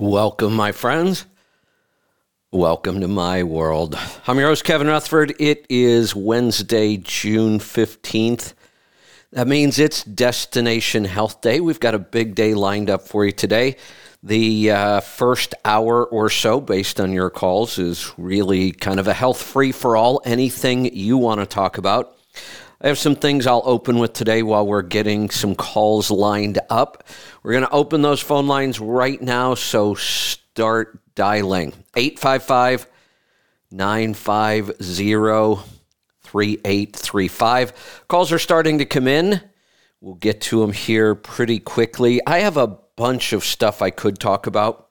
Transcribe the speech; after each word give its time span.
Welcome, 0.00 0.54
my 0.54 0.70
friends. 0.70 1.26
Welcome 2.52 3.00
to 3.00 3.08
my 3.08 3.42
world. 3.42 3.98
I'm 4.28 4.38
your 4.38 4.46
host, 4.46 4.62
Kevin 4.62 4.86
Rutherford. 4.86 5.34
It 5.40 5.66
is 5.68 6.14
Wednesday, 6.14 6.98
June 6.98 7.58
15th. 7.58 8.54
That 9.32 9.48
means 9.48 9.80
it's 9.80 10.04
Destination 10.04 11.04
Health 11.04 11.40
Day. 11.40 11.58
We've 11.58 11.80
got 11.80 11.96
a 11.96 11.98
big 11.98 12.36
day 12.36 12.54
lined 12.54 12.90
up 12.90 13.08
for 13.08 13.24
you 13.24 13.32
today. 13.32 13.74
The 14.22 14.70
uh, 14.70 15.00
first 15.00 15.56
hour 15.64 16.06
or 16.06 16.30
so, 16.30 16.60
based 16.60 17.00
on 17.00 17.10
your 17.10 17.28
calls, 17.28 17.76
is 17.76 18.12
really 18.16 18.70
kind 18.70 19.00
of 19.00 19.08
a 19.08 19.14
health 19.14 19.42
free 19.42 19.72
for 19.72 19.96
all. 19.96 20.22
Anything 20.24 20.94
you 20.94 21.18
want 21.18 21.40
to 21.40 21.46
talk 21.46 21.76
about. 21.76 22.16
I 22.80 22.86
have 22.86 22.98
some 22.98 23.16
things 23.16 23.48
I'll 23.48 23.62
open 23.64 23.98
with 23.98 24.12
today 24.12 24.44
while 24.44 24.64
we're 24.64 24.82
getting 24.82 25.30
some 25.30 25.56
calls 25.56 26.12
lined 26.12 26.60
up. 26.70 27.02
We're 27.42 27.50
going 27.50 27.64
to 27.64 27.70
open 27.72 28.02
those 28.02 28.20
phone 28.20 28.46
lines 28.46 28.78
right 28.78 29.20
now, 29.20 29.54
so 29.54 29.96
start 29.96 31.00
dialing 31.16 31.72
855 31.96 32.86
950 33.72 35.64
3835. 36.22 38.04
Calls 38.06 38.30
are 38.30 38.38
starting 38.38 38.78
to 38.78 38.84
come 38.84 39.08
in. 39.08 39.40
We'll 40.00 40.14
get 40.14 40.40
to 40.42 40.60
them 40.60 40.72
here 40.72 41.16
pretty 41.16 41.58
quickly. 41.58 42.20
I 42.28 42.38
have 42.40 42.56
a 42.56 42.68
bunch 42.94 43.32
of 43.32 43.42
stuff 43.42 43.82
I 43.82 43.90
could 43.90 44.20
talk 44.20 44.46
about, 44.46 44.90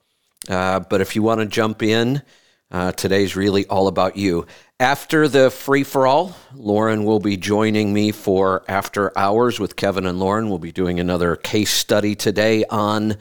uh, 0.50 0.82
but 0.82 1.00
if 1.00 1.16
you 1.16 1.24
want 1.24 1.40
to 1.40 1.46
jump 1.46 1.82
in, 1.82 2.22
uh, 2.70 2.92
today's 2.92 3.38
really 3.38 3.66
all 3.68 3.88
about 3.88 4.18
you. 4.18 4.46
After 4.80 5.28
the 5.28 5.50
free 5.50 5.84
for 5.84 6.06
all, 6.06 6.36
Lauren 6.54 7.04
will 7.04 7.20
be 7.20 7.36
joining 7.36 7.92
me 7.92 8.12
for 8.12 8.64
After 8.68 9.12
Hours 9.18 9.60
with 9.60 9.76
Kevin 9.76 10.06
and 10.06 10.20
Lauren. 10.20 10.50
We'll 10.50 10.60
be 10.60 10.72
doing 10.72 11.00
another 11.00 11.36
case 11.36 11.74
study 11.74 12.14
today 12.14 12.64
on 12.66 13.18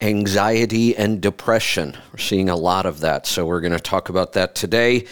anxiety 0.00 0.96
and 0.96 1.20
depression. 1.20 1.98
We're 2.10 2.18
seeing 2.18 2.48
a 2.48 2.56
lot 2.56 2.86
of 2.86 3.00
that. 3.00 3.26
So 3.26 3.44
we're 3.44 3.60
going 3.60 3.74
to 3.74 3.78
talk 3.78 4.08
about 4.08 4.32
that 4.32 4.54
today, 4.54 5.04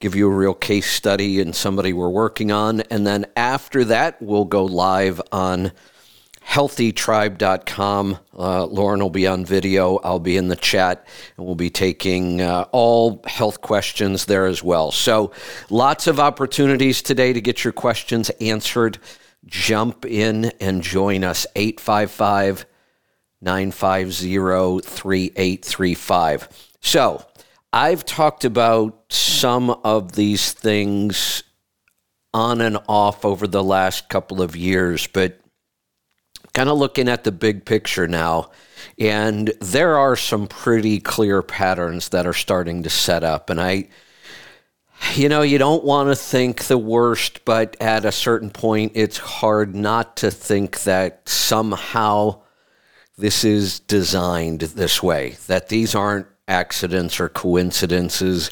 give 0.00 0.14
you 0.14 0.26
a 0.26 0.36
real 0.36 0.52
case 0.52 0.92
study 0.92 1.40
and 1.40 1.56
somebody 1.56 1.94
we're 1.94 2.10
working 2.10 2.52
on. 2.52 2.82
And 2.82 3.06
then 3.06 3.24
after 3.34 3.86
that, 3.86 4.20
we'll 4.20 4.44
go 4.44 4.66
live 4.66 5.22
on 5.32 5.72
healthytribe.com. 6.46 8.18
Uh, 8.36 8.64
Lauren 8.66 9.00
will 9.00 9.10
be 9.10 9.26
on 9.26 9.44
video. 9.44 9.96
I'll 9.98 10.18
be 10.18 10.36
in 10.36 10.48
the 10.48 10.56
chat, 10.56 11.06
and 11.36 11.46
we'll 11.46 11.54
be 11.54 11.70
taking 11.70 12.40
uh, 12.40 12.66
all 12.72 13.22
health 13.26 13.60
questions 13.60 14.26
there 14.26 14.46
as 14.46 14.62
well. 14.62 14.92
So, 14.92 15.32
lots 15.70 16.06
of 16.06 16.20
opportunities 16.20 17.02
today 17.02 17.32
to 17.32 17.40
get 17.40 17.64
your 17.64 17.72
questions 17.72 18.30
answered. 18.40 18.98
Jump 19.46 20.04
in 20.04 20.46
and 20.60 20.82
join 20.82 21.24
us. 21.24 21.46
855 21.56 22.66
950 23.40 24.80
3835. 24.80 26.48
So, 26.80 27.24
I've 27.72 28.04
talked 28.04 28.44
about 28.44 29.04
some 29.08 29.70
of 29.70 30.12
these 30.12 30.52
things 30.52 31.42
on 32.34 32.60
and 32.60 32.78
off 32.88 33.24
over 33.24 33.46
the 33.46 33.64
last 33.64 34.08
couple 34.08 34.42
of 34.42 34.56
years, 34.56 35.06
but 35.06 35.41
kind 36.54 36.68
of 36.68 36.78
looking 36.78 37.08
at 37.08 37.24
the 37.24 37.32
big 37.32 37.64
picture 37.64 38.06
now, 38.06 38.50
and 38.98 39.48
there 39.60 39.96
are 39.96 40.16
some 40.16 40.46
pretty 40.46 41.00
clear 41.00 41.42
patterns 41.42 42.10
that 42.10 42.26
are 42.26 42.32
starting 42.32 42.82
to 42.82 42.90
set 42.90 43.24
up. 43.24 43.48
And 43.50 43.60
I, 43.60 43.88
you 45.14 45.28
know, 45.28 45.42
you 45.42 45.58
don't 45.58 45.84
want 45.84 46.08
to 46.08 46.16
think 46.16 46.64
the 46.64 46.78
worst, 46.78 47.44
but 47.44 47.76
at 47.80 48.04
a 48.04 48.12
certain 48.12 48.50
point, 48.50 48.92
it's 48.94 49.18
hard 49.18 49.74
not 49.74 50.16
to 50.18 50.30
think 50.30 50.82
that 50.82 51.28
somehow 51.28 52.42
this 53.16 53.44
is 53.44 53.80
designed 53.80 54.60
this 54.60 55.02
way, 55.02 55.36
that 55.46 55.68
these 55.68 55.94
aren't 55.94 56.26
accidents 56.48 57.20
or 57.20 57.28
coincidences 57.28 58.50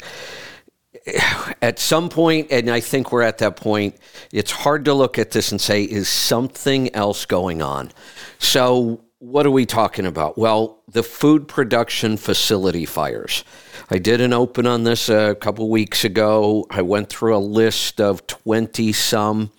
at 1.61 1.79
some 1.79 2.09
point, 2.09 2.51
and 2.51 2.69
I 2.69 2.79
think 2.79 3.11
we're 3.11 3.21
at 3.21 3.39
that 3.39 3.55
point, 3.55 3.95
it's 4.31 4.51
hard 4.51 4.85
to 4.85 4.93
look 4.93 5.17
at 5.17 5.31
this 5.31 5.51
and 5.51 5.59
say, 5.59 5.83
is 5.83 6.09
something 6.09 6.93
else 6.95 7.25
going 7.25 7.61
on? 7.61 7.91
So, 8.39 9.03
what 9.19 9.45
are 9.45 9.51
we 9.51 9.67
talking 9.67 10.07
about? 10.07 10.35
Well, 10.35 10.81
the 10.87 11.03
food 11.03 11.47
production 11.47 12.17
facility 12.17 12.85
fires. 12.85 13.43
I 13.91 13.99
did 13.99 14.19
an 14.19 14.33
open 14.33 14.65
on 14.65 14.83
this 14.83 15.09
a 15.09 15.35
couple 15.35 15.69
weeks 15.69 16.03
ago. 16.03 16.65
I 16.71 16.81
went 16.81 17.09
through 17.09 17.35
a 17.35 17.37
list 17.37 18.01
of 18.01 18.25
20 18.25 18.91
some 18.93 19.51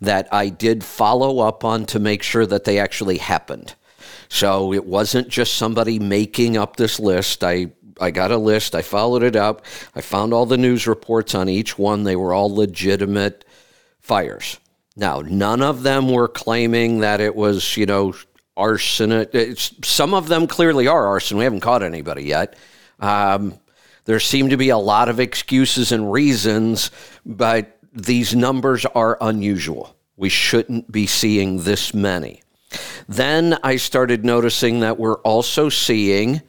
that 0.00 0.26
I 0.32 0.48
did 0.48 0.82
follow 0.82 1.46
up 1.46 1.64
on 1.64 1.86
to 1.86 2.00
make 2.00 2.24
sure 2.24 2.44
that 2.46 2.64
they 2.64 2.80
actually 2.80 3.18
happened. 3.18 3.76
So 4.28 4.72
it 4.72 4.84
wasn't 4.84 5.28
just 5.28 5.54
somebody 5.54 6.00
making 6.00 6.56
up 6.56 6.74
this 6.74 6.98
list. 6.98 7.44
I 7.44 7.72
I 8.00 8.10
got 8.10 8.30
a 8.30 8.36
list. 8.36 8.74
I 8.74 8.82
followed 8.82 9.22
it 9.22 9.36
up. 9.36 9.64
I 9.94 10.00
found 10.00 10.32
all 10.32 10.46
the 10.46 10.58
news 10.58 10.86
reports 10.86 11.34
on 11.34 11.48
each 11.48 11.78
one. 11.78 12.04
They 12.04 12.16
were 12.16 12.32
all 12.32 12.54
legitimate 12.54 13.44
fires. 14.00 14.58
Now, 14.96 15.20
none 15.20 15.62
of 15.62 15.82
them 15.82 16.10
were 16.10 16.28
claiming 16.28 17.00
that 17.00 17.20
it 17.20 17.34
was, 17.34 17.76
you 17.76 17.86
know, 17.86 18.14
arson. 18.56 19.12
It's, 19.12 19.74
some 19.82 20.14
of 20.14 20.28
them 20.28 20.46
clearly 20.46 20.86
are 20.86 21.06
arson. 21.06 21.38
We 21.38 21.44
haven't 21.44 21.60
caught 21.60 21.82
anybody 21.82 22.24
yet. 22.24 22.56
Um, 23.00 23.58
there 24.04 24.20
seem 24.20 24.50
to 24.50 24.56
be 24.56 24.68
a 24.68 24.78
lot 24.78 25.08
of 25.08 25.18
excuses 25.18 25.90
and 25.90 26.12
reasons, 26.12 26.90
but 27.24 27.78
these 27.92 28.34
numbers 28.34 28.84
are 28.86 29.16
unusual. 29.20 29.96
We 30.16 30.28
shouldn't 30.28 30.92
be 30.92 31.06
seeing 31.06 31.62
this 31.62 31.94
many. 31.94 32.42
Then 33.08 33.58
I 33.62 33.76
started 33.76 34.24
noticing 34.24 34.80
that 34.80 34.98
we're 34.98 35.20
also 35.20 35.68
seeing 35.68 36.42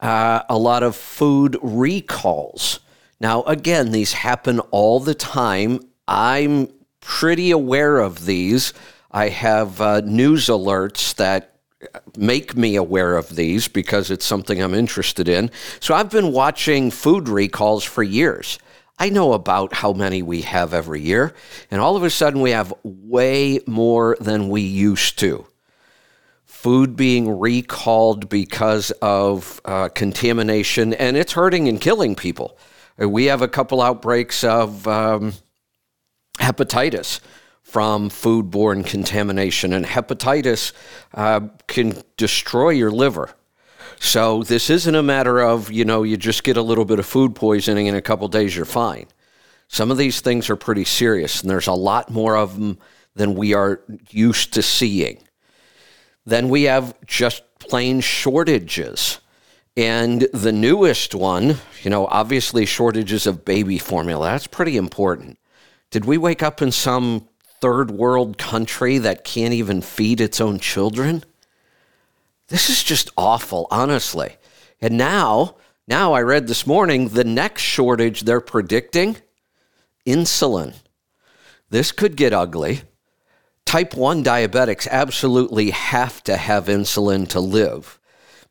uh, 0.00 0.42
a 0.48 0.58
lot 0.58 0.82
of 0.82 0.96
food 0.96 1.58
recalls. 1.62 2.80
Now, 3.20 3.42
again, 3.44 3.92
these 3.92 4.12
happen 4.12 4.60
all 4.70 5.00
the 5.00 5.14
time. 5.14 5.80
I'm 6.06 6.68
pretty 7.00 7.50
aware 7.50 7.98
of 7.98 8.26
these. 8.26 8.72
I 9.10 9.28
have 9.30 9.80
uh, 9.80 10.00
news 10.00 10.46
alerts 10.46 11.14
that 11.16 11.56
make 12.16 12.56
me 12.56 12.76
aware 12.76 13.16
of 13.16 13.36
these 13.36 13.68
because 13.68 14.10
it's 14.10 14.24
something 14.24 14.60
I'm 14.60 14.74
interested 14.74 15.28
in. 15.28 15.50
So 15.80 15.94
I've 15.94 16.10
been 16.10 16.32
watching 16.32 16.90
food 16.90 17.28
recalls 17.28 17.84
for 17.84 18.02
years. 18.02 18.58
I 18.98 19.10
know 19.10 19.34
about 19.34 19.74
how 19.74 19.92
many 19.92 20.22
we 20.22 20.42
have 20.42 20.72
every 20.72 21.02
year, 21.02 21.34
and 21.70 21.82
all 21.82 21.96
of 21.96 22.02
a 22.02 22.08
sudden 22.10 22.40
we 22.40 22.52
have 22.52 22.72
way 22.82 23.60
more 23.66 24.16
than 24.20 24.48
we 24.48 24.62
used 24.62 25.18
to 25.18 25.46
food 26.56 26.96
being 26.96 27.38
recalled 27.38 28.28
because 28.28 28.90
of 29.02 29.60
uh, 29.66 29.88
contamination, 29.90 30.94
and 30.94 31.16
it's 31.16 31.32
hurting 31.32 31.68
and 31.68 31.80
killing 31.80 32.16
people. 32.16 32.58
We 32.98 33.26
have 33.26 33.42
a 33.42 33.46
couple 33.46 33.82
outbreaks 33.82 34.42
of 34.42 34.88
um, 34.88 35.34
hepatitis 36.38 37.20
from 37.62 38.08
foodborne 38.08 38.86
contamination, 38.86 39.74
and 39.74 39.84
hepatitis 39.84 40.72
uh, 41.12 41.40
can 41.68 42.02
destroy 42.16 42.70
your 42.70 42.90
liver. 42.90 43.30
So 44.00 44.42
this 44.42 44.70
isn't 44.70 44.94
a 44.94 45.02
matter 45.02 45.40
of, 45.40 45.70
you 45.70 45.84
know, 45.84 46.04
you 46.04 46.16
just 46.16 46.42
get 46.42 46.56
a 46.56 46.62
little 46.62 46.86
bit 46.86 46.98
of 46.98 47.06
food 47.06 47.34
poisoning 47.34 47.86
in 47.86 47.94
a 47.94 48.02
couple 48.02 48.26
days, 48.28 48.56
you're 48.56 48.64
fine. 48.64 49.06
Some 49.68 49.90
of 49.90 49.98
these 49.98 50.20
things 50.20 50.48
are 50.48 50.56
pretty 50.56 50.84
serious, 50.84 51.42
and 51.42 51.50
there's 51.50 51.66
a 51.66 51.72
lot 51.72 52.10
more 52.10 52.36
of 52.36 52.58
them 52.58 52.78
than 53.14 53.34
we 53.34 53.52
are 53.52 53.82
used 54.10 54.54
to 54.54 54.62
seeing. 54.62 55.25
Then 56.26 56.48
we 56.48 56.64
have 56.64 56.94
just 57.06 57.42
plain 57.60 58.00
shortages. 58.00 59.20
And 59.76 60.22
the 60.32 60.52
newest 60.52 61.14
one, 61.14 61.56
you 61.82 61.90
know, 61.90 62.06
obviously 62.06 62.66
shortages 62.66 63.26
of 63.26 63.44
baby 63.44 63.78
formula. 63.78 64.26
That's 64.26 64.46
pretty 64.46 64.76
important. 64.76 65.38
Did 65.90 66.04
we 66.04 66.18
wake 66.18 66.42
up 66.42 66.60
in 66.60 66.72
some 66.72 67.28
third 67.60 67.90
world 67.90 68.38
country 68.38 68.98
that 68.98 69.24
can't 69.24 69.54
even 69.54 69.82
feed 69.82 70.20
its 70.20 70.40
own 70.40 70.58
children? 70.58 71.24
This 72.48 72.70
is 72.70 72.82
just 72.82 73.10
awful, 73.16 73.66
honestly. 73.70 74.36
And 74.80 74.96
now, 74.96 75.56
now 75.86 76.12
I 76.12 76.22
read 76.22 76.48
this 76.48 76.66
morning 76.66 77.08
the 77.08 77.24
next 77.24 77.62
shortage 77.62 78.22
they're 78.22 78.40
predicting 78.40 79.16
insulin. 80.06 80.74
This 81.70 81.92
could 81.92 82.16
get 82.16 82.32
ugly. 82.32 82.82
Type 83.66 83.94
1 83.94 84.22
diabetics 84.22 84.88
absolutely 84.88 85.70
have 85.70 86.22
to 86.24 86.36
have 86.36 86.66
insulin 86.66 87.28
to 87.28 87.40
live. 87.40 87.98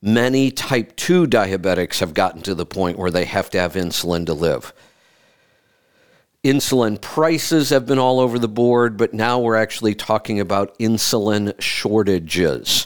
Many 0.01 0.51
type 0.51 0.95
2 0.97 1.25
diabetics 1.25 1.99
have 1.99 2.13
gotten 2.13 2.41
to 2.43 2.53
the 2.53 2.65
point 2.65 2.99
where 2.99 3.09
they 3.09 3.25
have 3.25 3.49
to 3.51 3.59
have 3.59 3.73
insulin 3.73 4.25
to 4.25 4.33
live. 4.33 4.73
Insulin 6.43 7.01
prices 7.01 7.69
have 7.69 7.87
been 7.87 7.97
all 7.97 8.19
over 8.19 8.37
the 8.37 8.49
board, 8.49 8.97
but 8.97 9.13
now 9.13 9.39
we're 9.39 9.55
actually 9.55 9.95
talking 9.95 10.39
about 10.39 10.77
insulin 10.77 11.59
shortages. 11.59 12.85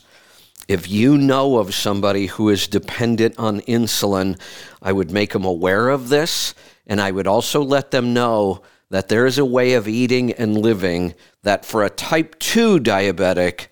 If 0.70 0.88
you 0.88 1.18
know 1.18 1.58
of 1.58 1.74
somebody 1.74 2.28
who 2.28 2.50
is 2.50 2.68
dependent 2.68 3.40
on 3.40 3.62
insulin, 3.62 4.40
I 4.84 4.94
would 4.94 5.10
make 5.10 5.34
them 5.34 5.44
aware 5.44 5.90
of 5.90 6.10
this, 6.10 6.54
and 6.86 7.02
I 7.02 7.10
would 7.10 7.28
also 7.28 7.64
let 7.64 7.90
them 7.90 8.14
know 8.14 8.62
that 8.90 9.08
there 9.08 9.26
is 9.26 9.38
a 9.38 9.46
way 9.46 9.74
of 9.74 9.88
eating 9.88 10.32
and 10.34 10.58
living 10.58 11.14
that 11.44 11.66
for 11.66 11.84
a 11.84 11.90
type 11.90 12.38
2 12.40 12.80
diabetic, 12.80 13.68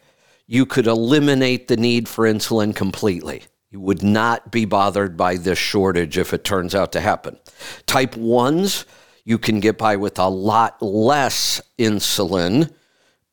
you 0.46 0.66
could 0.66 0.88
eliminate 0.88 1.68
the 1.68 1.78
need 1.78 2.08
for 2.08 2.26
insulin 2.26 2.76
completely. 2.76 3.44
You 3.70 3.80
would 3.82 4.04
not 4.04 4.52
be 4.52 4.66
bothered 4.66 5.18
by 5.18 5.36
this 5.36 5.60
shortage 5.60 6.18
if 6.18 6.34
it 6.34 6.44
turns 6.44 6.74
out 6.74 6.94
to 6.94 7.02
happen. 7.02 7.38
Type 7.86 8.16
1s, 8.16 8.86
you 9.26 9.38
can 9.38 9.60
get 9.60 9.78
by 9.78 9.98
with 9.98 10.18
a 10.20 10.30
lot 10.30 10.82
less 10.82 11.62
insulin 11.78 12.74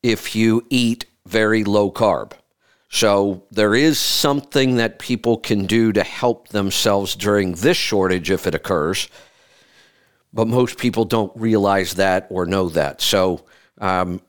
if 0.03 0.35
you 0.35 0.65
eat 0.69 1.05
very 1.25 1.63
low 1.63 1.89
carb. 1.89 2.33
So 2.89 3.43
there 3.51 3.73
is 3.75 3.97
something 3.97 4.75
that 4.75 4.99
people 4.99 5.37
can 5.37 5.65
do 5.65 5.91
to 5.93 6.03
help 6.03 6.49
themselves 6.49 7.15
during 7.15 7.53
this 7.53 7.77
shortage 7.77 8.29
if 8.29 8.45
it 8.45 8.55
occurs. 8.55 9.09
But 10.35 10.47
most 10.47 10.77
people 10.77 11.05
don't 11.05 11.31
realize 11.35 11.95
that 11.95 12.27
or 12.29 12.45
know 12.45 12.69
that. 12.69 13.01
So 13.01 13.45
um, 13.79 14.21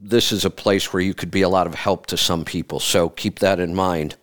this 0.00 0.30
is 0.30 0.44
a 0.44 0.50
place 0.50 0.92
where 0.92 1.02
you 1.02 1.14
could 1.14 1.30
be 1.30 1.42
a 1.42 1.48
lot 1.48 1.66
of 1.66 1.74
help 1.74 2.06
to 2.06 2.16
some 2.16 2.44
people. 2.44 2.78
So 2.78 3.08
keep 3.08 3.38
that 3.40 3.58
in 3.58 3.74
mind. 3.74 4.16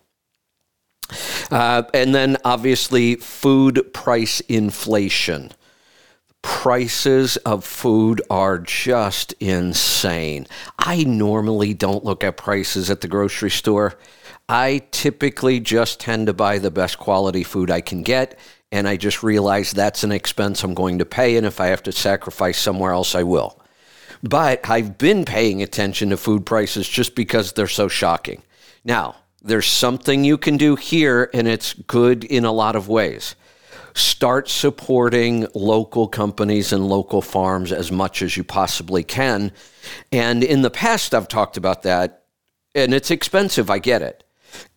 Uh, 1.50 1.82
and 1.92 2.14
then 2.14 2.36
obviously, 2.44 3.16
food 3.16 3.92
price 3.92 4.38
inflation. 4.42 5.50
Prices 6.42 7.36
of 7.38 7.64
food 7.64 8.22
are 8.30 8.58
just 8.58 9.32
insane. 9.40 10.46
I 10.78 11.02
normally 11.04 11.74
don't 11.74 12.04
look 12.04 12.22
at 12.22 12.36
prices 12.36 12.88
at 12.88 13.00
the 13.00 13.08
grocery 13.08 13.50
store. 13.50 13.98
I 14.48 14.82
typically 14.90 15.60
just 15.60 16.00
tend 16.00 16.28
to 16.28 16.32
buy 16.32 16.58
the 16.58 16.70
best 16.70 16.98
quality 16.98 17.42
food 17.42 17.70
I 17.70 17.80
can 17.80 18.02
get, 18.02 18.38
and 18.72 18.86
I 18.86 18.96
just 18.96 19.22
realize 19.22 19.72
that's 19.72 20.04
an 20.04 20.12
expense 20.12 20.62
I'm 20.62 20.74
going 20.74 20.98
to 20.98 21.06
pay, 21.06 21.36
and 21.36 21.46
if 21.46 21.60
I 21.60 21.66
have 21.66 21.82
to 21.84 21.92
sacrifice 21.92 22.58
somewhere 22.58 22.92
else, 22.92 23.14
I 23.14 23.22
will. 23.22 23.58
But 24.22 24.68
I've 24.68 24.98
been 24.98 25.24
paying 25.24 25.62
attention 25.62 26.10
to 26.10 26.16
food 26.16 26.44
prices 26.44 26.88
just 26.88 27.14
because 27.14 27.52
they're 27.52 27.66
so 27.66 27.88
shocking. 27.88 28.42
Now, 28.84 29.16
there's 29.42 29.66
something 29.66 30.24
you 30.24 30.36
can 30.36 30.56
do 30.56 30.76
here, 30.76 31.30
and 31.32 31.48
it's 31.48 31.74
good 31.74 32.24
in 32.24 32.44
a 32.44 32.52
lot 32.52 32.76
of 32.76 32.88
ways. 32.88 33.34
Start 33.94 34.48
supporting 34.48 35.46
local 35.54 36.06
companies 36.06 36.72
and 36.72 36.86
local 36.86 37.22
farms 37.22 37.72
as 37.72 37.90
much 37.90 38.22
as 38.22 38.36
you 38.36 38.44
possibly 38.44 39.02
can. 39.02 39.50
And 40.12 40.44
in 40.44 40.62
the 40.62 40.70
past, 40.70 41.14
I've 41.14 41.26
talked 41.26 41.56
about 41.56 41.82
that, 41.82 42.24
and 42.74 42.94
it's 42.94 43.10
expensive. 43.10 43.68
I 43.70 43.78
get 43.78 44.02
it. 44.02 44.22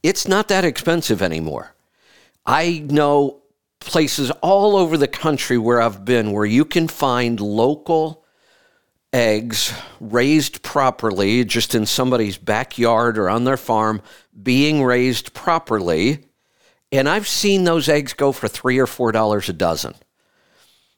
It's 0.01 0.27
not 0.27 0.47
that 0.47 0.65
expensive 0.65 1.21
anymore. 1.21 1.75
I 2.45 2.85
know 2.89 3.42
places 3.85 4.31
all 4.41 4.75
over 4.75 4.97
the 4.97 5.07
country 5.07 5.57
where 5.57 5.81
I've 5.81 6.05
been 6.05 6.31
where 6.31 6.45
you 6.45 6.65
can 6.65 6.87
find 6.87 7.39
local 7.39 8.23
eggs 9.13 9.73
raised 9.99 10.63
properly, 10.63 11.45
just 11.45 11.75
in 11.75 11.85
somebody's 11.85 12.37
backyard 12.37 13.17
or 13.17 13.29
on 13.29 13.43
their 13.43 13.57
farm, 13.57 14.01
being 14.41 14.83
raised 14.83 15.33
properly. 15.33 16.25
And 16.91 17.07
I've 17.07 17.27
seen 17.27 17.63
those 17.63 17.87
eggs 17.87 18.13
go 18.13 18.31
for 18.31 18.47
three 18.47 18.79
or 18.79 18.87
four 18.87 19.11
dollars 19.11 19.49
a 19.49 19.53
dozen. 19.53 19.93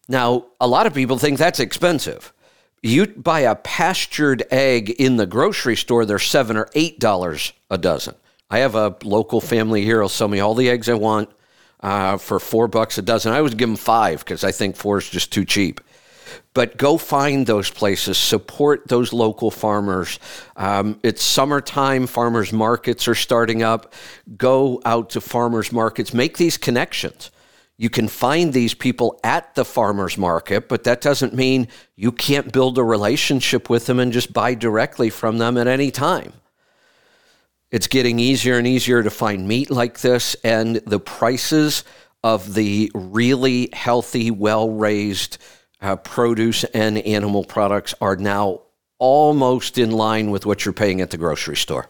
Now, 0.07 0.45
a 0.61 0.67
lot 0.67 0.87
of 0.87 0.93
people 0.93 1.17
think 1.17 1.37
that's 1.37 1.59
expensive. 1.59 2.31
You 2.81 3.07
buy 3.07 3.41
a 3.41 3.55
pastured 3.55 4.43
egg 4.51 4.91
in 4.91 5.17
the 5.17 5.25
grocery 5.25 5.75
store, 5.75 6.05
they're 6.05 6.19
seven 6.19 6.55
or 6.57 6.69
eight 6.75 6.99
dollars 6.99 7.53
a 7.69 7.77
dozen. 7.77 8.15
I 8.49 8.59
have 8.59 8.75
a 8.75 8.95
local 9.03 9.41
family 9.41 9.83
here 9.83 9.99
who'll 9.99 10.09
sell 10.09 10.27
me 10.27 10.39
all 10.39 10.53
the 10.53 10.69
eggs 10.69 10.87
I 10.87 10.93
want 10.93 11.29
uh, 11.81 12.17
for 12.17 12.39
four 12.39 12.67
bucks 12.67 12.97
a 12.97 13.01
dozen. 13.01 13.33
I 13.33 13.37
always 13.37 13.55
give 13.55 13.69
them 13.69 13.75
five 13.75 14.19
because 14.19 14.43
I 14.43 14.51
think 14.51 14.75
four 14.75 14.97
is 14.97 15.09
just 15.09 15.31
too 15.31 15.45
cheap 15.45 15.81
but 16.53 16.77
go 16.77 16.97
find 16.97 17.45
those 17.45 17.69
places, 17.69 18.17
support 18.17 18.87
those 18.87 19.13
local 19.13 19.51
farmers. 19.51 20.19
Um, 20.55 20.99
it's 21.03 21.21
summertime, 21.21 22.07
farmers 22.07 22.53
markets 22.53 23.07
are 23.07 23.15
starting 23.15 23.61
up. 23.61 23.93
Go 24.37 24.81
out 24.85 25.11
to 25.11 25.21
farmers 25.21 25.71
markets, 25.71 26.13
make 26.13 26.37
these 26.37 26.57
connections. 26.57 27.31
You 27.77 27.89
can 27.89 28.07
find 28.07 28.53
these 28.53 28.73
people 28.73 29.19
at 29.23 29.53
the 29.55 29.65
farmers 29.65 30.17
market, 30.17 30.69
but 30.69 30.85
that 30.85 31.01
doesn't 31.01 31.33
mean 31.33 31.67
you 31.97 32.13
can't 32.13 32.53
build 32.53 32.77
a 32.77 32.83
relationship 32.83 33.69
with 33.69 33.85
them 33.85 33.99
and 33.99 34.13
just 34.13 34.31
buy 34.31 34.53
directly 34.53 35.09
from 35.09 35.39
them 35.39 35.57
at 35.57 35.67
any 35.67 35.91
time. 35.91 36.31
It's 37.75 37.87
getting 37.87 38.19
easier 38.19 38.57
and 38.57 38.65
easier 38.65 39.03
to 39.03 39.09
find 39.09 39.49
meat 39.49 39.69
like 39.69 39.99
this, 39.99 40.37
and 40.45 40.77
the 40.77 40.97
prices 40.97 41.83
of 42.23 42.53
the 42.53 42.89
really 42.93 43.67
healthy, 43.73 44.31
well 44.31 44.69
raised 44.69 45.39
uh, 45.81 45.97
produce 45.97 46.63
and 46.63 46.97
animal 46.99 47.43
products 47.43 47.93
are 47.99 48.15
now 48.15 48.61
almost 48.97 49.77
in 49.77 49.91
line 49.91 50.31
with 50.31 50.45
what 50.45 50.63
you're 50.63 50.73
paying 50.73 51.01
at 51.01 51.11
the 51.11 51.17
grocery 51.17 51.57
store. 51.57 51.89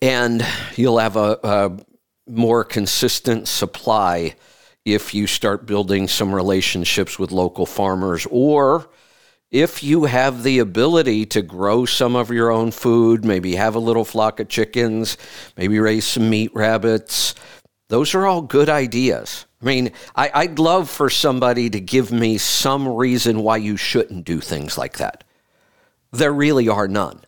And 0.00 0.46
you'll 0.76 1.00
have 1.00 1.16
a, 1.16 1.36
a 1.42 1.76
more 2.30 2.62
consistent 2.62 3.48
supply 3.48 4.36
if 4.84 5.14
you 5.14 5.26
start 5.26 5.66
building 5.66 6.06
some 6.06 6.32
relationships 6.32 7.18
with 7.18 7.32
local 7.32 7.66
farmers 7.66 8.24
or 8.30 8.88
if 9.54 9.84
you 9.84 10.06
have 10.06 10.42
the 10.42 10.58
ability 10.58 11.24
to 11.24 11.40
grow 11.40 11.84
some 11.84 12.16
of 12.16 12.28
your 12.28 12.50
own 12.50 12.72
food, 12.72 13.24
maybe 13.24 13.54
have 13.54 13.76
a 13.76 13.78
little 13.78 14.04
flock 14.04 14.40
of 14.40 14.48
chickens, 14.48 15.16
maybe 15.56 15.78
raise 15.78 16.04
some 16.04 16.28
meat 16.28 16.50
rabbits, 16.54 17.36
those 17.88 18.16
are 18.16 18.26
all 18.26 18.42
good 18.42 18.68
ideas. 18.68 19.46
I 19.62 19.64
mean, 19.64 19.92
I, 20.16 20.46
would 20.46 20.58
love 20.58 20.90
for 20.90 21.08
somebody 21.08 21.70
to 21.70 21.78
give 21.78 22.10
me 22.10 22.36
some 22.36 22.88
reason 22.88 23.44
why 23.44 23.58
you 23.58 23.76
shouldn't 23.76 24.24
do 24.24 24.40
things 24.40 24.76
like 24.76 24.98
that. 24.98 25.22
There 26.10 26.32
really 26.32 26.68
are 26.68 26.88
none. 26.88 27.20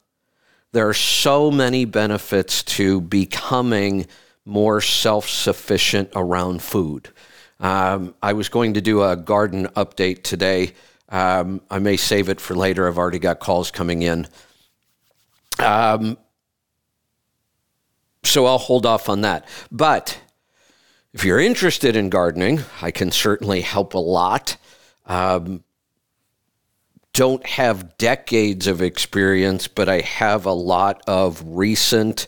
There 0.72 0.88
are 0.88 0.94
so 0.94 1.52
many 1.52 1.84
benefits 1.84 2.64
to 2.64 3.02
becoming 3.02 4.08
more 4.44 4.80
self 4.80 5.28
sufficient 5.28 6.10
around 6.16 6.60
food. 6.60 7.08
Um, 7.60 8.16
I 8.20 8.32
was 8.32 8.48
going 8.48 8.74
to 8.74 8.80
do 8.80 9.04
a 9.04 9.14
garden 9.14 9.68
update 9.76 10.24
today. 10.24 10.72
Um, 11.08 11.60
I 11.70 11.78
may 11.78 11.96
save 11.96 12.28
it 12.28 12.40
for 12.40 12.54
later. 12.54 12.88
I've 12.88 12.98
already 12.98 13.18
got 13.18 13.38
calls 13.38 13.70
coming 13.70 14.02
in. 14.02 14.26
Um, 15.58 16.18
so 18.24 18.46
I'll 18.46 18.58
hold 18.58 18.86
off 18.86 19.08
on 19.08 19.20
that. 19.20 19.46
But 19.70 20.20
if 21.12 21.24
you're 21.24 21.40
interested 21.40 21.96
in 21.96 22.10
gardening, 22.10 22.60
I 22.82 22.90
can 22.90 23.10
certainly 23.10 23.60
help 23.60 23.94
a 23.94 23.98
lot. 23.98 24.56
Um, 25.06 25.62
don't 27.12 27.46
have 27.46 27.96
decades 27.96 28.66
of 28.66 28.82
experience, 28.82 29.68
but 29.68 29.88
I 29.88 30.00
have 30.00 30.44
a 30.44 30.52
lot 30.52 31.02
of 31.06 31.42
recent, 31.46 32.26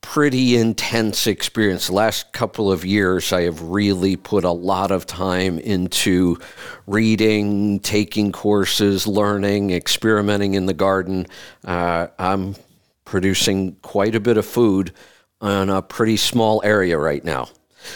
pretty 0.00 0.56
intense 0.56 1.26
experience. 1.26 1.88
The 1.88 1.94
last 1.94 2.32
couple 2.32 2.72
of 2.72 2.84
years, 2.84 3.32
I 3.32 3.42
have 3.42 3.60
really 3.62 4.16
put 4.16 4.44
a 4.44 4.50
lot 4.50 4.90
of 4.90 5.06
time 5.06 5.58
into 5.58 6.38
reading, 6.86 7.80
taking 7.80 8.32
courses, 8.32 9.06
learning, 9.06 9.70
experimenting 9.70 10.54
in 10.54 10.66
the 10.66 10.74
garden. 10.74 11.26
Uh, 11.64 12.08
I'm 12.18 12.56
producing 13.04 13.76
quite 13.82 14.14
a 14.14 14.20
bit 14.20 14.36
of 14.36 14.46
food 14.46 14.92
on 15.40 15.70
a 15.70 15.82
pretty 15.82 16.16
small 16.16 16.60
area 16.64 16.98
right 16.98 17.24
now. 17.24 17.48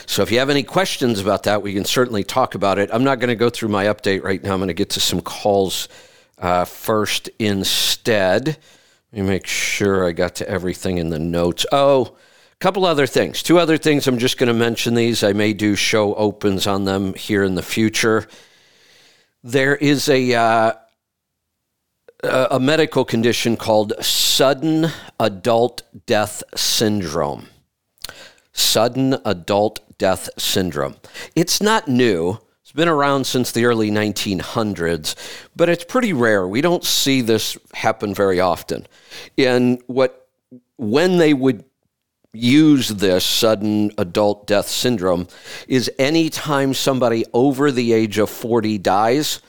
So 0.07 0.23
if 0.23 0.31
you 0.31 0.39
have 0.39 0.51
any 0.51 0.63
questions 0.63 1.21
about 1.21 1.43
that, 1.45 1.63
we 1.63 1.75
can 1.75 1.85
certainly 1.85 2.25
talk 2.25 2.55
about 2.55 2.79
it. 2.79 2.91
I'm 2.93 3.05
not 3.05 3.19
going 3.19 3.29
to 3.29 3.37
go 3.37 3.51
through 3.51 3.69
my 3.69 3.87
update 3.87 4.23
right 4.23 4.43
now. 4.43 4.53
I'm 4.53 4.59
going 4.59 4.69
to 4.69 4.75
get 4.75 4.91
to 4.91 5.01
some 5.01 5.21
calls 5.21 5.89
uh, 6.39 6.65
first 6.65 7.29
instead. 7.39 8.59
Let 9.15 9.23
me 9.23 9.29
make 9.29 9.47
sure 9.47 10.09
I 10.09 10.11
got 10.11 10.35
to 10.37 10.49
everything 10.49 10.99
in 10.99 11.11
the 11.11 11.21
notes. 11.21 11.65
Oh, 11.71 12.17
a 12.53 12.57
couple 12.59 12.85
other 12.85 13.07
things. 13.07 13.45
Two 13.45 13.61
other 13.61 13.79
things. 13.79 14.09
I'm 14.09 14.19
just 14.19 14.39
going 14.39 14.49
to 14.49 14.53
mention 14.53 14.95
these. 14.95 15.23
I 15.23 15.33
may 15.33 15.53
do 15.53 15.77
show 15.77 16.17
opens 16.17 16.67
on 16.67 16.85
them 16.85 17.15
here 17.15 17.45
in 17.45 17.55
the 17.55 17.63
future. 17.63 18.27
There 19.45 19.77
is 19.77 20.09
a 20.09 20.35
uh, 20.35 20.73
a 22.25 22.59
medical 22.59 23.05
condition 23.05 23.57
called 23.57 23.93
sudden 24.01 24.89
adult 25.21 25.83
death 26.07 26.43
syndrome 26.57 27.47
sudden 28.55 29.17
adult 29.25 29.81
death 29.99 30.31
syndrome. 30.39 30.97
It's 31.35 31.61
not 31.61 31.89
new. 31.89 32.39
Been 32.75 32.89
around 32.89 33.27
since 33.27 33.53
the 33.53 33.67
early 33.67 33.91
1900s, 33.91 35.15
but 35.55 35.69
it's 35.69 35.85
pretty 35.85 36.13
rare. 36.13 36.47
We 36.47 36.61
don't 36.61 36.85
see 36.85 37.21
this 37.21 37.57
happen 37.73 38.15
very 38.15 38.41
often. 38.41 38.87
And 39.39 39.81
what 39.87 40.29
when 40.77 41.19
they 41.19 41.33
would 41.33 41.65
use 42.33 42.89
this 42.89 43.25
sudden 43.25 43.93
adult 43.97 44.49
death 44.49 44.69
syndrome 44.69 45.29
is 45.69 45.91
anytime 45.99 46.75
somebody 46.75 47.25
over 47.33 47.71
the 47.71 47.93
age 47.93 48.19
of 48.19 48.29
40 48.29 48.79
dies 48.79 49.41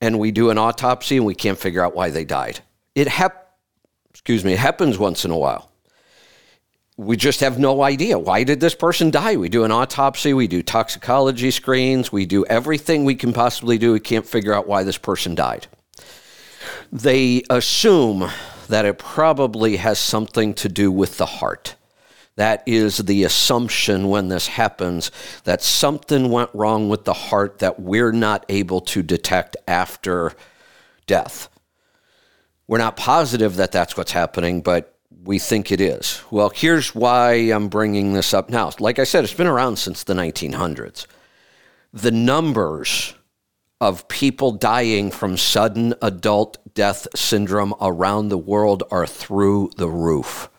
and 0.00 0.18
we 0.18 0.30
do 0.30 0.48
an 0.48 0.56
autopsy 0.56 1.18
and 1.18 1.26
we 1.26 1.34
can't 1.34 1.58
figure 1.58 1.84
out 1.84 1.94
why 1.94 2.08
they 2.08 2.24
died. 2.24 2.60
It 2.94 3.08
hap- 3.08 3.56
excuse 4.08 4.42
me, 4.42 4.54
it 4.54 4.58
happens 4.58 4.98
once 4.98 5.26
in 5.26 5.30
a 5.30 5.38
while 5.38 5.69
we 7.00 7.16
just 7.16 7.40
have 7.40 7.58
no 7.58 7.82
idea. 7.82 8.18
Why 8.18 8.44
did 8.44 8.60
this 8.60 8.74
person 8.74 9.10
die? 9.10 9.36
We 9.36 9.48
do 9.48 9.64
an 9.64 9.72
autopsy, 9.72 10.34
we 10.34 10.46
do 10.46 10.62
toxicology 10.62 11.50
screens, 11.50 12.12
we 12.12 12.26
do 12.26 12.44
everything 12.44 13.06
we 13.06 13.14
can 13.14 13.32
possibly 13.32 13.78
do. 13.78 13.94
We 13.94 14.00
can't 14.00 14.26
figure 14.26 14.52
out 14.52 14.68
why 14.68 14.84
this 14.84 14.98
person 14.98 15.34
died. 15.34 15.66
They 16.92 17.42
assume 17.48 18.30
that 18.68 18.84
it 18.84 18.98
probably 18.98 19.76
has 19.76 19.98
something 19.98 20.52
to 20.54 20.68
do 20.68 20.92
with 20.92 21.16
the 21.16 21.26
heart, 21.26 21.74
That 22.36 22.62
is 22.66 22.98
the 22.98 23.24
assumption 23.24 24.08
when 24.08 24.28
this 24.28 24.48
happens 24.48 25.10
that 25.44 25.62
something 25.62 26.30
went 26.30 26.50
wrong 26.52 26.90
with 26.90 27.06
the 27.06 27.14
heart 27.14 27.60
that 27.60 27.80
we're 27.80 28.12
not 28.12 28.44
able 28.50 28.82
to 28.82 29.02
detect 29.02 29.56
after 29.66 30.32
death. 31.06 31.48
We're 32.66 32.78
not 32.78 32.96
positive 32.96 33.56
that 33.56 33.72
that's 33.72 33.96
what's 33.96 34.12
happening, 34.12 34.60
but 34.60 34.89
we 35.22 35.38
think 35.38 35.70
it 35.70 35.80
is. 35.80 36.22
Well, 36.30 36.50
here's 36.50 36.94
why 36.94 37.32
I'm 37.32 37.68
bringing 37.68 38.12
this 38.12 38.32
up 38.32 38.48
now. 38.48 38.70
Like 38.78 38.98
I 38.98 39.04
said, 39.04 39.24
it's 39.24 39.34
been 39.34 39.46
around 39.46 39.76
since 39.76 40.04
the 40.04 40.14
1900s. 40.14 41.06
The 41.92 42.10
numbers 42.10 43.14
of 43.80 44.08
people 44.08 44.52
dying 44.52 45.10
from 45.10 45.36
sudden 45.36 45.94
adult 46.02 46.58
death 46.74 47.08
syndrome 47.14 47.74
around 47.80 48.28
the 48.28 48.38
world 48.38 48.82
are 48.90 49.06
through 49.06 49.70
the 49.76 49.88
roof. 49.88 50.50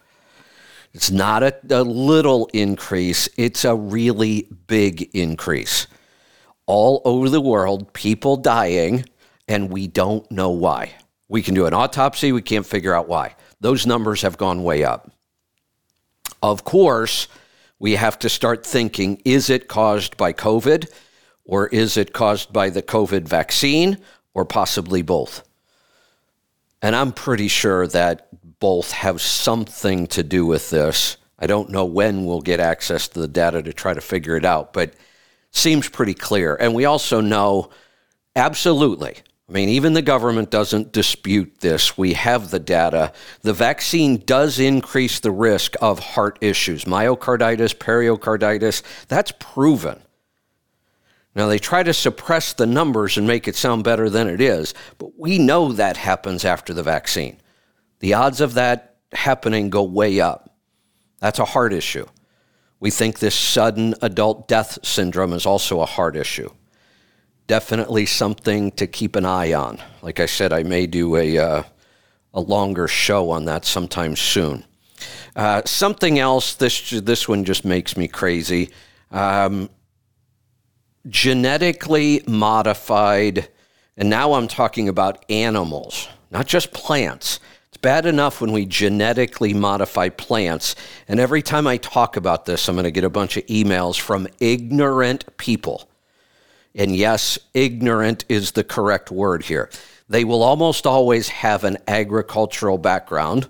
It's 0.94 1.12
not 1.12 1.42
a, 1.44 1.56
a, 1.70 1.84
little 1.84 2.50
increase, 2.54 3.30
it's 3.38 3.64
a 3.64 3.76
really 3.76 4.50
big 4.68 5.10
increase. 5.16 5.88
All 6.66 7.02
over 7.06 7.30
the 7.30 7.42
world, 7.42 7.94
people 7.94 8.36
dying, 8.36 9.06
and 9.48 9.70
we 9.70 9.88
don't 9.88 10.30
know 10.30 10.50
why. 10.50 10.94
We 11.30 11.42
can 11.42 11.54
do 11.54 11.66
an 11.66 11.74
autopsy, 11.74 12.32
we 12.32 12.42
can't 12.42 12.66
figure 12.66 12.94
out 12.94 13.08
why. 13.08 13.36
Those 13.62 13.86
numbers 13.86 14.24
have 14.24 14.38
gone 14.38 14.64
way 14.64 14.84
up. 14.84 15.12
Of 16.42 16.64
course, 16.64 17.28
we 17.80 17.96
have 17.96 18.20
to 18.20 18.30
start 18.30 18.66
thinking 18.66 19.22
is 19.24 19.50
it 19.50 19.68
caused 19.68 20.18
by 20.18 20.34
COVID 20.34 20.92
or 21.46 21.68
is 21.68 21.96
it 21.96 22.12
caused 22.12 22.52
by 22.52 22.70
the 22.70 22.82
COVID 22.82 23.28
vaccine 23.28 24.00
or 24.34 24.46
possibly 24.46 25.04
both? 25.04 25.48
And 26.82 26.96
I'm 26.96 27.12
pretty 27.12 27.48
sure 27.48 27.86
that 27.88 28.28
both 28.60 28.92
have 28.92 29.22
something 29.22 30.08
to 30.08 30.24
do 30.24 30.46
with 30.46 30.72
this. 30.72 31.18
I 31.38 31.46
don't 31.46 31.70
know 31.70 31.86
when 31.86 32.26
we'll 32.26 32.42
get 32.42 32.60
access 32.60 33.08
to 33.10 33.20
the 33.20 33.28
data 33.28 33.62
to 33.62 33.74
try 33.74 33.94
to 33.94 34.02
figure 34.02 34.36
it 34.36 34.46
out, 34.46 34.74
but 34.74 34.94
seems 35.52 35.88
pretty 35.88 36.14
clear. 36.16 36.56
And 36.56 36.74
we 36.74 36.86
also 36.86 37.22
know 37.22 37.70
absolutely 38.36 39.18
I 39.52 39.54
mean, 39.54 39.68
even 39.68 39.92
the 39.92 40.02
government 40.02 40.50
doesn't 40.50 40.94
dispute 40.94 41.60
this. 41.60 41.98
We 41.98 42.14
have 42.14 42.52
the 42.52 42.60
data. 42.60 43.12
The 43.42 43.52
vaccine 43.52 44.24
does 44.26 44.60
increase 44.60 45.20
the 45.20 45.32
risk 45.32 45.76
of 45.82 46.00
heart 46.00 46.38
issues, 46.40 46.86
myocarditis, 46.86 47.78
pericarditis. 47.78 48.82
That's 49.10 49.34
proven. 49.40 50.00
Now, 51.36 51.48
they 51.48 51.60
try 51.60 51.84
to 51.84 51.94
suppress 51.94 52.54
the 52.54 52.66
numbers 52.66 53.18
and 53.18 53.28
make 53.28 53.46
it 53.46 53.58
sound 53.58 53.84
better 53.84 54.10
than 54.10 54.30
it 54.30 54.40
is, 54.40 54.74
but 54.98 55.20
we 55.20 55.38
know 55.38 55.74
that 55.74 55.98
happens 55.98 56.46
after 56.46 56.74
the 56.74 56.84
vaccine. 56.84 57.36
The 58.00 58.14
odds 58.14 58.40
of 58.40 58.54
that 58.54 58.96
happening 59.12 59.70
go 59.70 59.84
way 59.84 60.22
up. 60.22 60.56
That's 61.20 61.40
a 61.40 61.46
heart 61.46 61.74
issue. 61.74 62.06
We 62.80 62.90
think 62.90 63.20
this 63.20 63.36
sudden 63.36 63.96
adult 64.02 64.48
death 64.48 64.80
syndrome 64.82 65.34
is 65.34 65.46
also 65.46 65.82
a 65.82 65.86
heart 65.86 66.16
issue 66.16 66.52
definitely 67.48 68.06
something 68.06 68.72
to 68.72 68.88
keep 68.88 69.16
an 69.16 69.26
eye 69.26 69.54
on. 69.54 69.80
Like 70.02 70.20
I 70.20 70.26
said, 70.26 70.54
I 70.54 70.64
may 70.64 70.88
do 70.88 71.16
a, 71.16 71.38
uh, 71.38 71.64
a 72.34 72.42
longer 72.42 72.88
show 72.88 73.32
on 73.32 73.46
that 73.46 73.66
sometime 73.66 74.16
soon. 74.16 74.64
Uh, 75.36 75.62
something 75.66 76.20
else, 76.20 76.56
this, 76.56 76.90
this 76.90 77.28
one 77.28 77.44
just 77.44 77.66
makes 77.66 77.98
me 77.98 78.08
crazy. 78.08 78.70
Um, 79.12 79.70
genetically 81.08 82.24
modified, 82.28 83.50
and 83.98 84.10
now 84.10 84.34
I'm 84.34 84.48
talking 84.48 84.88
about 84.88 85.26
animals, 85.30 86.08
not 86.30 86.48
just 86.48 86.72
plants. 86.72 87.40
It's 87.70 87.78
bad 87.78 88.06
enough 88.06 88.42
when 88.42 88.52
we 88.52 88.66
genetically 88.66 89.54
modify 89.54 90.10
plants. 90.10 90.76
And 91.08 91.20
every 91.20 91.42
time 91.42 91.68
I 91.68 91.78
talk 91.78 92.18
about 92.18 92.46
this, 92.46 92.68
I'm 92.68 92.76
going 92.76 92.84
to 92.84 92.92
get 92.92 93.04
a 93.04 93.10
bunch 93.10 93.38
of 93.38 93.46
emails 93.48 94.00
from 94.00 94.28
ignorant 94.40 95.38
people 95.38 95.91
and 96.76 96.96
yes, 96.96 97.38
ignorant 97.54 98.26
is 98.30 98.52
the 98.52 98.64
correct 98.64 99.12
word 99.12 99.44
here. 99.44 99.70
They 100.08 100.24
will 100.24 100.44
almost 100.44 100.86
always 100.86 101.30
have 101.30 101.64
an 101.64 101.78
agricultural 101.88 102.78
background, 102.78 103.48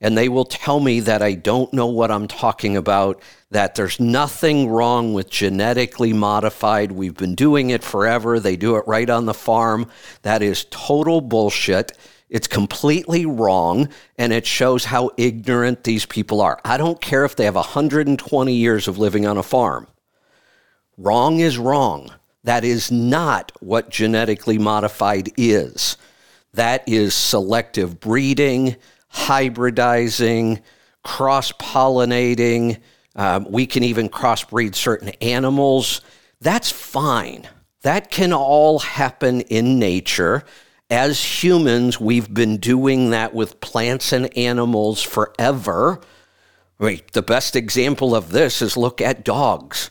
and 0.00 0.18
they 0.18 0.28
will 0.28 0.44
tell 0.44 0.80
me 0.80 1.00
that 1.00 1.22
I 1.22 1.32
don't 1.32 1.72
know 1.72 1.86
what 1.86 2.10
I'm 2.10 2.28
talking 2.28 2.76
about, 2.76 3.22
that 3.50 3.74
there's 3.74 3.98
nothing 4.00 4.68
wrong 4.68 5.14
with 5.14 5.30
genetically 5.30 6.12
modified. 6.12 6.92
We've 6.92 7.16
been 7.16 7.34
doing 7.34 7.70
it 7.70 7.82
forever. 7.82 8.38
They 8.38 8.56
do 8.56 8.76
it 8.76 8.84
right 8.86 9.08
on 9.08 9.24
the 9.24 9.32
farm. 9.32 9.90
That 10.22 10.42
is 10.42 10.66
total 10.70 11.20
bullshit. 11.20 11.92
It's 12.28 12.48
completely 12.48 13.26
wrong, 13.26 13.88
and 14.18 14.32
it 14.32 14.46
shows 14.46 14.86
how 14.86 15.10
ignorant 15.16 15.84
these 15.84 16.04
people 16.04 16.40
are. 16.40 16.60
I 16.64 16.76
don't 16.76 17.00
care 17.00 17.24
if 17.24 17.36
they 17.36 17.44
have 17.44 17.54
120 17.54 18.52
years 18.52 18.88
of 18.88 18.98
living 18.98 19.26
on 19.26 19.38
a 19.38 19.42
farm. 19.42 19.86
Wrong 20.98 21.38
is 21.40 21.58
wrong. 21.58 22.10
That 22.44 22.64
is 22.64 22.90
not 22.90 23.52
what 23.60 23.90
genetically 23.90 24.58
modified 24.58 25.30
is. 25.36 25.96
That 26.52 26.86
is 26.86 27.14
selective 27.14 27.98
breeding, 27.98 28.76
hybridizing, 29.12 30.62
cross 31.02 31.52
pollinating. 31.52 32.80
Um, 33.16 33.46
we 33.50 33.66
can 33.66 33.82
even 33.82 34.08
crossbreed 34.08 34.74
certain 34.74 35.10
animals. 35.20 36.00
That's 36.40 36.70
fine. 36.70 37.48
That 37.82 38.10
can 38.10 38.32
all 38.32 38.78
happen 38.78 39.40
in 39.42 39.78
nature. 39.78 40.44
As 40.90 41.42
humans, 41.42 41.98
we've 41.98 42.32
been 42.32 42.58
doing 42.58 43.10
that 43.10 43.34
with 43.34 43.60
plants 43.60 44.12
and 44.12 44.36
animals 44.36 45.02
forever. 45.02 46.00
The 46.78 47.24
best 47.26 47.56
example 47.56 48.14
of 48.14 48.30
this 48.30 48.60
is 48.60 48.76
look 48.76 49.00
at 49.00 49.24
dogs. 49.24 49.90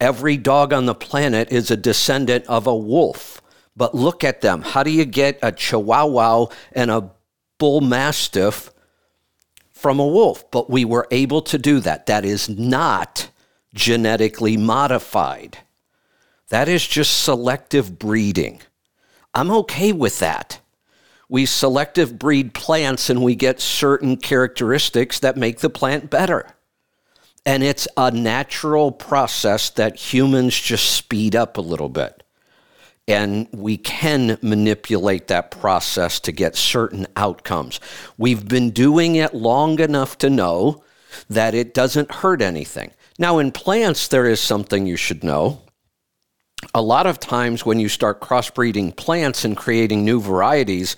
Every 0.00 0.36
dog 0.36 0.72
on 0.72 0.86
the 0.86 0.94
planet 0.94 1.50
is 1.50 1.70
a 1.70 1.76
descendant 1.76 2.46
of 2.46 2.66
a 2.66 2.76
wolf. 2.76 3.42
But 3.76 3.94
look 3.94 4.24
at 4.24 4.40
them. 4.40 4.62
How 4.62 4.82
do 4.82 4.90
you 4.90 5.04
get 5.04 5.38
a 5.42 5.52
chihuahua 5.52 6.46
and 6.72 6.90
a 6.90 7.10
bull 7.58 7.80
mastiff 7.80 8.70
from 9.72 9.98
a 9.98 10.06
wolf? 10.06 10.48
But 10.50 10.70
we 10.70 10.84
were 10.84 11.08
able 11.10 11.42
to 11.42 11.58
do 11.58 11.80
that. 11.80 12.06
That 12.06 12.24
is 12.24 12.48
not 12.48 13.30
genetically 13.74 14.56
modified. 14.56 15.58
That 16.48 16.68
is 16.68 16.86
just 16.86 17.22
selective 17.22 17.98
breeding. 17.98 18.60
I'm 19.34 19.50
okay 19.50 19.92
with 19.92 20.18
that. 20.20 20.60
We 21.28 21.44
selective 21.44 22.18
breed 22.18 22.54
plants 22.54 23.10
and 23.10 23.22
we 23.22 23.34
get 23.34 23.60
certain 23.60 24.16
characteristics 24.16 25.20
that 25.20 25.36
make 25.36 25.58
the 25.58 25.70
plant 25.70 26.08
better. 26.08 26.46
And 27.48 27.62
it's 27.62 27.88
a 27.96 28.10
natural 28.10 28.92
process 28.92 29.70
that 29.70 29.96
humans 29.96 30.54
just 30.54 30.92
speed 30.92 31.34
up 31.34 31.56
a 31.56 31.62
little 31.62 31.88
bit. 31.88 32.22
And 33.08 33.48
we 33.54 33.78
can 33.78 34.36
manipulate 34.42 35.28
that 35.28 35.50
process 35.50 36.20
to 36.20 36.30
get 36.30 36.56
certain 36.56 37.06
outcomes. 37.16 37.80
We've 38.18 38.46
been 38.46 38.68
doing 38.68 39.16
it 39.16 39.32
long 39.32 39.80
enough 39.80 40.18
to 40.18 40.28
know 40.28 40.84
that 41.30 41.54
it 41.54 41.72
doesn't 41.72 42.12
hurt 42.16 42.42
anything. 42.42 42.90
Now, 43.18 43.38
in 43.38 43.50
plants, 43.50 44.08
there 44.08 44.26
is 44.26 44.40
something 44.40 44.86
you 44.86 44.96
should 44.96 45.24
know. 45.24 45.62
A 46.74 46.82
lot 46.82 47.06
of 47.06 47.18
times, 47.18 47.64
when 47.64 47.80
you 47.80 47.88
start 47.88 48.20
crossbreeding 48.20 48.94
plants 48.94 49.46
and 49.46 49.56
creating 49.56 50.04
new 50.04 50.20
varieties, 50.20 50.96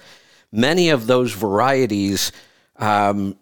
many 0.51 0.89
of 0.89 1.07
those 1.07 1.33
varieties 1.33 2.33
um, 2.75 3.37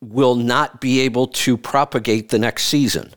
will 0.00 0.34
not 0.34 0.80
be 0.80 1.00
able 1.00 1.26
to 1.26 1.56
propagate 1.56 2.28
the 2.28 2.38
next 2.38 2.64
season. 2.64 3.14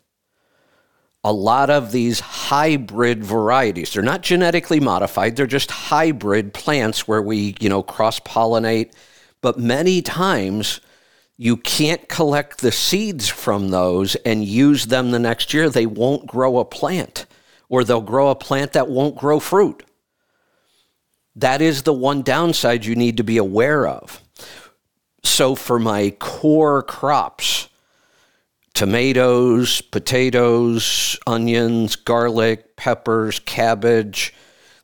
A 1.23 1.31
lot 1.31 1.69
of 1.69 1.91
these 1.91 2.19
hybrid 2.19 3.23
varieties, 3.23 3.93
they're 3.93 4.01
not 4.01 4.23
genetically 4.23 4.79
modified, 4.79 5.35
they're 5.35 5.45
just 5.45 5.69
hybrid 5.69 6.53
plants 6.53 7.07
where 7.07 7.21
we, 7.21 7.55
you 7.59 7.69
know, 7.69 7.83
cross 7.83 8.19
pollinate. 8.19 8.93
But 9.41 9.59
many 9.59 10.01
times 10.01 10.81
you 11.37 11.57
can't 11.57 12.07
collect 12.07 12.61
the 12.61 12.71
seeds 12.71 13.27
from 13.27 13.69
those 13.69 14.15
and 14.17 14.43
use 14.43 14.85
them 14.87 15.11
the 15.11 15.19
next 15.19 15.53
year. 15.53 15.69
They 15.69 15.85
won't 15.85 16.27
grow 16.27 16.57
a 16.57 16.65
plant, 16.65 17.25
or 17.69 17.83
they'll 17.83 18.01
grow 18.01 18.29
a 18.29 18.35
plant 18.35 18.73
that 18.73 18.87
won't 18.87 19.15
grow 19.15 19.39
fruit. 19.39 19.83
That 21.35 21.61
is 21.61 21.83
the 21.83 21.93
one 21.93 22.23
downside 22.23 22.85
you 22.85 22.95
need 22.95 23.17
to 23.17 23.23
be 23.23 23.37
aware 23.37 23.87
of. 23.87 24.21
So 25.23 25.55
for 25.55 25.79
my 25.79 26.11
core 26.11 26.83
crops, 26.83 27.69
tomatoes, 28.73 29.81
potatoes, 29.81 31.17
onions, 31.27 31.95
garlic, 31.95 32.75
peppers, 32.75 33.39
cabbage, 33.39 34.33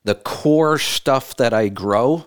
the 0.04 0.16
core 0.16 0.80
stuff 0.80 1.36
that 1.38 1.54
I 1.54 1.68
grow, 1.70 2.26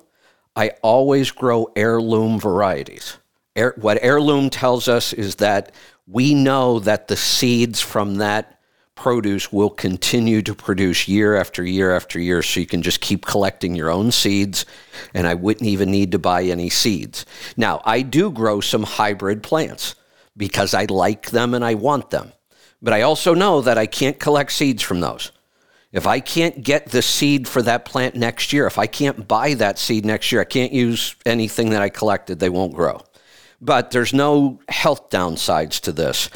I 0.55 0.73
always 0.83 1.31
grow 1.31 1.73
heirloom 1.77 2.39
varieties. 2.39 3.17
Air, 3.57 3.75
what 3.77 3.99
heirloom 4.03 4.51
tells 4.51 4.89
us 4.89 5.13
is 5.13 5.37
that 5.37 5.73
we 6.07 6.35
know 6.35 6.79
that 6.81 7.09
the 7.09 7.17
seeds 7.17 7.81
from 7.81 8.17
that 8.17 8.60
produce 9.01 9.51
will 9.51 9.71
continue 9.71 10.43
to 10.43 10.55
produce 10.55 11.09
year 11.09 11.35
after 11.35 11.65
year 11.65 11.97
after 11.97 12.21
year. 12.21 12.43
So 12.43 12.61
you 12.61 12.67
can 12.67 12.83
just 12.83 13.01
keep 13.01 13.25
collecting 13.25 13.75
your 13.75 13.91
own 13.91 14.13
seeds, 14.13 14.67
and 15.15 15.27
I 15.27 15.35
wouldn't 15.35 15.67
even 15.67 15.91
need 15.91 16.13
to 16.13 16.19
buy 16.19 16.45
any 16.45 16.69
seeds. 16.69 17.25
Now, 17.57 17.81
I 17.87 18.03
do 18.03 18.31
grow 18.31 18.61
some 18.61 18.83
hybrid 18.83 19.43
plants 19.43 19.95
because 20.37 20.75
I 20.75 20.85
like 20.85 21.31
them 21.31 21.55
and 21.55 21.65
I 21.65 21.75
want 21.75 22.11
them. 22.11 22.33
But 22.83 22.93
I 22.93 23.03
also 23.03 23.35
know 23.35 23.63
that 23.63 23.79
I 23.79 23.87
can't 23.87 24.19
collect 24.19 24.53
seeds 24.53 24.83
from 24.83 25.01
those. 25.01 25.33
If 25.93 26.07
I 26.07 26.21
can't 26.21 26.63
get 26.63 26.91
the 26.91 27.03
seed 27.03 27.49
for 27.49 27.63
that 27.63 27.85
plant 27.85 28.15
next 28.15 28.53
year, 28.53 28.67
if 28.67 28.79
I 28.79 28.87
can't 28.87 29.27
buy 29.27 29.55
that 29.55 29.79
seed 29.79 30.05
next 30.05 30.31
year, 30.31 30.43
I 30.43 30.45
can't 30.45 30.73
use 30.73 31.17
anything 31.25 31.71
that 31.71 31.83
I 31.83 31.89
collected, 31.89 32.39
they 32.39 32.51
won't 32.51 32.75
grow. 32.75 33.01
But 33.61 33.91
there's 33.91 34.13
no 34.13 34.61
health 34.69 35.11
downsides 35.11 35.81
to 35.81 35.93
this. 35.93 36.31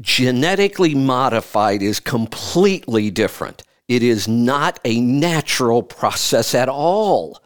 Genetically 0.00 0.94
modified 0.94 1.82
is 1.82 2.00
completely 2.00 3.10
different. 3.10 3.62
It 3.88 4.02
is 4.02 4.26
not 4.28 4.78
a 4.84 5.00
natural 5.00 5.82
process 5.82 6.54
at 6.54 6.68
all. 6.68 7.42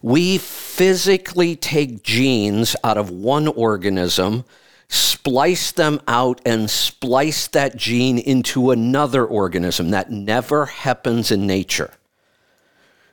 We 0.00 0.38
physically 0.38 1.54
take 1.54 2.02
genes 2.02 2.74
out 2.82 2.98
of 2.98 3.10
one 3.10 3.46
organism 3.46 4.44
splice 4.92 5.72
them 5.72 5.98
out 6.06 6.38
and 6.44 6.68
splice 6.68 7.46
that 7.46 7.74
gene 7.76 8.18
into 8.18 8.70
another 8.70 9.24
organism. 9.24 9.88
That 9.90 10.10
never 10.10 10.66
happens 10.66 11.30
in 11.30 11.46
nature. 11.46 11.92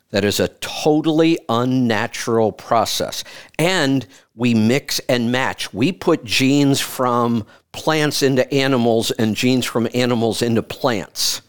That 0.10 0.26
is 0.26 0.42
a 0.42 0.50
totally 0.60 1.40
unnatural 1.48 2.52
process. 2.52 3.24
And 3.58 4.06
we 4.36 4.54
mix 4.54 5.00
and 5.08 5.32
match. 5.32 5.74
We 5.74 5.94
put 5.94 6.26
genes 6.26 6.82
from 6.82 7.46
plants 7.72 8.22
into 8.24 8.52
animals 8.54 9.12
and 9.12 9.36
genes 9.36 9.66
from 9.66 9.88
animals 9.94 10.42
into 10.42 10.64
plants. 10.64 11.42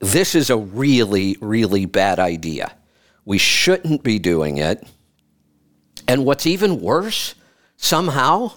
This 0.00 0.34
is 0.34 0.50
a 0.50 0.56
really, 0.56 1.36
really 1.40 1.86
bad 1.86 2.18
idea. 2.18 2.72
We 3.24 3.38
shouldn't 3.38 4.02
be 4.02 4.18
doing 4.18 4.58
it. 4.58 4.86
And 6.08 6.24
what's 6.24 6.46
even 6.46 6.80
worse, 6.80 7.34
somehow, 7.76 8.52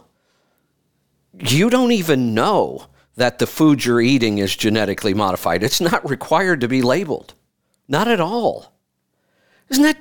you 1.38 1.70
don't 1.70 1.92
even 1.92 2.34
know 2.34 2.88
that 3.16 3.40
the 3.40 3.46
food 3.46 3.86
you're 3.86 4.02
eating 4.02 4.40
is 4.40 4.56
genetically 4.56 5.14
modified. 5.14 5.64
It's 5.64 5.82
not 5.82 6.10
required 6.10 6.62
to 6.62 6.68
be 6.68 6.82
labeled. 6.82 7.34
Not 7.88 8.08
at 8.08 8.20
all. 8.20 8.74
Isn't 9.70 9.84
that 9.84 9.98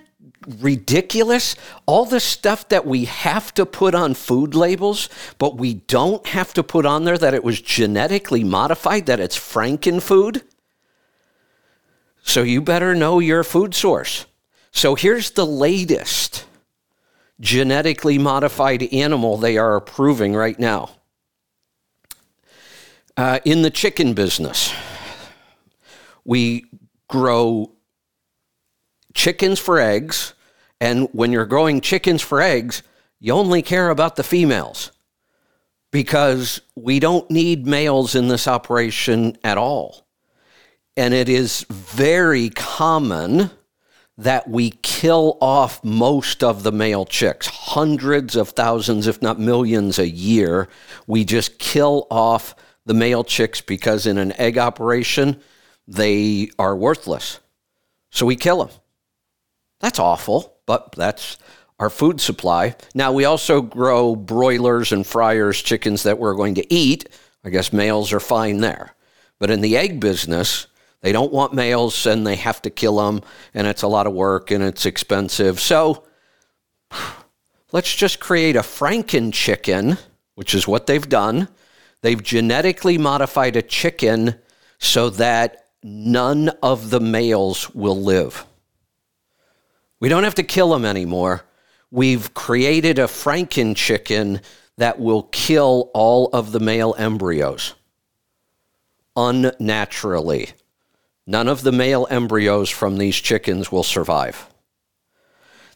ridiculous? 0.46 1.56
All 1.86 2.04
the 2.04 2.20
stuff 2.20 2.68
that 2.68 2.86
we 2.86 3.04
have 3.04 3.54
to 3.54 3.66
put 3.66 3.94
on 3.94 4.14
food 4.14 4.54
labels, 4.54 5.08
but 5.38 5.56
we 5.56 5.74
don't 5.74 6.26
have 6.28 6.52
to 6.54 6.62
put 6.62 6.86
on 6.86 7.04
there 7.04 7.18
that 7.18 7.34
it 7.34 7.44
was 7.44 7.60
genetically 7.60 8.44
modified, 8.44 9.06
that 9.06 9.20
it's 9.20 9.36
frankenfood. 9.36 10.42
So 12.22 12.42
you 12.42 12.62
better 12.62 12.94
know 12.94 13.18
your 13.18 13.44
food 13.44 13.74
source. 13.74 14.26
So 14.70 14.94
here's 14.94 15.32
the 15.32 15.46
latest 15.46 16.46
genetically 17.40 18.18
modified 18.18 18.82
animal 18.92 19.36
they 19.36 19.58
are 19.58 19.74
approving 19.74 20.34
right 20.34 20.58
now. 20.58 20.90
Uh, 23.16 23.40
in 23.44 23.62
the 23.62 23.70
chicken 23.70 24.14
business, 24.14 24.72
we 26.24 26.64
grow 27.08 27.72
chickens 29.14 29.58
for 29.58 29.78
eggs, 29.80 30.34
and 30.80 31.08
when 31.12 31.32
you're 31.32 31.46
growing 31.46 31.80
chickens 31.80 32.22
for 32.22 32.40
eggs, 32.40 32.82
you 33.20 33.32
only 33.32 33.62
care 33.62 33.90
about 33.90 34.16
the 34.16 34.24
females 34.24 34.90
because 35.92 36.60
we 36.74 36.98
don't 36.98 37.30
need 37.30 37.66
males 37.66 38.14
in 38.14 38.28
this 38.28 38.48
operation 38.48 39.36
at 39.44 39.58
all. 39.58 40.06
And 40.96 41.14
it 41.14 41.28
is 41.28 41.64
very 41.70 42.50
common 42.50 43.50
that 44.18 44.48
we 44.48 44.70
kill 44.82 45.38
off 45.40 45.82
most 45.82 46.42
of 46.44 46.62
the 46.62 46.72
male 46.72 47.04
chicks, 47.04 47.46
hundreds 47.46 48.36
of 48.36 48.50
thousands, 48.50 49.06
if 49.06 49.22
not 49.22 49.38
millions 49.38 49.98
a 49.98 50.08
year. 50.08 50.68
We 51.06 51.24
just 51.24 51.58
kill 51.58 52.06
off 52.10 52.54
the 52.84 52.94
male 52.94 53.24
chicks 53.24 53.60
because 53.60 54.06
in 54.06 54.18
an 54.18 54.32
egg 54.32 54.58
operation, 54.58 55.40
they 55.88 56.50
are 56.58 56.76
worthless. 56.76 57.38
So 58.10 58.26
we 58.26 58.36
kill 58.36 58.64
them. 58.64 58.76
That's 59.82 59.98
awful, 59.98 60.56
but 60.64 60.92
that's 60.92 61.36
our 61.78 61.90
food 61.90 62.22
supply. 62.22 62.76
Now, 62.94 63.12
we 63.12 63.26
also 63.26 63.60
grow 63.60 64.16
broilers 64.16 64.92
and 64.92 65.06
fryers, 65.06 65.60
chickens 65.60 66.04
that 66.04 66.18
we're 66.18 66.34
going 66.34 66.54
to 66.54 66.74
eat. 66.74 67.10
I 67.44 67.50
guess 67.50 67.70
males 67.72 68.14
are 68.14 68.20
fine 68.20 68.62
there. 68.62 68.94
But 69.38 69.50
in 69.50 69.60
the 69.60 69.76
egg 69.76 70.00
business, 70.00 70.68
they 71.02 71.12
don't 71.12 71.32
want 71.32 71.52
males 71.52 72.06
and 72.06 72.26
they 72.26 72.36
have 72.36 72.62
to 72.62 72.70
kill 72.70 72.96
them, 72.96 73.20
and 73.52 73.66
it's 73.66 73.82
a 73.82 73.88
lot 73.88 74.06
of 74.06 74.14
work 74.14 74.50
and 74.50 74.64
it's 74.64 74.86
expensive. 74.86 75.60
So 75.60 76.04
let's 77.72 77.94
just 77.94 78.20
create 78.20 78.56
a 78.56 78.60
Franken 78.60 79.34
chicken, 79.34 79.98
which 80.36 80.54
is 80.54 80.66
what 80.66 80.86
they've 80.86 81.06
done 81.06 81.48
They've 82.02 82.22
genetically 82.22 82.98
modified 82.98 83.56
a 83.56 83.62
chicken 83.62 84.34
so 84.78 85.08
that 85.10 85.66
none 85.82 86.50
of 86.62 86.90
the 86.90 87.00
males 87.00 87.72
will 87.74 88.00
live. 88.00 88.44
We 90.02 90.08
don't 90.08 90.24
have 90.24 90.34
to 90.34 90.42
kill 90.42 90.70
them 90.70 90.84
anymore. 90.84 91.44
We've 91.92 92.34
created 92.34 92.98
a 92.98 93.04
Franken 93.04 93.76
chicken 93.76 94.40
that 94.76 94.98
will 94.98 95.22
kill 95.30 95.92
all 95.94 96.28
of 96.32 96.50
the 96.50 96.58
male 96.58 96.96
embryos 96.98 97.74
unnaturally. 99.14 100.48
None 101.24 101.46
of 101.46 101.62
the 101.62 101.70
male 101.70 102.08
embryos 102.10 102.68
from 102.68 102.98
these 102.98 103.14
chickens 103.14 103.70
will 103.70 103.84
survive. 103.84 104.48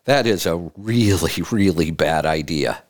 That 0.07 0.27
is 0.27 0.45
a 0.45 0.57
really, 0.77 1.45
really 1.53 1.93
bad 1.93 2.27
idea, 2.27 2.83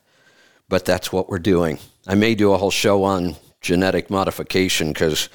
but 0.70 0.86
that's 0.86 1.12
what 1.12 1.28
we're 1.28 1.38
doing. 1.38 1.80
I 2.06 2.14
may 2.14 2.34
do 2.34 2.54
a 2.54 2.56
whole 2.56 2.70
show 2.70 3.04
on 3.04 3.36
genetic 3.60 4.08
modification 4.08 4.94
because 4.94 5.28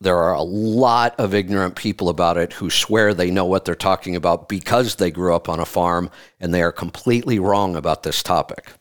there 0.00 0.16
are 0.16 0.34
a 0.34 0.42
lot 0.42 1.14
of 1.18 1.34
ignorant 1.34 1.76
people 1.76 2.08
about 2.08 2.38
it 2.38 2.54
who 2.54 2.70
swear 2.70 3.12
they 3.12 3.30
know 3.30 3.44
what 3.44 3.64
they're 3.64 3.74
talking 3.74 4.16
about 4.16 4.48
because 4.48 4.96
they 4.96 5.10
grew 5.10 5.34
up 5.34 5.48
on 5.48 5.60
a 5.60 5.66
farm 5.66 6.10
and 6.40 6.54
they 6.54 6.62
are 6.62 6.72
completely 6.72 7.38
wrong 7.38 7.76
about 7.76 8.02
this 8.02 8.22
topic. 8.22 8.72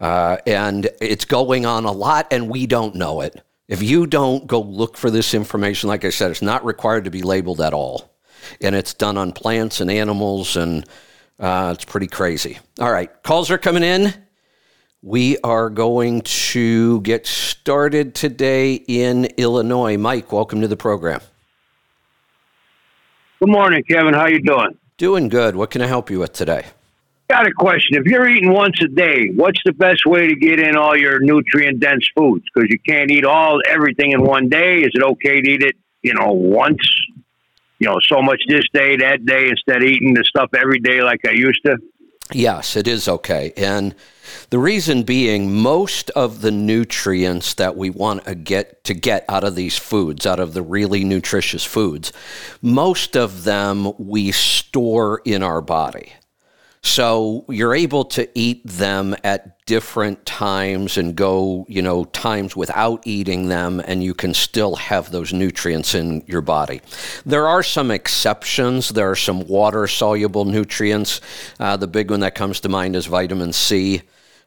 Uh, 0.00 0.38
and 0.46 0.88
it's 1.00 1.24
going 1.24 1.66
on 1.66 1.84
a 1.84 1.92
lot 1.92 2.26
and 2.30 2.48
we 2.48 2.66
don't 2.66 2.94
know 2.94 3.20
it. 3.20 3.42
If 3.68 3.82
you 3.82 4.06
don't 4.06 4.46
go 4.46 4.60
look 4.60 4.96
for 4.96 5.10
this 5.10 5.34
information, 5.34 5.88
like 5.88 6.04
I 6.04 6.10
said, 6.10 6.30
it's 6.30 6.42
not 6.42 6.64
required 6.64 7.04
to 7.04 7.10
be 7.10 7.22
labeled 7.22 7.60
at 7.60 7.74
all. 7.74 8.14
And 8.60 8.74
it's 8.74 8.94
done 8.94 9.18
on 9.18 9.32
plants 9.32 9.80
and 9.80 9.90
animals, 9.90 10.56
and 10.56 10.86
uh, 11.40 11.72
it's 11.74 11.84
pretty 11.84 12.06
crazy. 12.06 12.60
All 12.78 12.92
right, 12.92 13.10
calls 13.24 13.50
are 13.50 13.58
coming 13.58 13.82
in. 13.82 14.14
We 15.02 15.36
are 15.44 15.68
going 15.68 16.22
to 16.22 17.00
get 17.02 17.26
started 17.26 18.14
today 18.14 18.74
in 18.74 19.26
Illinois. 19.36 19.98
Mike, 19.98 20.32
welcome 20.32 20.62
to 20.62 20.68
the 20.68 20.76
program. 20.76 21.20
Good 23.38 23.50
morning, 23.50 23.84
Kevin. 23.88 24.14
How 24.14 24.26
you 24.26 24.40
doing? 24.40 24.78
Doing 24.96 25.28
good. 25.28 25.54
What 25.54 25.70
can 25.70 25.82
I 25.82 25.86
help 25.86 26.10
you 26.10 26.18
with 26.18 26.32
today? 26.32 26.64
Got 27.28 27.46
a 27.46 27.52
question. 27.52 27.98
If 27.98 28.06
you're 28.06 28.26
eating 28.28 28.52
once 28.52 28.80
a 28.82 28.88
day, 28.88 29.28
what's 29.34 29.60
the 29.64 29.72
best 29.72 30.06
way 30.06 30.28
to 30.28 30.34
get 30.34 30.58
in 30.58 30.76
all 30.76 30.96
your 30.96 31.20
nutrient 31.20 31.80
dense 31.80 32.08
foods? 32.16 32.44
Because 32.54 32.70
you 32.70 32.78
can't 32.78 33.10
eat 33.10 33.24
all 33.24 33.60
everything 33.68 34.12
in 34.12 34.22
one 34.22 34.48
day. 34.48 34.78
Is 34.78 34.92
it 34.94 35.02
okay 35.02 35.42
to 35.42 35.50
eat 35.50 35.62
it, 35.62 35.76
you 36.02 36.14
know, 36.14 36.32
once? 36.32 36.80
You 37.78 37.88
know, 37.88 37.98
so 38.00 38.22
much 38.22 38.40
this 38.48 38.64
day, 38.72 38.96
that 38.96 39.26
day, 39.26 39.50
instead 39.50 39.82
of 39.82 39.88
eating 39.88 40.14
the 40.14 40.24
stuff 40.24 40.48
every 40.54 40.78
day 40.78 41.02
like 41.02 41.20
I 41.26 41.32
used 41.32 41.60
to? 41.66 41.76
Yes, 42.32 42.76
it 42.76 42.88
is 42.88 43.06
okay. 43.08 43.52
And 43.56 43.94
the 44.50 44.58
reason 44.58 45.04
being, 45.04 45.54
most 45.54 46.10
of 46.10 46.40
the 46.40 46.50
nutrients 46.50 47.54
that 47.54 47.76
we 47.76 47.90
want 47.90 48.24
to 48.24 48.34
get 48.34 48.82
to 48.84 48.94
get 48.94 49.24
out 49.28 49.44
of 49.44 49.54
these 49.54 49.78
foods, 49.78 50.26
out 50.26 50.40
of 50.40 50.52
the 50.52 50.62
really 50.62 51.04
nutritious 51.04 51.64
foods, 51.64 52.12
most 52.60 53.16
of 53.16 53.44
them 53.44 53.92
we 53.98 54.32
store 54.32 55.22
in 55.24 55.42
our 55.42 55.60
body. 55.60 56.14
So 56.86 57.44
you're 57.48 57.74
able 57.74 58.04
to 58.04 58.28
eat 58.38 58.64
them 58.64 59.16
at 59.24 59.66
different 59.66 60.24
times 60.24 60.96
and 60.96 61.16
go, 61.16 61.66
you 61.68 61.82
know, 61.82 62.04
times 62.04 62.54
without 62.54 63.04
eating 63.04 63.48
them, 63.48 63.80
and 63.80 64.04
you 64.04 64.14
can 64.14 64.32
still 64.32 64.76
have 64.76 65.10
those 65.10 65.32
nutrients 65.32 65.96
in 65.96 66.22
your 66.28 66.42
body. 66.42 66.80
There 67.26 67.48
are 67.48 67.64
some 67.64 67.90
exceptions. 67.90 68.90
There 68.90 69.10
are 69.10 69.16
some 69.16 69.48
water 69.48 69.88
soluble 69.88 70.44
nutrients. 70.44 71.20
Uh, 71.58 71.76
the 71.76 71.88
big 71.88 72.12
one 72.12 72.20
that 72.20 72.36
comes 72.36 72.60
to 72.60 72.68
mind 72.68 72.94
is 72.94 73.06
vitamin 73.06 73.52
C. 73.52 74.02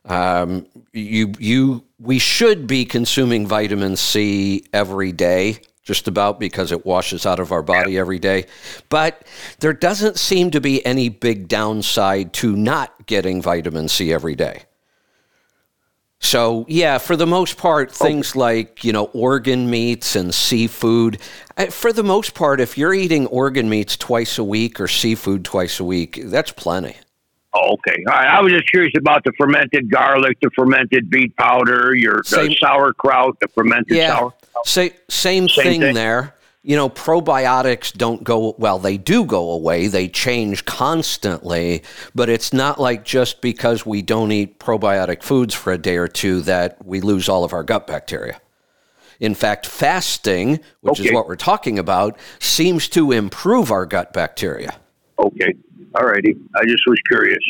Um, 0.06 0.65
you, 0.93 1.34
you, 1.39 1.84
we 1.99 2.19
should 2.19 2.67
be 2.67 2.86
consuming 2.86 3.47
vitamin 3.47 3.97
C 3.97 4.63
every 4.71 5.12
day 5.12 5.60
just 5.89 6.08
about 6.08 6.39
because 6.39 6.71
it 6.71 6.86
washes 6.86 7.25
out 7.25 7.39
of 7.39 7.52
our 7.52 7.63
body 7.63 7.97
every 7.97 8.19
day. 8.19 8.45
But 8.89 9.25
there 9.60 9.73
doesn't 9.73 10.19
seem 10.19 10.52
to 10.52 10.62
be 10.62 10.86
any 10.86 11.10
big 11.10 11.47
downside 11.47 12.32
to 12.34 12.56
not 12.56 13.08
getting 13.08 13.41
vitamin 13.41 13.88
C 13.88 14.13
every 14.13 14.36
day. 14.36 14.65
So, 16.19 16.65
yeah, 16.67 16.99
for 16.99 17.15
the 17.15 17.25
most 17.25 17.58
part, 17.58 17.91
things 17.91 18.36
like, 18.36 18.84
you 18.84 18.93
know, 18.93 19.06
organ 19.06 19.67
meats 19.67 20.15
and 20.15 20.32
seafood, 20.32 21.17
uh, 21.58 21.67
for 21.67 21.91
the 21.91 22.04
most 22.04 22.36
part, 22.36 22.62
if 22.62 22.78
you're 22.78 22.93
eating 22.93 23.25
organ 23.25 23.67
meats 23.67 23.97
twice 23.97 24.38
a 24.38 24.43
week 24.43 24.80
or 24.80 24.88
seafood 24.88 25.43
twice 25.43 25.80
a 25.80 25.84
week, 25.84 26.19
that's 26.25 26.52
plenty. 26.52 26.97
Oh, 27.54 27.74
okay. 27.74 28.04
All 28.08 28.14
right. 28.14 28.28
I 28.28 28.42
was 28.42 28.52
just 28.54 28.68
curious 28.70 28.94
about 28.98 29.24
the 29.24 29.32
fermented 29.38 29.90
garlic, 29.90 30.38
the 30.42 30.52
fermented 30.52 31.10
beet 31.10 31.36
powder, 31.36 31.96
your 31.96 32.18
the 32.18 32.56
sauerkraut, 32.60 33.40
the 33.40 33.48
fermented 33.48 33.98
yeah, 33.98 34.18
sauerkraut. 34.18 34.68
Say, 34.68 34.92
same, 35.10 35.50
same 35.50 35.64
thing, 35.64 35.82
thing 35.82 35.94
there. 35.96 36.36
You 36.62 36.76
know, 36.76 36.90
probiotics 36.90 37.94
don't 37.94 38.24
go, 38.24 38.54
well, 38.60 38.78
they 38.78 38.98
do 38.98 39.26
go 39.26 39.52
away. 39.52 39.88
They 39.88 40.10
change 40.10 40.66
constantly, 40.66 41.84
but 42.14 42.30
it's 42.30 42.54
not 42.54 42.80
like 42.80 43.06
just 43.06 43.42
because 43.42 43.86
we 43.86 44.02
don't 44.02 44.32
eat 44.32 44.60
probiotic 44.60 45.24
foods 45.24 45.56
for 45.56 45.74
a 45.74 45.78
day 45.78 45.98
or 45.98 46.08
two 46.08 46.42
that 46.42 46.86
we 46.86 47.02
lose 47.02 47.30
all 47.30 47.44
of 47.44 47.54
our 47.54 47.64
gut 47.64 47.88
bacteria. 47.88 48.40
In 49.20 49.34
fact, 49.34 49.66
fasting, 49.66 50.60
which 50.82 51.00
okay. 51.00 51.10
is 51.10 51.14
what 51.14 51.28
we're 51.28 51.36
talking 51.36 51.80
about, 51.80 52.20
seems 52.40 52.88
to 52.90 53.12
improve 53.12 53.72
our 53.72 53.86
gut 53.86 54.14
bacteria. 54.14 54.76
Okay. 55.19 55.53
All 55.95 56.05
righty. 56.05 56.36
I 56.55 56.65
just 56.65 56.84
was 56.88 56.99
curious. 57.08 57.43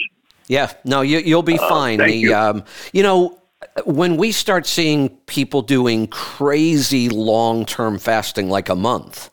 Yeah. 0.47 0.71
No, 0.83 1.01
you, 1.01 1.35
will 1.35 1.43
be 1.43 1.59
uh, 1.59 1.69
fine. 1.69 1.99
Thank 1.99 2.11
the, 2.11 2.17
you. 2.17 2.35
Um, 2.35 2.63
you 2.93 3.03
know, 3.03 3.39
when 3.85 4.17
we 4.17 4.31
start 4.31 4.65
seeing 4.65 5.09
people 5.27 5.61
doing 5.61 6.07
crazy 6.07 7.09
long 7.09 7.65
term 7.65 7.99
fasting, 7.99 8.49
like 8.49 8.69
a 8.69 8.75
month, 8.75 9.29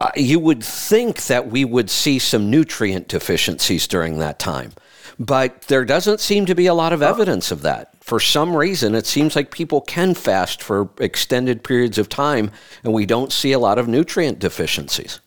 uh, 0.00 0.10
you 0.14 0.38
would 0.38 0.62
think 0.62 1.24
that 1.26 1.50
we 1.50 1.64
would 1.64 1.90
see 1.90 2.18
some 2.18 2.50
nutrient 2.50 3.08
deficiencies 3.08 3.88
during 3.88 4.18
that 4.18 4.38
time. 4.38 4.72
But 5.18 5.62
there 5.62 5.86
doesn't 5.86 6.20
seem 6.20 6.44
to 6.46 6.54
be 6.54 6.66
a 6.66 6.74
lot 6.74 6.92
of 6.92 7.00
evidence 7.00 7.50
of 7.50 7.62
that. 7.62 8.04
For 8.04 8.20
some 8.20 8.54
reason, 8.54 8.94
it 8.94 9.06
seems 9.06 9.34
like 9.34 9.50
people 9.50 9.80
can 9.80 10.12
fast 10.12 10.62
for 10.62 10.90
extended 11.00 11.64
periods 11.64 11.96
of 11.96 12.10
time, 12.10 12.50
and 12.84 12.92
we 12.92 13.06
don't 13.06 13.32
see 13.32 13.52
a 13.52 13.58
lot 13.58 13.78
of 13.78 13.88
nutrient 13.88 14.38
deficiencies. 14.38 15.20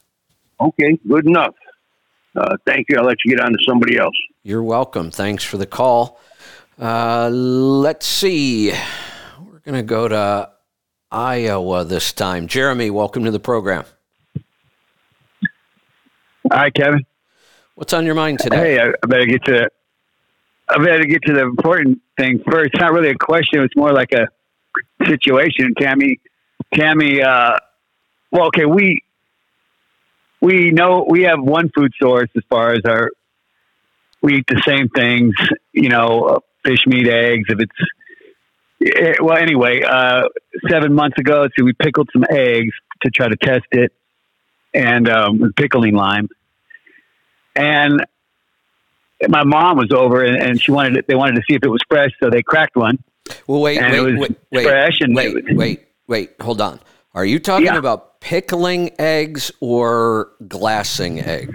Okay, 0.62 0.99
good 1.07 1.25
enough. 1.25 1.55
Uh, 2.36 2.56
thank 2.65 2.88
you. 2.89 2.98
I'll 2.98 3.06
let 3.06 3.18
you 3.26 3.36
get 3.36 3.44
on 3.44 3.52
to 3.52 3.58
somebody 3.68 3.98
else. 3.98 4.15
You're 4.44 4.63
welcome. 4.63 5.12
Thanks 5.12 5.44
for 5.44 5.58
the 5.58 5.65
call. 5.65 6.20
Uh, 6.80 7.30
let's 7.30 8.06
see. 8.06 8.72
We're 9.39 9.60
going 9.60 9.76
to 9.76 9.84
go 9.84 10.08
to 10.08 10.50
Iowa 11.12 11.84
this 11.84 12.13
time. 12.13 12.48
Jeremy, 12.48 12.89
welcome 12.89 13.26
to 13.26 13.32
the 13.32 13.39
program. 13.39 13.84
Hi, 16.52 16.70
Kevin. 16.70 17.06
What's 17.76 17.94
on 17.94 18.06
your 18.06 18.15
mind 18.15 18.39
today? 18.39 18.76
Hey, 18.76 18.80
I 18.82 19.08
better 19.08 19.26
get 19.26 19.44
to. 19.46 19.70
I 20.70 20.78
better 20.84 21.06
get 21.06 21.24
to 21.24 21.34
the 21.34 21.42
important 21.42 22.02
thing 22.18 22.44
first. 22.50 22.72
It's 22.74 22.82
not 22.82 22.92
really 22.92 23.10
a 23.10 23.18
question; 23.18 23.62
it's 23.62 23.76
more 23.76 23.92
like 23.92 24.12
a 24.12 24.28
situation. 25.06 25.74
Tammy, 25.80 26.20
Tammy. 26.74 27.22
Uh, 27.22 27.58
well, 28.32 28.48
okay, 28.48 28.65
we 28.65 29.02
we 30.41 30.71
know 30.71 31.06
we 31.08 31.23
have 31.23 31.41
one 31.41 31.69
food 31.75 31.91
source 32.02 32.30
as 32.36 32.43
far 32.49 32.73
as 32.73 32.82
our 32.86 33.12
we 34.21 34.38
eat 34.38 34.45
the 34.47 34.62
same 34.65 34.89
things, 34.89 35.34
you 35.71 35.89
know, 35.89 36.23
uh, 36.23 36.39
fish, 36.65 36.86
meat, 36.86 37.08
eggs. 37.08 37.45
If 37.49 37.60
it's 37.60 37.71
it, 38.80 39.19
eh, 39.19 39.23
well, 39.23 39.38
anyway, 39.38 39.82
uh, 39.82 40.23
seven 40.69 40.93
months 40.93 41.17
ago, 41.17 41.47
so 41.58 41.63
we 41.63 41.73
pickled 41.73 42.10
some 42.12 42.25
eggs 42.30 42.73
to 43.02 43.10
try 43.10 43.28
to 43.28 43.36
test 43.38 43.65
it, 43.71 43.93
and 44.73 45.10
um, 45.10 45.54
pickling 45.56 45.95
lime. 45.95 46.28
And 47.56 48.06
my 49.28 49.43
mom 49.43 49.78
was 49.78 49.91
over, 49.91 50.23
and, 50.23 50.41
and 50.41 50.62
she 50.62 50.71
wanted 50.71 50.97
it, 50.97 51.08
they 51.08 51.15
wanted 51.15 51.36
to 51.36 51.41
see 51.49 51.56
if 51.56 51.63
it 51.63 51.69
was 51.69 51.82
fresh, 51.89 52.12
so 52.21 52.30
they 52.30 52.43
cracked 52.43 52.75
one. 52.75 53.04
Well, 53.47 53.62
wait, 53.62 53.80
wait, 53.82 53.93
it 53.93 54.02
was 54.02 54.15
wait, 54.17 54.36
wait, 54.52 54.63
fresh, 54.63 55.02
and 55.02 55.15
wait, 55.15 55.56
wait, 55.56 55.86
wait, 56.08 56.32
hold 56.41 56.62
on. 56.62 56.80
Are 57.13 57.25
you 57.25 57.39
talking 57.39 57.67
yeah. 57.67 57.78
about 57.78 58.09
pickling 58.19 58.91
eggs 58.99 59.51
or 59.60 60.32
glassing 60.47 61.19
eggs? 61.19 61.53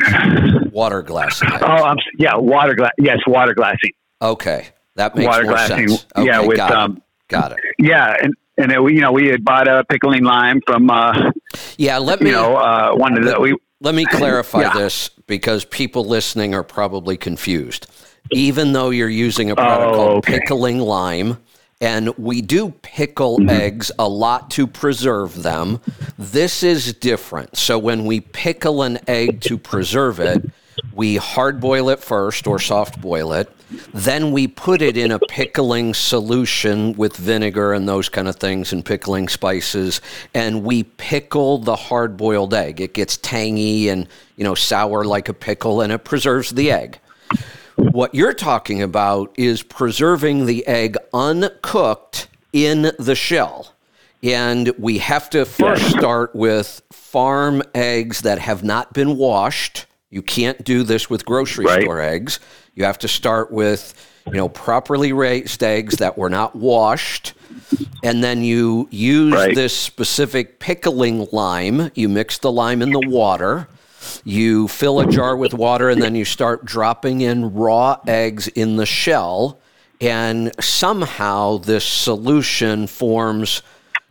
Water 0.73 1.03
glassing 1.03 1.49
eggs. 1.53 1.63
Oh, 1.67 1.85
I'm, 1.85 1.97
yeah, 2.19 2.37
water 2.37 2.75
glass. 2.75 2.93
Yes, 2.99 3.19
water 3.27 3.55
glassing. 3.55 3.93
Okay, 4.21 4.69
that 4.97 5.15
makes 5.15 5.27
sense. 5.27 5.35
water 5.35 5.45
more 5.45 5.55
glassing. 5.55 5.89
sense. 5.89 6.07
Okay, 6.17 6.27
yeah, 6.27 6.41
with 6.41 6.57
got 6.57 6.73
um, 6.73 6.97
it. 6.97 7.03
got 7.29 7.53
it. 7.53 7.59
Yeah, 7.79 8.17
and 8.23 8.35
and 8.57 8.73
it, 8.73 8.79
you 8.93 9.01
know 9.01 9.13
we 9.13 9.29
had 9.29 9.45
bought 9.45 9.69
a 9.69 9.85
pickling 9.85 10.25
lime 10.25 10.61
from. 10.67 10.91
Uh, 10.91 11.31
yeah, 11.77 11.99
let 11.99 12.21
me. 12.21 12.31
You 12.31 12.37
know, 12.37 12.57
uh, 12.57 12.95
one 12.95 13.17
of 13.19 13.25
the 13.25 13.41
we. 13.41 13.57
Let 13.81 13.95
me 13.95 14.07
clarify 14.07 14.63
yeah. 14.63 14.73
this 14.73 15.11
because 15.27 15.65
people 15.67 16.05
listening 16.07 16.55
are 16.55 16.63
probably 16.63 17.17
confused. 17.17 17.87
Even 18.31 18.73
though 18.73 18.89
you're 18.89 19.11
using 19.11 19.51
a 19.51 19.57
product 19.57 19.93
oh, 19.93 19.95
called 19.95 20.17
okay. 20.19 20.39
pickling 20.39 20.81
lime, 20.81 21.37
and 21.85 22.17
we 22.17 22.41
do 22.41 22.71
pickle 22.83 23.39
Mm-hmm. 23.39 23.51
eggs 23.51 23.93
a 23.99 24.09
lot 24.09 24.51
to 24.53 24.67
preserve 24.67 25.43
them. 25.43 25.81
This 26.19 26.63
is 26.63 26.93
different. 26.95 27.57
So 27.57 27.79
when 27.79 28.05
we 28.07 28.21
pickle 28.21 28.83
an 28.83 28.99
egg 29.09 29.41
to 29.43 29.59
preserve 29.59 30.21
it, 30.21 30.51
we 30.93 31.17
hard 31.17 31.61
boil 31.61 31.89
it 31.91 32.01
first 32.01 32.47
or 32.47 32.59
soft 32.59 33.01
boil 33.01 33.33
it. 33.33 33.51
Then 33.93 34.33
we 34.33 34.47
put 34.47 34.83
it 34.83 34.97
in 34.97 35.11
a 35.11 35.19
pickling 35.19 35.95
solution 35.95 36.93
with 36.95 37.17
vinegar 37.17 37.73
and 37.73 37.89
those 37.89 38.09
kind 38.09 38.29
of 38.29 38.37
things 38.37 38.73
and 38.73 38.85
pickling 38.85 39.29
spices. 39.29 40.01
And 40.33 40.65
we 40.65 40.85
pickle 40.85 41.59
the 41.59 41.77
hard 41.77 42.17
boiled 42.17 42.55
egg. 42.55 42.81
It 42.81 42.95
gets 42.95 43.17
tangy 43.17 43.89
and, 43.89 44.07
you 44.37 44.45
know, 44.45 44.55
sour 44.55 45.05
like 45.05 45.29
a 45.29 45.35
pickle 45.35 45.81
and 45.81 45.93
it 45.93 46.05
preserves 46.05 46.51
the 46.51 46.71
egg. 46.71 46.99
What 47.93 48.15
you're 48.15 48.33
talking 48.35 48.83
about 48.83 49.35
is 49.37 49.63
preserving 49.63 50.47
the 50.47 50.67
egg 50.67 50.97
uncooked 51.13 52.29
in 52.53 52.93
the 52.99 53.15
shell. 53.15 53.73
And 54.23 54.73
we 54.79 54.99
have 54.99 55.29
to 55.31 55.45
first 55.45 55.91
start 55.91 56.35
with 56.35 56.81
farm 56.91 57.63
eggs 57.75 58.23
that 58.23 58.39
have 58.39 58.65
not 58.65 58.93
been 58.95 59.17
washed. 59.17 59.87
You 60.11 60.23
can't 60.23 60.65
do 60.65 60.83
this 60.83 61.11
with 61.11 61.25
grocery 61.27 61.67
Right. 61.67 61.83
store 61.83 62.01
eggs. 62.01 62.41
You 62.75 62.85
have 62.85 62.99
to 63.01 63.09
start 63.09 63.53
with, 63.53 63.93
you 64.27 64.33
know, 64.33 64.49
properly 64.49 65.13
raised 65.13 65.63
eggs 65.63 65.97
that 65.97 66.17
were 66.17 66.31
not 66.31 66.57
washed. 66.57 67.35
And 68.03 68.25
then 68.25 68.43
you 68.43 68.89
use 68.91 69.35
Right. 69.35 69.55
this 69.55 69.77
specific 69.77 70.59
pickling 70.59 71.29
lime. 71.33 71.91
You 71.95 72.09
mix 72.09 72.39
the 72.39 72.51
lime 72.51 72.81
in 72.81 72.93
the 72.93 73.07
water. 73.09 73.69
You 74.25 74.69
fill 74.69 75.01
a 75.01 75.07
jar 75.07 75.37
with 75.37 75.55
water 75.55 75.91
and 75.91 76.01
then 76.01 76.15
you 76.15 76.25
start 76.25 76.65
dropping 76.65 77.21
in 77.21 77.55
raw 77.55 77.99
eggs 78.07 78.49
in 78.49 78.77
the 78.77 78.87
shell. 78.87 79.59
And 80.01 80.53
somehow 80.63 81.59
this 81.59 81.85
solution 81.85 82.87
forms, 82.87 83.63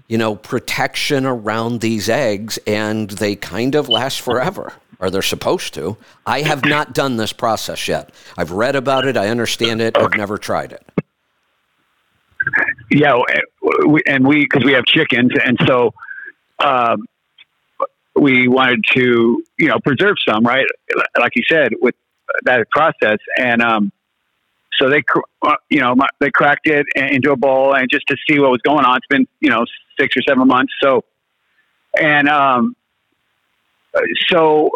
you 0.08 0.18
know, 0.18 0.36
protection 0.36 1.26
around 1.26 1.82
these 1.82 2.10
eggs 2.10 2.58
and 2.66 3.10
they 3.10 3.36
kind 3.36 3.76
of 3.76 3.90
last 3.90 4.22
forever. 4.22 4.74
Or 5.00 5.10
they're 5.10 5.22
supposed 5.22 5.74
to. 5.74 5.98
I 6.26 6.42
have 6.42 6.64
not 6.64 6.94
done 6.94 7.18
this 7.18 7.34
process 7.34 7.90
yet. 7.90 8.12
I've 8.38 8.52
read 8.52 8.76
about 8.76 9.06
it. 9.06 9.18
I 9.18 9.28
understand 9.28 9.82
it. 9.82 9.98
I've 9.98 10.16
never 10.16 10.38
tried 10.38 10.72
it. 10.72 10.86
Yeah, 12.90 13.20
and 14.06 14.26
we 14.26 14.42
because 14.42 14.64
we 14.64 14.74
have 14.74 14.86
chickens, 14.86 15.32
and 15.44 15.58
so 15.68 15.94
um, 16.60 17.06
we 18.16 18.48
wanted 18.48 18.84
to 18.94 19.44
you 19.58 19.68
know 19.68 19.80
preserve 19.80 20.16
some, 20.28 20.46
right? 20.46 20.66
Like 21.20 21.34
you 21.36 21.44
said, 21.50 21.74
with 21.82 21.96
that 22.44 22.70
process, 22.70 23.18
and 23.38 23.62
um, 23.62 23.92
so 24.80 24.90
they 24.90 25.04
you 25.70 25.80
know 25.80 25.96
they 26.20 26.32
cracked 26.32 26.68
it 26.68 26.86
into 26.96 27.32
a 27.32 27.38
bowl, 27.38 27.76
and 27.76 27.90
just 27.90 28.08
to 28.08 28.18
see 28.30 28.40
what 28.40 28.52
was 28.52 28.62
going 28.62 28.86
on. 28.86 28.98
It's 28.98 29.08
been 29.08 29.28
you 29.40 29.50
know 29.50 29.66
six 30.00 30.16
or 30.18 30.22
seven 30.28 30.48
months, 30.48 30.74
so 30.82 31.04
and 32.00 32.28
um, 32.30 32.76
so. 34.30 34.72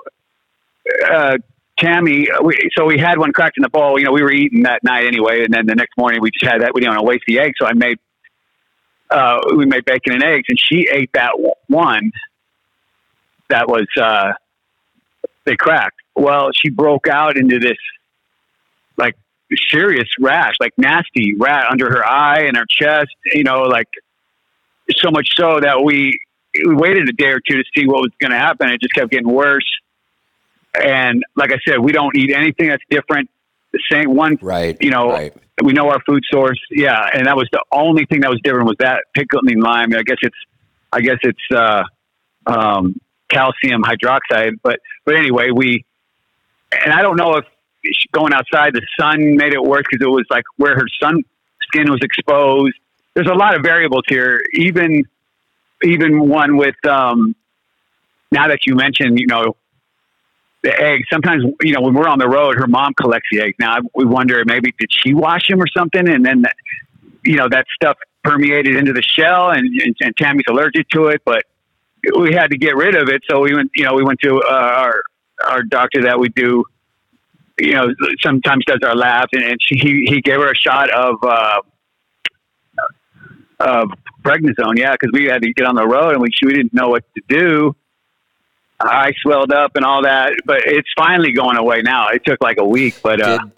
Uh, 1.10 1.38
Tammy, 1.78 2.28
we, 2.44 2.58
so 2.76 2.86
we 2.86 2.98
had 2.98 3.20
one 3.20 3.32
cracked 3.32 3.58
in 3.58 3.62
the 3.62 3.70
bowl. 3.70 4.00
You 4.00 4.06
know, 4.06 4.12
we 4.12 4.24
were 4.24 4.32
eating 4.32 4.64
that 4.64 4.84
night 4.84 5.06
anyway, 5.06 5.44
and 5.44 5.54
then 5.54 5.68
the 5.68 5.76
next 5.76 5.96
morning 5.96 6.22
we 6.22 6.32
just 6.32 6.52
had 6.52 6.62
that. 6.62 6.74
We 6.74 6.82
didn't 6.82 6.96
want 6.96 7.02
to 7.02 7.08
waste 7.08 7.26
the 7.28 7.38
egg, 7.38 7.54
so 7.60 7.68
I 7.68 7.74
made 7.74 8.00
uh, 9.10 9.40
we 9.56 9.66
made 9.66 9.86
bacon 9.86 10.14
and 10.14 10.24
eggs, 10.24 10.46
and 10.50 10.60
she 10.60 10.88
ate 10.92 11.12
that 11.14 11.34
one 11.68 12.12
that 13.50 13.68
was 13.68 13.88
uh, 14.00 14.34
they 15.46 15.56
cracked. 15.56 16.00
Well, 16.16 16.50
she 16.54 16.70
broke 16.70 17.08
out 17.08 17.38
into 17.38 17.60
this 17.60 17.78
like 18.98 19.16
serious 19.72 20.08
rash, 20.20 20.56
like 20.60 20.74
nasty 20.78 21.36
rash 21.38 21.66
under 21.70 21.90
her 21.90 22.06
eye 22.06 22.42
and 22.48 22.58
her 22.58 22.66
chest. 22.70 23.16
You 23.34 23.44
know, 23.44 23.62
like 23.64 23.88
so 24.98 25.12
much 25.12 25.30
so 25.36 25.60
that 25.60 25.84
we 25.84 26.20
we 26.66 26.76
waited 26.76 27.08
a 27.08 27.14
day 27.14 27.30
or 27.30 27.40
two 27.40 27.58
to 27.58 27.64
see 27.76 27.86
what 27.86 27.98
was 28.02 28.12
going 28.20 28.32
to 28.32 28.38
happen. 28.38 28.70
It 28.70 28.82
just 28.82 28.94
kept 28.94 29.12
getting 29.12 29.30
worse. 29.32 29.66
And 30.82 31.24
like 31.36 31.52
I 31.52 31.58
said, 31.68 31.80
we 31.80 31.92
don't 31.92 32.16
eat 32.16 32.32
anything 32.34 32.70
that's 32.70 32.84
different. 32.90 33.30
The 33.74 33.80
same 33.92 34.16
one, 34.16 34.38
Right. 34.42 34.78
you 34.80 34.90
know, 34.90 35.12
right. 35.12 35.34
we 35.64 35.74
know 35.74 35.90
our 35.90 36.00
food 36.06 36.24
source. 36.32 36.60
Yeah, 36.72 37.10
and 37.14 37.28
that 37.28 37.36
was 37.36 37.48
the 37.52 37.64
only 37.72 38.06
thing 38.06 38.22
that 38.22 38.30
was 38.30 38.40
different 38.44 38.68
was 38.68 38.78
that 38.80 39.04
pickling 39.14 39.60
lime. 39.60 39.94
I 39.94 40.04
guess 40.04 40.18
it's, 40.22 40.36
I 40.92 41.02
guess 41.02 41.18
it's 41.24 41.52
uh, 41.54 41.84
um, 42.46 43.00
calcium 43.30 43.84
hydroxide. 43.84 44.60
But 44.64 44.80
but 45.06 45.16
anyway, 45.16 45.50
we, 45.54 45.86
and 46.72 46.94
I 46.94 47.02
don't 47.02 47.18
know 47.18 47.36
if 47.36 47.46
going 48.12 48.34
outside 48.34 48.74
the 48.74 48.86
sun 49.00 49.38
made 49.38 49.54
it 49.54 49.62
worse 49.62 49.84
because 49.90 50.06
it 50.06 50.10
was 50.10 50.26
like 50.30 50.44
where 50.58 50.76
her 50.76 50.88
sun 51.02 51.24
skin 51.64 51.90
was 51.90 52.00
exposed. 52.02 52.76
There's 53.14 53.28
a 53.28 53.36
lot 53.36 53.56
of 53.56 53.64
variables 53.64 54.04
here. 54.08 54.42
Even 54.54 55.04
even 55.84 56.28
one 56.28 56.58
with 56.58 56.76
um, 56.86 57.36
now 58.32 58.48
that 58.48 58.66
you 58.66 58.76
mentioned, 58.76 59.20
you 59.20 59.28
know, 59.28 59.56
the 60.64 60.80
eggs. 60.80 61.08
Sometimes, 61.12 61.44
you 61.62 61.74
know, 61.74 61.82
when 61.82 61.94
we're 61.94 62.08
on 62.08 62.20
the 62.20 62.28
road, 62.28 62.56
her 62.56 62.68
mom 62.68 62.94
collects 62.94 63.30
the 63.32 63.42
eggs. 63.42 63.56
Now 63.60 63.78
we 63.94 64.06
wonder 64.06 64.44
maybe 64.46 64.74
did 64.80 64.90
she 64.92 65.14
wash 65.14 65.48
them 65.48 65.62
or 65.62 65.68
something, 65.68 66.08
and 66.08 66.26
then 66.26 66.42
that, 66.42 66.56
you 67.24 67.36
know 67.36 67.48
that 67.50 67.66
stuff 67.74 67.98
permeated 68.24 68.76
into 68.76 68.94
the 68.94 69.02
shell, 69.02 69.52
and, 69.52 69.68
and, 69.82 69.96
and 70.02 70.18
Tammy's 70.18 70.46
allergic 70.50 70.90
to 70.90 71.08
it. 71.08 71.22
But 71.24 71.44
we 72.18 72.34
had 72.34 72.52
to 72.52 72.58
get 72.58 72.76
rid 72.76 72.96
of 72.96 73.10
it, 73.10 73.22
so 73.30 73.42
we 73.42 73.54
went. 73.54 73.72
You 73.76 73.86
know, 73.86 73.94
we 73.94 74.04
went 74.04 74.20
to 74.22 74.38
uh, 74.38 74.54
our 74.54 75.02
our 75.44 75.64
doctor 75.64 76.04
that 76.04 76.20
we 76.20 76.30
do. 76.30 76.64
You 77.60 77.74
know, 77.74 77.88
sometimes 78.24 78.66
does 78.66 78.80
our 78.84 78.96
labs, 78.96 79.30
and, 79.34 79.44
and 79.44 79.58
she, 79.62 79.78
he 79.78 80.06
he 80.08 80.22
gave 80.22 80.36
her 80.36 80.52
a 80.52 80.56
shot 80.56 80.90
of. 80.90 81.16
Uh, 81.24 81.62
of 83.60 83.90
prednisone, 84.24 84.78
yeah, 84.78 84.92
because 84.92 85.10
we 85.14 85.26
had 85.26 85.42
to 85.42 85.52
get 85.54 85.66
on 85.66 85.76
the 85.76 85.88
road 85.88 86.12
and 86.12 86.22
we 86.22 86.30
we 86.44 86.54
didn't 86.54 86.74
know 86.76 86.90
what 86.90 87.04
to 87.16 87.22
do. 87.28 87.76
I 88.80 89.12
swelled 89.22 89.52
up 89.52 89.72
and 89.76 89.84
all 89.84 90.04
that, 90.04 90.34
but 90.46 90.62
it's 90.66 90.90
finally 90.96 91.32
going 91.32 91.58
away 91.58 91.82
now. 91.82 92.10
It 92.10 92.24
took 92.24 92.40
like 92.42 92.58
a 92.60 92.66
week, 92.66 93.00
but 93.02 93.22
uh, 93.22 93.40
Did, 93.40 93.52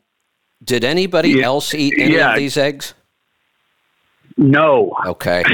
did 0.63 0.83
anybody 0.85 1.31
yeah, 1.31 1.45
else 1.45 1.73
eat 1.73 1.95
any 1.97 2.15
yeah. 2.15 2.31
of 2.31 2.37
these 2.37 2.55
eggs? 2.55 2.93
No. 4.39 4.91
Okay. 5.05 5.43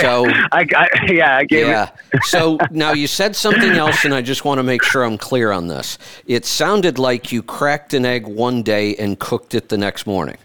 So 0.00 0.24
I, 0.52 0.64
I, 0.74 0.88
yeah, 1.10 1.36
I 1.38 1.44
gave 1.44 1.66
yeah. 1.66 1.90
So 2.22 2.58
now 2.70 2.92
you 2.92 3.06
said 3.06 3.34
something 3.34 3.72
else, 3.72 4.04
and 4.04 4.14
I 4.14 4.22
just 4.22 4.44
want 4.44 4.58
to 4.58 4.62
make 4.62 4.82
sure 4.82 5.02
I'm 5.02 5.18
clear 5.18 5.50
on 5.52 5.68
this. 5.68 5.98
It 6.26 6.46
sounded 6.46 6.98
like 6.98 7.32
you 7.32 7.42
cracked 7.42 7.92
an 7.92 8.04
egg 8.06 8.26
one 8.26 8.62
day 8.62 8.94
and 8.96 9.18
cooked 9.18 9.54
it 9.54 9.68
the 9.68 9.76
next 9.76 10.06
morning. 10.06 10.36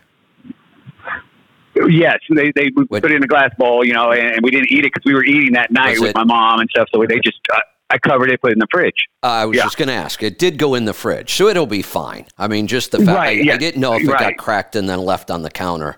Yes, 1.87 2.19
they 2.33 2.51
they 2.55 2.69
put 2.71 3.05
it 3.05 3.11
in 3.11 3.23
a 3.23 3.27
glass 3.27 3.53
bowl, 3.57 3.85
you 3.85 3.93
know, 3.93 4.11
and 4.11 4.39
we 4.41 4.49
didn't 4.51 4.71
eat 4.71 4.79
it 4.85 4.91
because 4.93 5.03
we 5.05 5.13
were 5.13 5.25
eating 5.25 5.53
that 5.53 5.71
night 5.71 5.91
Was 5.91 5.99
with 6.01 6.09
it- 6.11 6.15
my 6.15 6.23
mom 6.23 6.59
and 6.61 6.69
stuff. 6.69 6.87
So 6.93 7.03
they 7.07 7.19
just 7.19 7.39
uh, 7.53 7.59
I 7.89 7.97
covered 7.99 8.31
it, 8.31 8.41
put 8.41 8.49
it 8.51 8.53
in 8.53 8.59
the 8.59 8.67
fridge. 8.71 9.07
Uh, 9.23 9.27
I 9.27 9.45
was 9.45 9.57
Yeah. 9.57 9.63
just 9.63 9.77
going 9.77 9.89
to 9.89 9.93
ask. 9.93 10.23
It 10.23 10.39
did 10.39 10.57
go 10.57 10.73
in 10.75 10.85
the 10.85 10.93
fridge, 10.93 11.33
so 11.33 11.47
it'll 11.47 11.67
be 11.67 11.81
fine. 11.83 12.25
I 12.37 12.47
mean, 12.47 12.65
just 12.67 12.91
the 12.91 12.97
fact 12.99 13.15
Right, 13.17 13.47
I, 13.49 13.53
I 13.53 13.57
didn't 13.57 13.79
know 13.79 13.93
if 13.93 14.01
it 14.03 14.07
got 14.07 14.37
cracked 14.37 14.75
and 14.75 14.89
then 14.89 14.99
left 14.99 15.29
on 15.29 15.43
the 15.43 15.51
counter. 15.51 15.95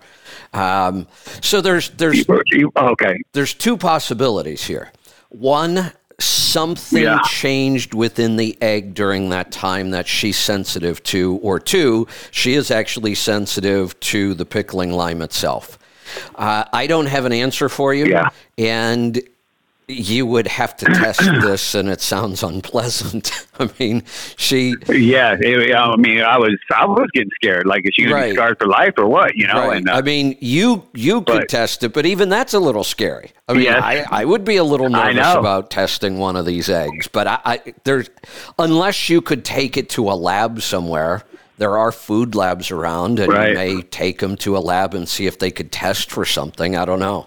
Um, 0.53 1.07
so 1.41 1.61
there's 1.61 1.89
there's 1.91 2.25
okay, 2.29 3.17
there's 3.33 3.53
two 3.53 3.77
possibilities 3.77 4.63
here. 4.65 4.91
One, 5.29 5.91
something 6.19 7.03
Yeah. 7.03 7.19
changed 7.29 7.93
within 7.93 8.35
the 8.37 8.57
egg 8.61 8.93
during 8.93 9.29
that 9.29 9.51
time 9.51 9.91
that 9.91 10.07
she's 10.07 10.37
sensitive 10.37 11.01
to, 11.03 11.39
or 11.41 11.59
two, 11.59 12.07
she 12.31 12.53
is 12.55 12.71
actually 12.71 13.13
sensitive 13.15 13.97
to 14.01 14.33
the 14.33 14.45
pickling 14.45 14.91
lime 14.91 15.21
itself. 15.21 15.77
Uh, 16.35 16.63
I 16.73 16.87
don't 16.87 17.05
have 17.07 17.25
an 17.25 17.33
answer 17.33 17.69
for 17.69 17.93
you, 17.93 18.05
Yeah. 18.07 18.29
and 18.57 19.21
you 19.89 20.25
would 20.25 20.47
have 20.47 20.75
to 20.77 20.85
test 20.85 21.19
this, 21.41 21.73
and 21.73 21.87
it 21.89 22.01
sounds 22.01 22.43
unpleasant. 22.43 23.45
I 23.59 23.69
mean, 23.79 24.03
she 24.35 24.75
yeah. 24.89 25.35
It, 25.39 25.73
I 25.75 25.95
mean, 25.95 26.21
I 26.21 26.37
was 26.37 26.57
I 26.75 26.85
was 26.85 27.09
getting 27.13 27.29
scared. 27.35 27.65
Like, 27.65 27.85
is 27.85 27.91
she 27.95 28.03
gonna 28.03 28.15
Right. 28.15 28.29
be 28.31 28.35
scarred 28.35 28.59
for 28.59 28.67
life 28.67 28.93
or 28.97 29.07
what? 29.07 29.35
You 29.35 29.47
know? 29.47 29.67
Right. 29.67 29.77
And 29.77 29.89
uh, 29.89 29.93
I 29.93 30.01
mean, 30.01 30.37
you 30.41 30.83
you 30.93 31.21
could 31.21 31.47
test 31.49 31.83
it, 31.83 31.93
but 31.93 32.05
even 32.05 32.29
that's 32.29 32.53
a 32.53 32.59
little 32.59 32.83
scary. 32.83 33.31
I 33.47 33.53
mean, 33.53 33.63
Yes. 33.63 33.81
I, 33.81 34.21
I 34.21 34.25
would 34.25 34.43
be 34.43 34.57
a 34.57 34.63
little 34.63 34.89
nervous 34.89 35.33
about 35.35 35.71
testing 35.71 36.17
one 36.17 36.35
of 36.35 36.45
these 36.45 36.69
eggs, 36.69 37.07
but 37.07 37.27
I, 37.27 37.39
I 37.45 37.73
there's 37.85 38.09
unless 38.59 39.09
you 39.09 39.21
could 39.21 39.45
take 39.45 39.77
it 39.77 39.89
to 39.91 40.09
a 40.11 40.13
lab 40.15 40.61
somewhere. 40.61 41.23
There 41.59 41.75
are 41.75 41.91
food 41.91 42.35
labs 42.35 42.69
around, 42.69 43.17
and 43.19 43.33
Right. 43.33 43.49
you 43.49 43.55
may 43.55 43.81
take 43.81 44.19
them 44.19 44.35
to 44.37 44.55
a 44.57 44.59
lab 44.59 44.93
and 44.93 45.09
see 45.09 45.25
if 45.25 45.39
they 45.39 45.49
could 45.49 45.71
test 45.71 46.11
for 46.11 46.23
something. 46.23 46.75
I 46.75 46.85
don't 46.85 46.99
know. 46.99 47.25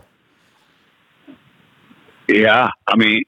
Yeah, 2.31 2.69
I 2.87 2.97
mean, 2.97 3.23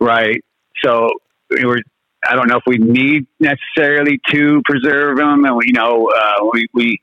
right. 0.00 0.42
So 0.84 1.08
we're. 1.50 1.78
I 2.24 2.36
don't 2.36 2.46
know 2.48 2.56
if 2.58 2.62
we 2.68 2.78
need 2.78 3.26
necessarily 3.40 4.20
to 4.30 4.62
preserve 4.64 5.16
them, 5.16 5.44
and 5.44 5.56
we, 5.56 5.64
you 5.66 5.72
know, 5.72 6.08
uh, 6.08 6.44
we 6.52 6.68
we 6.72 7.00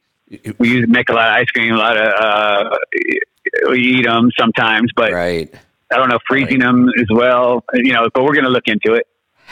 we 0.57 0.69
use, 0.69 0.85
make 0.87 1.09
a 1.09 1.13
lot 1.13 1.27
of 1.27 1.35
ice 1.35 1.47
cream, 1.47 1.73
a 1.73 1.77
lot 1.77 1.97
of 1.97 2.13
uh, 2.13 2.77
we 3.69 3.79
eat 3.79 4.05
them 4.05 4.31
sometimes, 4.37 4.91
but 4.95 5.11
Right. 5.11 5.53
I 5.91 5.97
don't 5.97 6.07
know 6.09 6.15
if 6.15 6.21
freezing 6.27 6.59
them 6.59 6.87
as 6.99 7.07
well. 7.09 7.65
You 7.73 7.93
know, 7.93 8.07
but 8.13 8.23
we're 8.23 8.33
going 8.33 8.45
to 8.45 8.51
look 8.51 8.67
into 8.67 8.93
it. 8.93 9.07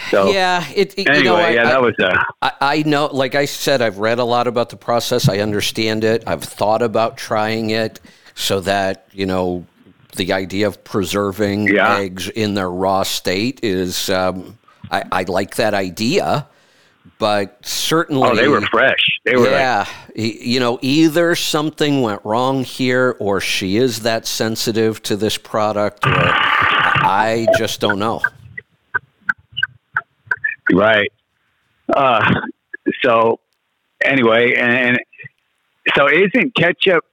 So 0.10 0.32
Yeah. 0.32 0.64
It. 0.76 0.94
it- 0.98 1.10
anyway, 1.10 1.18
you 1.18 1.24
know, 1.26 1.36
I, 1.36 1.50
yeah, 1.50 1.64
that 1.66 1.82
was 1.82 1.96
uh, 2.00 2.16
I, 2.42 2.52
I 2.62 2.84
know, 2.84 3.08
like 3.08 3.36
I 3.36 3.46
said, 3.46 3.82
I've 3.82 3.98
read 3.98 4.20
a 4.20 4.24
lot 4.24 4.48
about 4.48 4.70
the 4.70 4.78
process. 4.78 5.28
I 5.28 5.40
understand 5.40 6.04
it. 6.04 6.24
I've 6.28 6.44
thought 6.44 6.82
about 6.84 7.18
trying 7.18 7.72
it 7.72 8.00
so 8.36 8.60
that, 8.62 9.08
you 9.12 9.26
know, 9.26 9.66
the 10.18 10.34
idea 10.34 10.68
of 10.68 10.84
preserving 10.84 11.70
Yeah. 11.70 11.98
eggs 12.00 12.28
in 12.30 12.54
their 12.56 12.70
raw 12.70 13.04
state 13.04 13.60
is, 13.64 14.10
um, 14.10 14.58
I, 14.92 15.04
I 15.12 15.24
like 15.24 15.56
that 15.56 15.74
idea, 15.74 16.48
but 17.20 17.58
certainly. 17.66 18.30
oh, 18.30 18.36
they 18.36 18.48
were 18.48 18.62
fresh. 18.62 19.20
They 19.26 19.36
were 19.36 19.44
like, 19.44 19.52
Yeah. 19.52 19.86
y- 20.16 20.38
you 20.42 20.60
know, 20.60 20.78
either 20.82 21.36
something 21.36 22.02
went 22.02 22.22
wrong 22.26 22.64
here 22.64 23.16
or 23.20 23.40
she 23.42 23.78
is 23.78 24.02
that 24.02 24.26
sensitive 24.28 25.02
to 25.04 25.16
this 25.16 25.38
product 25.38 26.06
or 26.06 26.12
I 26.14 27.48
just 27.58 27.80
don't 27.80 28.00
know. 28.00 28.22
Right. 30.72 31.12
Uh, 31.94 32.42
so 33.02 33.40
anyway, 34.04 34.54
and 34.56 35.00
so 35.96 36.08
isn't 36.10 36.56
ketchup 36.56 37.06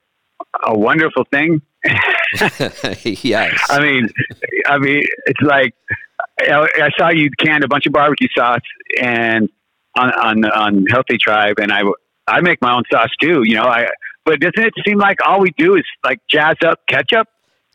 a 0.63 0.77
wonderful 0.77 1.25
thing? 1.31 1.61
yes. 3.03 3.59
I 3.69 3.79
mean, 3.79 4.09
I 4.67 4.77
mean, 4.77 5.03
it's 5.25 5.41
like 5.41 5.73
I 6.39 6.67
I 6.75 6.89
saw 6.97 7.09
you 7.09 7.29
canned 7.39 7.63
a 7.63 7.67
bunch 7.67 7.85
of 7.85 7.93
barbecue 7.93 8.27
sauce 8.37 8.61
and 9.01 9.49
on 9.97 10.11
on 10.11 10.45
on 10.45 10.85
Healthy 10.89 11.17
Tribe, 11.17 11.59
and 11.59 11.71
I 11.71 11.81
I 12.27 12.41
make 12.41 12.61
my 12.61 12.73
own 12.75 12.83
sauce 12.91 13.11
too. 13.21 13.43
You 13.43 13.55
know, 13.55 13.65
I 13.65 13.87
but 14.25 14.39
doesn't 14.39 14.65
it 14.65 14.73
seem 14.85 14.97
like 14.97 15.17
all 15.25 15.39
we 15.39 15.51
do 15.57 15.75
is 15.75 15.85
like 16.03 16.19
jazz 16.29 16.55
up 16.65 16.79
ketchup 16.89 17.27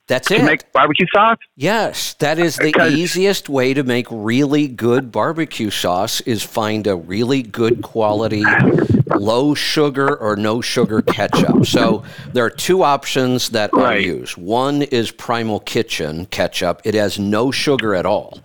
That's 0.08 0.28
to 0.28 0.36
it. 0.36 0.44
make 0.44 0.72
barbecue 0.72 1.06
sauce? 1.14 1.38
Yes, 1.56 2.14
that 2.14 2.38
is 2.38 2.56
the 2.56 2.88
easiest 2.90 3.48
way 3.48 3.72
to 3.74 3.84
make 3.84 4.06
really 4.10 4.66
good 4.66 5.12
barbecue 5.12 5.70
sauce 5.70 6.20
is 6.22 6.42
find 6.42 6.86
a 6.86 6.96
really 6.96 7.42
good 7.42 7.82
quality 7.82 8.44
low 9.10 9.54
sugar 9.54 10.16
or 10.16 10.36
no 10.36 10.60
sugar 10.60 11.02
ketchup. 11.02 11.66
So 11.66 12.02
there 12.32 12.44
are 12.44 12.50
two 12.50 12.82
options 12.82 13.50
that 13.50 13.70
I 13.76 13.82
Right. 13.82 14.04
use. 14.04 14.36
One 14.36 14.82
is 14.82 15.10
Primal 15.10 15.60
Kitchen 15.60 16.26
ketchup. 16.26 16.80
It 16.84 16.94
has 16.94 17.18
no 17.18 17.50
sugar 17.50 17.94
at 17.94 18.06
all. 18.06 18.38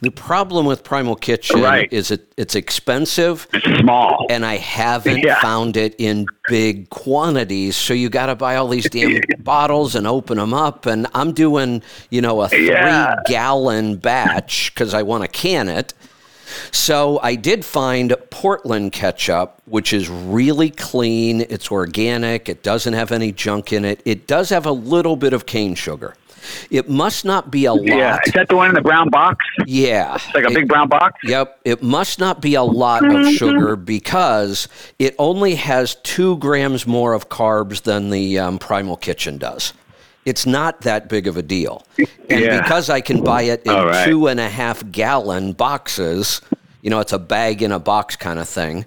The 0.00 0.10
problem 0.10 0.66
with 0.66 0.84
Primal 0.84 1.16
Kitchen 1.16 1.60
Right. 1.62 1.88
is 1.90 2.10
it, 2.10 2.26
it's 2.36 2.54
expensive 2.54 3.48
It's 3.52 3.64
small. 3.80 4.26
and 4.30 4.44
I 4.44 4.56
haven't 4.58 5.24
Yeah. 5.24 5.40
found 5.40 5.76
it 5.76 5.94
in 5.98 6.26
big 6.46 6.90
quantities. 6.90 7.74
So 7.76 7.94
you 7.94 8.08
got 8.08 8.26
to 8.26 8.34
buy 8.36 8.56
all 8.56 8.68
these 8.68 8.88
damn 8.88 9.20
bottles 9.38 9.94
and 9.94 10.06
open 10.06 10.38
them 10.38 10.52
up. 10.54 10.86
And 10.86 11.06
I'm 11.14 11.32
doing, 11.32 11.82
you 12.10 12.20
know, 12.20 12.42
a 12.42 12.48
three 12.48 12.66
Yeah. 12.66 13.16
gallon 13.26 13.96
batch 13.96 14.72
because 14.74 14.94
I 14.94 15.02
want 15.02 15.22
to 15.24 15.28
can 15.28 15.68
it. 15.68 15.94
So 16.70 17.18
I 17.22 17.34
did 17.34 17.64
find 17.64 18.14
Portland 18.30 18.92
ketchup, 18.92 19.60
which 19.66 19.92
is 19.92 20.08
really 20.08 20.70
clean. 20.70 21.42
It's 21.42 21.70
organic. 21.70 22.48
It 22.48 22.62
doesn't 22.62 22.92
have 22.94 23.12
any 23.12 23.32
junk 23.32 23.72
in 23.72 23.84
it. 23.84 24.00
It 24.04 24.26
does 24.26 24.50
have 24.50 24.66
a 24.66 24.72
little 24.72 25.16
bit 25.16 25.32
of 25.32 25.46
cane 25.46 25.74
sugar. 25.74 26.14
It 26.70 26.88
must 26.88 27.24
not 27.24 27.52
be 27.52 27.66
a 27.66 27.72
lot. 27.72 27.86
Yeah, 27.86 28.18
is 28.26 28.32
that 28.32 28.48
the 28.48 28.56
one 28.56 28.68
in 28.68 28.74
the 28.74 28.80
brown 28.80 29.10
box? 29.10 29.44
Yeah. 29.64 30.16
It's 30.16 30.34
like 30.34 30.44
a 30.44 30.48
It- 30.48 30.54
big 30.54 30.68
brown 30.68 30.88
box. 30.88 31.20
Yep, 31.22 31.60
it 31.64 31.82
must 31.84 32.18
not 32.18 32.40
be 32.42 32.56
a 32.56 32.64
lot 32.64 33.04
of 33.08 33.32
sugar 33.32 33.76
because 33.76 34.66
it 34.98 35.14
only 35.20 35.54
has 35.54 35.94
two 36.02 36.36
grams 36.38 36.84
more 36.84 37.12
of 37.12 37.28
carbs 37.28 37.82
than 37.82 38.10
the 38.10 38.40
um, 38.40 38.58
Primal 38.58 38.96
Kitchen 38.96 39.38
does. 39.38 39.72
It's 40.24 40.46
not 40.46 40.82
that 40.82 41.08
big 41.08 41.26
of 41.26 41.36
a 41.36 41.42
deal. 41.42 41.84
And 42.30 42.40
Yeah. 42.40 42.60
because 42.60 42.88
I 42.90 43.00
can 43.00 43.22
buy 43.22 43.42
it 43.42 43.62
in 43.64 43.72
right. 43.72 44.06
two 44.06 44.28
and 44.28 44.38
a 44.38 44.48
half 44.48 44.88
gallon 44.92 45.52
boxes, 45.52 46.40
you 46.80 46.90
know, 46.90 47.00
it's 47.00 47.12
a 47.12 47.18
bag 47.18 47.62
in 47.62 47.72
a 47.72 47.78
box 47.78 48.16
kind 48.16 48.38
of 48.38 48.48
thing. 48.48 48.84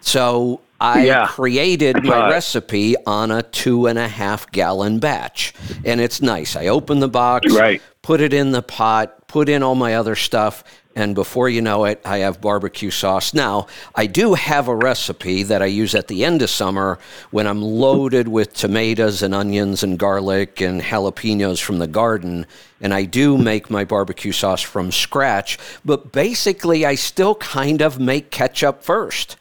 So 0.00 0.60
I 0.80 1.04
Yeah. 1.06 1.26
created 1.26 2.04
my 2.04 2.16
Right. 2.20 2.30
recipe 2.30 2.94
on 3.06 3.30
a 3.30 3.42
two 3.42 3.86
and 3.86 3.98
a 3.98 4.08
half 4.08 4.50
gallon 4.52 4.98
batch. 4.98 5.54
And 5.84 6.00
it's 6.00 6.20
nice. 6.20 6.54
I 6.56 6.66
open 6.66 7.00
the 7.00 7.08
box, 7.08 7.50
Right. 7.52 7.80
Put 8.06 8.20
it 8.20 8.32
in 8.32 8.52
the 8.52 8.62
pot, 8.62 9.26
put 9.26 9.48
in 9.48 9.64
all 9.64 9.74
my 9.74 9.96
other 9.96 10.14
stuff, 10.14 10.62
and 10.94 11.12
before 11.12 11.48
you 11.48 11.60
know 11.60 11.86
it, 11.86 12.00
I 12.04 12.18
have 12.18 12.40
barbecue 12.40 12.92
sauce. 12.92 13.34
Now, 13.34 13.66
I 13.96 14.06
do 14.06 14.34
have 14.34 14.68
a 14.68 14.76
recipe 14.76 15.42
that 15.42 15.60
I 15.60 15.66
use 15.66 15.92
at 15.92 16.06
the 16.06 16.24
end 16.24 16.40
of 16.40 16.48
summer 16.48 17.00
when 17.32 17.48
I'm 17.48 17.60
loaded 17.60 18.28
with 18.28 18.54
tomatoes 18.54 19.24
and 19.24 19.34
onions 19.34 19.82
and 19.82 19.98
garlic 19.98 20.60
and 20.60 20.80
jalapenos 20.80 21.60
from 21.60 21.80
the 21.80 21.88
garden. 21.88 22.46
And 22.80 22.94
I 22.94 23.06
do 23.06 23.36
make 23.36 23.70
my 23.70 23.84
barbecue 23.84 24.30
sauce 24.30 24.62
from 24.62 24.92
scratch, 24.92 25.58
but 25.84 26.12
basically, 26.12 26.86
I 26.86 26.94
still 26.94 27.34
kind 27.34 27.82
of 27.82 27.98
make 27.98 28.30
ketchup 28.30 28.84
first. 28.84 29.36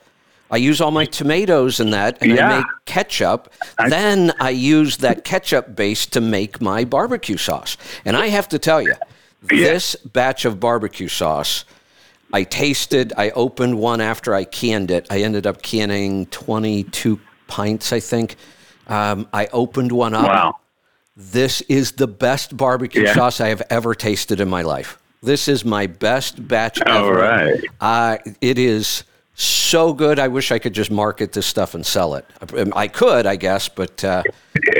I 0.51 0.57
use 0.57 0.79
all 0.79 0.91
my 0.91 1.05
tomatoes 1.05 1.79
and 1.79 1.93
that, 1.93 2.21
and 2.21 2.39
I 2.39 2.57
make 2.57 2.65
ketchup. 2.85 3.51
then 3.89 4.31
I 4.39 4.51
use 4.51 4.97
that 4.97 5.23
ketchup 5.23 5.75
base 5.75 6.05
to 6.07 6.21
make 6.21 6.61
my 6.61 6.85
barbecue 6.85 7.37
sauce. 7.37 7.77
And 8.05 8.15
I 8.15 8.27
have 8.27 8.47
to 8.49 8.59
tell 8.59 8.81
you, 8.81 8.93
this 9.41 9.95
batch 9.95 10.45
of 10.45 10.59
barbecue 10.59 11.07
sauce, 11.07 11.65
I 12.33 12.43
tasted. 12.43 13.13
I 13.17 13.31
opened 13.31 13.79
one 13.79 14.01
after 14.01 14.33
I 14.35 14.43
canned 14.43 14.91
it. 14.91 15.07
I 15.09 15.21
ended 15.21 15.47
up 15.47 15.61
canning 15.61 16.25
22 16.27 17.19
pints, 17.47 17.91
I 17.91 17.99
think. 17.99 18.35
Um, 18.87 19.27
I 19.33 19.47
opened 19.47 19.91
one 19.91 20.13
up. 20.13 20.25
Wow. 20.27 20.55
This 21.17 21.61
is 21.61 21.93
the 21.93 22.07
best 22.07 22.55
barbecue 22.57 23.03
Yeah. 23.03 23.13
sauce 23.13 23.39
I 23.41 23.47
have 23.49 23.63
ever 23.69 23.95
tasted 23.95 24.39
in 24.39 24.49
my 24.49 24.61
life. 24.63 24.99
This 25.23 25.47
is 25.47 25.65
my 25.65 25.87
best 25.87 26.47
batch 26.47 26.81
All 26.83 27.07
ever. 27.09 27.13
right. 27.15 27.61
Uh, 27.81 28.17
it 28.41 28.59
is 28.59 29.03
so 29.35 29.93
good. 29.93 30.17
I 30.19 30.27
wish 30.29 30.51
I 30.51 30.59
could 30.59 30.73
just 30.73 30.89
market 30.91 31.33
this 31.33 31.45
stuff 31.45 31.75
and 31.75 31.85
sell 31.85 32.15
it. 32.15 32.25
I 32.73 32.87
could, 32.87 33.25
I 33.25 33.35
guess, 33.35 33.67
but 33.69 34.03
uh, 34.03 34.23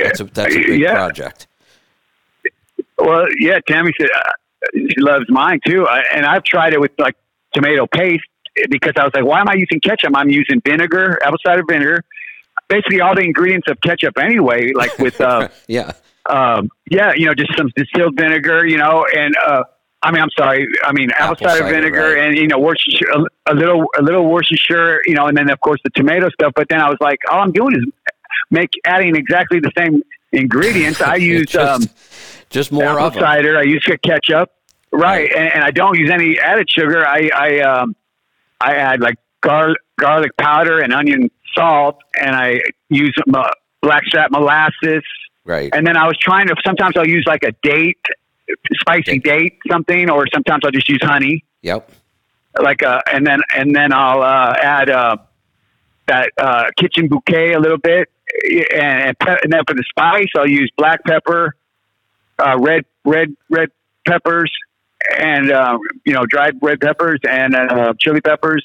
that's 0.02 0.20
a, 0.20 0.24
that's 0.24 0.54
a 0.54 0.58
big 0.58 0.80
Yeah. 0.80 0.94
project. 0.94 1.46
Well, 2.98 3.26
yeah, 3.38 3.58
Tammy 3.68 3.92
said 4.00 4.08
uh, 4.14 4.30
she 4.74 4.94
loves 4.98 5.26
mine 5.28 5.60
too, 5.66 5.86
I, 5.86 6.02
and 6.14 6.24
I've 6.24 6.44
tried 6.44 6.72
it 6.72 6.80
with 6.80 6.92
like 6.98 7.14
tomato 7.54 7.86
paste 7.86 8.24
because 8.70 8.94
I 8.96 9.04
was 9.04 9.12
like, 9.14 9.24
why 9.24 9.40
am 9.40 9.48
I 9.48 9.54
using 9.54 9.80
ketchup? 9.80 10.12
I'm 10.14 10.30
using 10.30 10.62
vinegar, 10.64 11.18
apple 11.22 11.38
cider 11.44 11.62
vinegar, 11.68 12.02
basically 12.68 13.02
all 13.02 13.14
the 13.14 13.20
ingredients 13.20 13.66
of 13.70 13.78
ketchup 13.82 14.16
anyway. 14.18 14.72
Like 14.74 14.98
with, 14.98 15.20
uh, 15.20 15.48
Yeah. 15.68 15.92
um, 16.30 16.70
yeah, 16.90 17.12
you 17.14 17.26
know, 17.26 17.34
just 17.34 17.54
some 17.56 17.70
distilled 17.76 18.16
vinegar, 18.18 18.66
you 18.66 18.78
know, 18.78 19.04
and 19.14 19.34
uh, 19.46 19.64
I 20.02 20.12
mean, 20.12 20.22
I'm 20.22 20.30
sorry, 20.38 20.68
I 20.84 20.92
mean 20.92 21.10
apple, 21.18 21.36
cider, 21.46 21.60
cider, 21.60 21.74
vinegar, 21.74 22.14
right. 22.14 22.26
and 22.26 22.36
you 22.36 22.46
know, 22.46 22.58
Worcestershire, 22.58 23.08
a, 23.12 23.52
a 23.52 23.54
little, 23.54 23.86
a 23.98 24.02
little 24.02 24.26
Worcestershire, 24.26 25.00
you 25.06 25.14
know, 25.14 25.26
and 25.26 25.36
then 25.36 25.50
of 25.50 25.60
course 25.60 25.80
the 25.84 25.90
tomato 25.90 26.28
stuff. 26.30 26.52
But 26.54 26.68
then 26.68 26.80
I 26.80 26.88
was 26.88 26.98
like, 27.00 27.18
all 27.30 27.40
I'm 27.40 27.52
doing 27.52 27.74
is 27.74 27.84
make 28.50 28.70
adding 28.84 29.16
exactly 29.16 29.58
the 29.60 29.72
same 29.76 30.02
ingredients. 30.32 31.00
I 31.00 31.16
use. 31.16 31.46
just, 31.46 31.66
um, 31.66 31.90
just 32.50 32.72
more 32.72 32.98
apple 33.00 33.20
cider. 33.20 33.58
I 33.58 33.62
use 33.62 33.84
ketchup, 34.04 34.52
right? 34.92 35.02
Right. 35.02 35.32
And, 35.36 35.54
and 35.54 35.64
I 35.64 35.70
don't 35.70 35.98
use 35.98 36.10
any 36.10 36.38
added 36.38 36.70
sugar. 36.70 37.06
I 37.06 37.30
I 37.34 37.60
um 37.60 37.96
I 38.60 38.74
add 38.76 39.00
like 39.00 39.16
garlic 39.40 39.78
garlic 39.98 40.36
powder 40.36 40.80
and 40.80 40.92
onion 40.92 41.30
salt, 41.54 41.98
and 42.20 42.36
I 42.36 42.60
use 42.88 43.14
uh, 43.32 43.48
blackstrap 43.82 44.30
molasses. 44.30 45.02
Right. 45.44 45.70
And 45.72 45.86
then 45.86 45.96
I 45.96 46.06
was 46.06 46.16
trying 46.18 46.48
to. 46.48 46.56
Sometimes 46.64 46.96
I'll 46.96 47.06
use 47.06 47.24
like 47.26 47.42
a 47.42 47.52
date, 47.62 48.04
spicy 48.80 49.18
date, 49.18 49.58
something, 49.70 50.10
or 50.10 50.26
sometimes 50.32 50.62
I'll 50.64 50.70
just 50.70 50.88
use 50.88 51.00
honey. 51.02 51.44
Yep. 51.62 51.90
Like 52.60 52.82
uh, 52.82 53.00
and 53.12 53.26
then 53.26 53.40
and 53.54 53.74
then 53.74 53.92
I'll 53.92 54.22
uh, 54.22 54.54
add 54.60 54.88
uh, 54.88 55.16
that 56.06 56.30
uh, 56.38 56.64
kitchen 56.78 57.08
bouquet 57.08 57.52
a 57.52 57.60
little 57.60 57.78
bit, 57.78 58.08
and, 58.72 59.18
pe- 59.18 59.36
and 59.42 59.52
then 59.52 59.62
for 59.66 59.74
the 59.74 59.84
spice 59.88 60.28
I'll 60.36 60.48
use 60.48 60.70
black 60.76 61.04
pepper, 61.04 61.54
uh, 62.38 62.56
red 62.58 62.84
red 63.04 63.34
red 63.50 63.70
peppers, 64.06 64.50
and 65.18 65.50
uh, 65.50 65.78
you 66.06 66.14
know 66.14 66.24
dried 66.24 66.54
red 66.62 66.80
peppers 66.80 67.20
and 67.28 67.54
uh, 67.54 67.92
chili 67.98 68.20
peppers, 68.22 68.64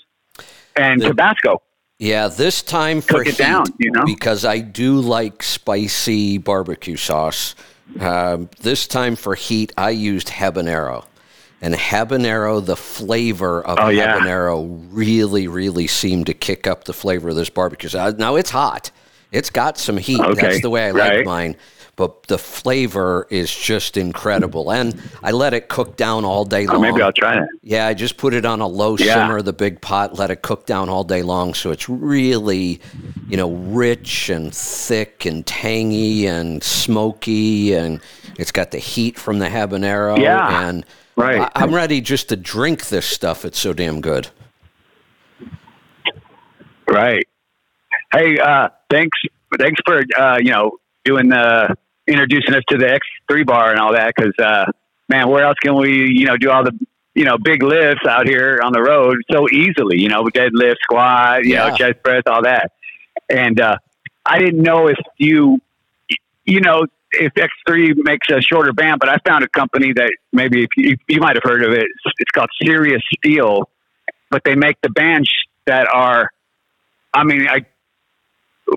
and 0.76 1.02
The- 1.02 1.08
Tabasco. 1.10 1.62
Yeah, 2.00 2.30
this 2.30 2.64
time 2.64 3.00
for 3.00 3.20
Cook 3.20 3.28
it 3.28 3.30
heat, 3.32 3.38
down, 3.38 3.66
you 3.78 3.92
know? 3.92 4.04
because 4.06 4.44
I 4.44 4.58
do 4.58 5.00
like 5.00 5.44
spicy 5.44 6.40
barbecue 6.40 6.96
sauce. 6.96 7.54
Um, 8.00 8.50
this 8.62 8.88
time 8.88 9.16
for 9.16 9.36
heat, 9.36 9.74
I 9.78 9.90
used 9.92 10.28
habanero, 10.30 11.06
and 11.62 11.74
habanero, 11.76 12.66
the 12.66 12.76
flavor 12.76 13.62
of 13.64 13.78
Oh, 13.80 13.90
yeah. 13.90 14.18
habanero 14.20 14.88
really, 14.92 15.48
really 15.48 15.88
seemed 15.88 16.26
to 16.28 16.34
kick 16.34 16.68
up 16.68 16.86
the 16.86 16.94
flavor 16.94 17.30
of 17.30 17.36
this 17.36 17.50
barbecue. 17.50 17.90
Now 18.18 18.36
it's 18.36 18.52
hot; 18.52 18.92
it's 19.32 19.50
got 19.50 19.78
some 19.78 19.98
heat. 19.98 20.20
Okay, 20.20 20.42
That's 20.42 20.62
the 20.62 20.70
way 20.70 20.88
I 20.88 20.92
like 20.92 21.26
mine. 21.26 21.56
But 21.98 22.24
the 22.24 22.38
flavor 22.38 23.28
is 23.30 23.54
just 23.54 23.96
incredible, 23.96 24.72
and 24.72 25.00
I 25.22 25.32
let 25.32 25.54
it 25.54 25.68
cook 25.68 25.98
down 25.98 26.26
all 26.26 26.46
day 26.46 26.66
oh, 26.66 26.74
long. 26.74 26.82
maybe 26.82 27.02
I'll 27.02 27.12
try 27.12 27.36
that. 27.36 27.48
Yeah, 27.62 27.86
I 27.86 27.94
just 27.94 28.18
put 28.18 28.34
it 28.34 28.46
on 28.46 28.60
a 28.62 28.68
low 28.68 28.98
Yeah. 28.98 29.14
simmer, 29.14 29.42
the 29.42 29.54
big 29.54 29.82
pot, 29.82 30.18
let 30.18 30.32
it 30.32 30.42
cook 30.42 30.66
down 30.66 30.90
all 30.90 31.04
day 31.04 31.22
long. 31.22 31.54
So 31.54 31.70
it's 31.70 31.90
really, 31.90 32.82
you 33.28 33.38
know, 33.38 33.52
rich 33.52 34.30
and 34.30 34.56
thick 34.56 35.26
and 35.26 35.46
tangy 35.46 36.26
and 36.26 36.64
smoky, 36.64 37.74
and 37.74 38.00
it's 38.40 38.52
got 38.52 38.72
the 38.72 38.80
heat 38.80 39.20
from 39.20 39.40
the 39.40 39.48
habanero. 39.48 40.18
Yeah, 40.18 40.68
and 40.68 40.86
right. 41.18 41.42
I, 41.42 41.52
I'm 41.56 41.76
ready 41.76 42.02
just 42.02 42.30
to 42.30 42.36
drink 42.36 42.88
this 42.88 43.06
stuff. 43.06 43.46
It's 43.46 43.60
so 43.60 43.74
damn 43.74 44.02
good. 44.02 44.30
Right. 46.88 47.28
Hey, 48.14 48.38
uh, 48.40 48.70
thanks. 48.90 49.18
Thanks 49.58 49.82
for 49.86 50.02
uh, 50.18 50.38
you 50.40 50.52
know 50.52 50.78
doing 51.06 51.30
the 51.30 51.76
introducing 52.08 52.54
us 52.54 52.64
to 52.70 52.78
the 52.78 52.90
X 52.90 53.06
three 53.30 53.44
bar 53.44 53.72
and 53.72 53.80
all 53.80 53.94
that. 53.94 54.14
Because 54.16 54.34
uh, 54.40 54.72
man, 55.10 55.30
where 55.30 55.46
else 55.46 55.56
can 55.62 55.76
we 55.76 56.10
you 56.10 56.26
know 56.26 56.38
do 56.38 56.50
all 56.52 56.64
the 56.64 56.78
you 57.14 57.26
know 57.26 57.38
big 57.38 57.64
lifts 57.64 58.06
out 58.08 58.28
here 58.28 58.60
on 58.64 58.74
the 58.74 58.82
road 58.82 59.18
so 59.32 59.48
easily? 59.50 60.00
You 60.00 60.10
know, 60.10 60.24
deadlift, 60.24 60.76
squat, 60.84 61.46
you 61.46 61.54
Yeah. 61.54 61.70
know, 61.70 61.76
chest 61.76 62.04
press, 62.04 62.24
all 62.26 62.44
that. 62.44 62.72
And 63.30 63.60
uh, 63.60 63.78
I 64.26 64.40
didn't 64.40 64.62
know 64.62 64.88
if 64.88 64.98
you 65.18 65.62
you 66.46 66.60
know 66.62 66.86
if 67.14 67.32
X 67.38 67.54
three 67.68 67.94
makes 67.96 68.28
a 68.30 68.42
shorter 68.42 68.74
band, 68.74 69.00
but 69.00 69.10
I 69.10 69.18
found 69.26 69.44
a 69.44 69.50
company 69.50 69.94
that 69.94 70.12
maybe 70.34 70.64
if 70.64 70.70
you, 70.76 70.98
you 71.08 71.20
might 71.20 71.36
have 71.36 71.44
heard 71.44 71.64
of 71.64 71.72
it. 71.72 71.86
It's 72.20 72.32
called 72.32 72.50
Serious 72.62 73.02
Steel, 73.18 73.70
but 74.30 74.44
they 74.44 74.56
make 74.56 74.78
the 74.82 74.90
bands 74.90 75.30
that 75.66 75.88
are 75.94 76.30
I 77.14 77.24
mean, 77.26 77.48
I, 77.48 77.66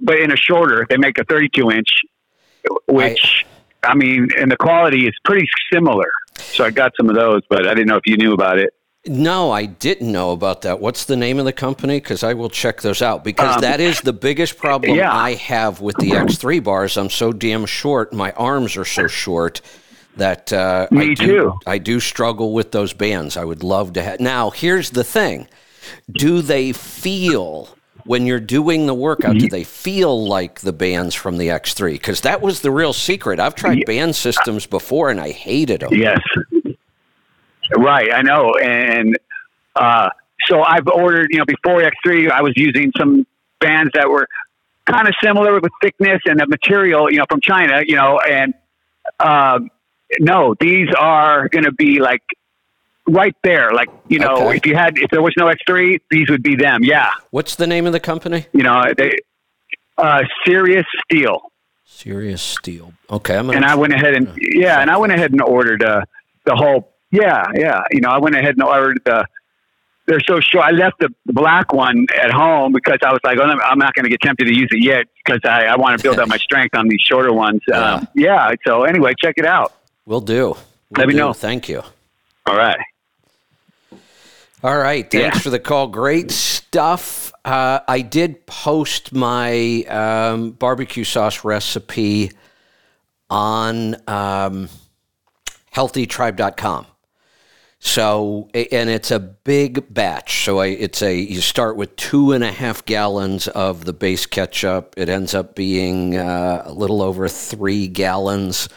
but 0.02 0.18
in 0.18 0.32
a 0.32 0.36
shorter, 0.36 0.86
they 0.88 0.96
make 0.96 1.18
a 1.18 1.24
32 1.24 1.70
inch, 1.70 1.88
which, 2.88 3.46
I, 3.82 3.94
mean, 3.94 4.28
and 4.38 4.50
the 4.50 4.56
quality 4.56 5.06
is 5.06 5.14
pretty 5.24 5.46
similar. 5.72 6.10
So 6.38 6.64
I 6.64 6.70
got 6.70 6.92
some 6.96 7.08
of 7.08 7.14
those, 7.14 7.42
but 7.48 7.66
I 7.66 7.74
didn't 7.74 7.88
know 7.88 7.96
if 7.96 8.06
you 8.06 8.16
knew 8.16 8.32
about 8.32 8.58
it. 8.58 8.74
No, 9.06 9.50
I 9.50 9.66
didn't 9.66 10.10
know 10.10 10.32
about 10.32 10.62
that. 10.62 10.80
What's 10.80 11.04
the 11.04 11.16
name 11.16 11.38
of 11.38 11.44
the 11.44 11.52
company? 11.52 11.98
Because 12.00 12.22
I 12.22 12.32
will 12.32 12.48
check 12.48 12.80
those 12.80 13.02
out. 13.02 13.22
Because 13.22 13.56
Um, 13.56 13.60
that 13.60 13.78
is 13.78 14.00
the 14.00 14.14
biggest 14.14 14.56
problem 14.56 14.96
yeah. 14.96 15.14
I 15.14 15.34
have 15.34 15.82
with 15.82 15.96
the 15.98 16.12
X3 16.12 16.64
bars. 16.64 16.96
I'm 16.96 17.10
so 17.10 17.30
damn 17.30 17.66
short. 17.66 18.14
My 18.14 18.32
arms 18.32 18.78
are 18.78 18.84
so 18.86 19.06
short 19.06 19.60
that 20.16 20.52
uh, 20.54 20.86
I 20.90 20.94
Me 20.94 21.14
do, 21.14 21.26
too. 21.26 21.58
I 21.66 21.76
do 21.76 22.00
struggle 22.00 22.54
with 22.54 22.72
those 22.72 22.94
bands. 22.94 23.36
I 23.36 23.44
would 23.44 23.62
love 23.62 23.92
to 23.94 24.02
have. 24.02 24.20
Now, 24.20 24.48
here's 24.50 24.90
the 24.90 25.04
thing: 25.04 25.48
Do 26.10 26.40
they 26.40 26.72
feel 26.72 27.73
when 28.04 28.26
you're 28.26 28.40
doing 28.40 28.86
the 28.86 28.94
workout? 28.94 29.38
Do 29.38 29.48
they 29.48 29.64
feel 29.64 30.26
like 30.26 30.60
the 30.60 30.72
bands 30.72 31.14
from 31.14 31.38
the 31.38 31.48
X3? 31.48 31.92
Because 31.92 32.20
that 32.22 32.40
was 32.40 32.60
the 32.60 32.70
real 32.70 32.92
secret. 32.92 33.40
I've 33.40 33.54
tried 33.54 33.84
band 33.86 34.14
systems 34.14 34.66
before 34.66 35.10
and 35.10 35.20
I 35.20 35.30
hated 35.30 35.80
them. 35.80 35.94
Yes. 35.94 36.20
Right. 37.76 38.12
I 38.12 38.22
know. 38.22 38.54
And, 38.62 39.18
uh, 39.74 40.10
so 40.46 40.62
I've 40.62 40.86
ordered, 40.86 41.28
you 41.30 41.38
know, 41.38 41.46
before 41.46 41.80
X3, 41.80 42.30
I 42.30 42.42
was 42.42 42.52
using 42.56 42.92
some 42.98 43.26
bands 43.60 43.90
that 43.94 44.08
were 44.08 44.28
kind 44.84 45.08
of 45.08 45.14
similar 45.22 45.58
with 45.60 45.72
thickness 45.80 46.20
and 46.26 46.38
the 46.38 46.46
material, 46.46 47.10
you 47.10 47.18
know, 47.18 47.24
from 47.28 47.40
China, 47.40 47.82
you 47.86 47.96
know, 47.96 48.18
and, 48.18 48.52
um, 49.20 49.70
no, 50.20 50.54
these 50.60 50.88
are 50.98 51.48
going 51.48 51.64
to 51.64 51.72
be 51.72 52.00
like 52.00 52.22
right 53.06 53.36
there. 53.44 53.72
Like, 53.72 53.88
you 54.08 54.18
know, 54.18 54.34
Okay. 54.48 54.56
if 54.56 54.66
you 54.66 54.74
had, 54.74 54.98
if 54.98 55.10
there 55.10 55.22
was 55.22 55.34
no 55.36 55.46
X3, 55.46 56.00
these 56.10 56.28
would 56.30 56.42
be 56.42 56.56
them. 56.56 56.82
Yeah. 56.82 57.10
What's 57.30 57.56
the 57.56 57.66
name 57.66 57.86
of 57.86 57.92
the 57.92 58.00
company? 58.00 58.46
You 58.52 58.62
know, 58.62 58.82
they, 58.96 59.12
uh, 59.98 60.22
Serious 60.46 60.84
Steel. 61.04 61.52
Serious 61.84 62.42
Steel. 62.42 62.92
Okay, 63.10 63.36
I'm 63.36 63.46
gonna. 63.46 63.56
and 63.58 63.64
I 63.64 63.74
went 63.76 63.92
ahead 63.92 64.14
and 64.14 64.28
yeah, 64.36 64.80
and 64.80 64.90
I 64.90 64.96
went 64.96 65.12
ahead 65.12 65.30
and 65.32 65.40
ordered 65.40 65.82
uh, 65.82 66.00
the 66.44 66.56
whole 66.56 66.92
yeah 67.12 67.44
yeah. 67.54 67.82
You 67.92 68.00
know, 68.00 68.08
I 68.10 68.18
went 68.18 68.34
ahead 68.34 68.54
and 68.54 68.62
ordered 68.62 69.00
the. 69.04 69.24
They're 70.06 70.20
so 70.20 70.38
short. 70.40 70.64
I 70.66 70.72
left 70.72 70.98
the 70.98 71.08
black 71.24 71.72
one 71.72 72.06
at 72.22 72.30
home 72.30 72.72
because 72.72 72.98
I 73.02 73.10
was 73.10 73.20
like, 73.24 73.38
oh, 73.38 73.44
I'm 73.44 73.78
not 73.78 73.94
going 73.94 74.04
to 74.04 74.10
get 74.10 74.20
tempted 74.20 74.44
to 74.46 74.54
use 74.54 74.68
it 74.70 74.84
yet 74.84 75.06
because 75.24 75.40
I, 75.44 75.64
I 75.64 75.76
want 75.76 75.96
to 75.98 76.02
build 76.02 76.18
up 76.18 76.28
my 76.28 76.36
strength 76.36 76.76
on 76.76 76.88
these 76.88 77.00
shorter 77.00 77.32
ones. 77.32 77.62
Um, 77.72 78.06
yeah. 78.14 78.50
So 78.66 78.82
anyway, 78.84 79.14
check 79.18 79.36
it 79.38 79.46
out. 79.46 79.72
We'll 80.04 80.20
do. 80.20 80.48
We'll 80.48 80.58
Let 80.98 81.08
me 81.08 81.14
know. 81.14 81.32
Thank 81.32 81.70
you. 81.70 81.82
All 82.44 82.54
right. 82.54 82.76
All 84.64 84.78
right. 84.78 85.08
Thanks 85.10 85.36
Yeah. 85.36 85.40
for 85.42 85.50
the 85.50 85.58
call. 85.58 85.88
Great 85.88 86.30
stuff. 86.30 87.30
Uh, 87.44 87.80
I 87.86 88.00
did 88.00 88.46
post 88.46 89.12
my 89.12 89.82
um, 89.82 90.52
barbecue 90.52 91.04
sauce 91.04 91.44
recipe 91.44 92.32
on 93.28 93.96
um, 94.08 94.70
healthytribe.com. 95.74 96.86
So, 97.78 98.48
and 98.54 98.88
it's 98.88 99.10
a 99.10 99.18
big 99.20 99.92
batch. 99.92 100.44
So, 100.44 100.60
I, 100.60 100.68
it's 100.68 101.02
a, 101.02 101.14
you 101.14 101.42
start 101.42 101.76
with 101.76 101.94
two 101.96 102.32
and 102.32 102.42
a 102.42 102.50
half 102.50 102.86
gallons 102.86 103.48
of 103.48 103.84
the 103.84 103.92
base 103.92 104.24
ketchup. 104.24 104.94
It 104.96 105.10
ends 105.10 105.34
up 105.34 105.54
being 105.54 106.16
uh, 106.16 106.62
a 106.64 106.72
little 106.72 107.02
over 107.02 107.28
three 107.28 107.86
gallons 107.86 108.70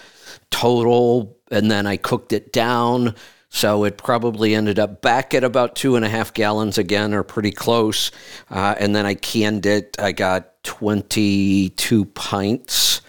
total. 0.51 1.37
And 1.49 1.71
then 1.71 1.87
I 1.87 1.95
cooked 1.95 2.33
it 2.33 2.51
down. 2.51 3.15
So 3.57 3.83
it 3.83 3.97
probably 3.97 4.55
ended 4.55 4.79
up 4.79 5.01
back 5.01 5.33
at 5.33 5.43
about 5.43 5.75
two 5.75 5.95
and 5.95 6.05
a 6.05 6.09
half 6.09 6.33
gallons 6.33 6.77
again, 6.77 7.13
or 7.13 7.23
pretty 7.23 7.51
close. 7.51 8.11
Uh, 8.49 8.75
and 8.79 8.95
then 8.95 9.05
I 9.05 9.15
canned 9.15 9.65
it. 9.65 9.95
I 9.99 10.11
got 10.11 10.63
22 10.63 12.05
pints 12.05 13.01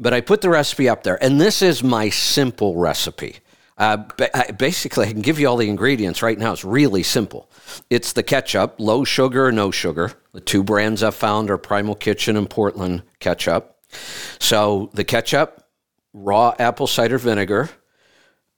but 0.00 0.14
I 0.14 0.20
put 0.20 0.40
the 0.40 0.50
recipe 0.50 0.88
up 0.88 1.02
there, 1.02 1.22
and 1.22 1.40
this 1.40 1.62
is 1.62 1.82
my 1.82 2.08
simple 2.08 2.76
recipe. 2.76 3.36
Uh, 3.76 3.96
basically, 4.58 5.06
I 5.06 5.12
can 5.12 5.22
give 5.22 5.38
you 5.38 5.48
all 5.48 5.56
the 5.56 5.68
ingredients 5.68 6.22
right 6.22 6.38
now. 6.38 6.52
It's 6.52 6.64
really 6.64 7.04
simple. 7.04 7.48
It's 7.90 8.12
the 8.12 8.24
ketchup, 8.24 8.76
low 8.78 9.04
sugar 9.04 9.46
or 9.46 9.52
no 9.52 9.70
sugar. 9.70 10.12
The 10.32 10.40
two 10.40 10.64
brands 10.64 11.02
I've 11.02 11.14
found 11.14 11.48
are 11.50 11.58
Primal 11.58 11.94
Kitchen 11.94 12.36
and 12.36 12.50
Portland 12.50 13.02
ketchup. 13.20 13.76
So 14.40 14.90
the 14.94 15.04
ketchup, 15.04 15.64
raw 16.12 16.54
apple 16.58 16.88
cider 16.88 17.18
vinegar, 17.18 17.70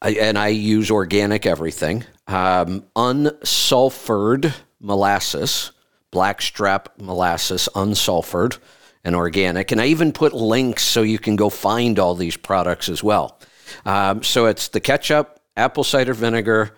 and 0.08 0.38
I 0.38 0.48
use 0.48 0.90
organic 0.90 1.46
everything. 1.46 2.04
Um, 2.26 2.84
unsulfured 2.96 4.54
molasses, 4.80 5.72
blackstrap 6.10 6.98
molasses, 6.98 7.68
unsulfured 7.74 8.58
and 9.04 9.14
organic. 9.14 9.72
And 9.72 9.80
I 9.80 9.86
even 9.86 10.12
put 10.12 10.32
links 10.32 10.82
so 10.82 11.02
you 11.02 11.18
can 11.18 11.36
go 11.36 11.48
find 11.48 11.98
all 11.98 12.14
these 12.14 12.36
products 12.36 12.88
as 12.88 13.02
well. 13.02 13.38
Um, 13.84 14.22
so 14.22 14.46
it's 14.46 14.68
the 14.68 14.80
ketchup, 14.80 15.40
apple 15.56 15.84
cider 15.84 16.14
vinegar, 16.14 16.74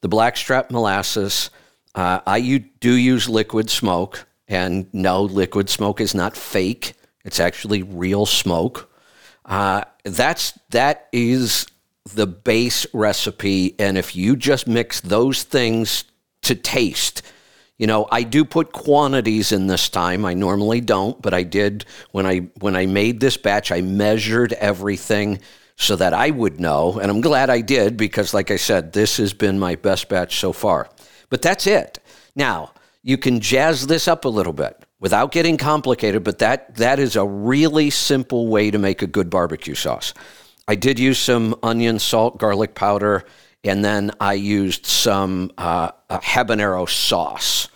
the 0.00 0.08
blackstrap 0.08 0.70
molasses. 0.70 1.50
Uh, 1.94 2.20
I 2.26 2.40
do 2.80 2.94
use 2.94 3.28
liquid 3.28 3.70
smoke, 3.70 4.26
and 4.48 4.92
no, 4.92 5.22
liquid 5.22 5.70
smoke 5.70 6.00
is 6.00 6.14
not 6.14 6.36
fake. 6.36 6.94
It's 7.24 7.40
actually 7.40 7.82
real 7.82 8.26
smoke. 8.26 8.92
Uh, 9.44 9.82
that's 10.04 10.58
that 10.70 11.08
is 11.12 11.66
the 12.14 12.26
base 12.26 12.86
recipe, 12.92 13.74
and 13.78 13.98
if 13.98 14.14
you 14.14 14.36
just 14.36 14.66
mix 14.66 15.00
those 15.00 15.42
things 15.42 16.04
to 16.42 16.54
taste, 16.54 17.22
you 17.78 17.86
know, 17.86 18.06
I 18.10 18.22
do 18.22 18.44
put 18.44 18.72
quantities 18.72 19.52
in 19.52 19.66
this 19.66 19.88
time. 19.88 20.24
I 20.24 20.34
normally 20.34 20.80
don't, 20.80 21.20
but 21.20 21.34
I 21.34 21.42
did 21.42 21.84
when 22.12 22.26
I 22.26 22.48
when 22.60 22.74
I 22.74 22.86
made 22.86 23.20
this 23.20 23.36
batch. 23.36 23.70
I 23.70 23.82
measured 23.82 24.54
everything 24.54 25.40
so 25.76 25.94
that 25.96 26.14
I 26.14 26.30
would 26.30 26.58
know, 26.58 26.98
and 26.98 27.10
I'm 27.10 27.20
glad 27.20 27.50
I 27.50 27.60
did 27.60 27.98
because, 27.98 28.32
like 28.32 28.50
I 28.50 28.56
said, 28.56 28.92
this 28.92 29.18
has 29.18 29.34
been 29.34 29.58
my 29.58 29.74
best 29.74 30.08
batch 30.08 30.38
so 30.38 30.52
far. 30.52 30.88
But 31.28 31.42
that's 31.42 31.66
it. 31.66 31.98
Now 32.34 32.72
you 33.02 33.18
can 33.18 33.40
jazz 33.40 33.86
this 33.86 34.08
up 34.08 34.24
a 34.24 34.28
little 34.28 34.54
bit 34.54 34.84
without 34.98 35.32
getting 35.32 35.58
complicated, 35.58 36.24
but 36.24 36.38
that 36.38 36.76
that 36.76 36.98
is 36.98 37.14
a 37.14 37.24
really 37.24 37.90
simple 37.90 38.48
way 38.48 38.70
to 38.70 38.78
make 38.78 39.02
a 39.02 39.06
good 39.06 39.28
barbecue 39.28 39.74
sauce. 39.74 40.14
I 40.68 40.74
did 40.74 40.98
use 40.98 41.18
some 41.18 41.54
onion, 41.62 41.98
salt, 41.98 42.38
garlic 42.38 42.74
powder, 42.74 43.24
and 43.62 43.84
then 43.84 44.10
I 44.20 44.34
used 44.34 44.86
some 44.86 45.52
uh, 45.56 45.92
habanero 46.10 46.88
sauce 46.88 47.68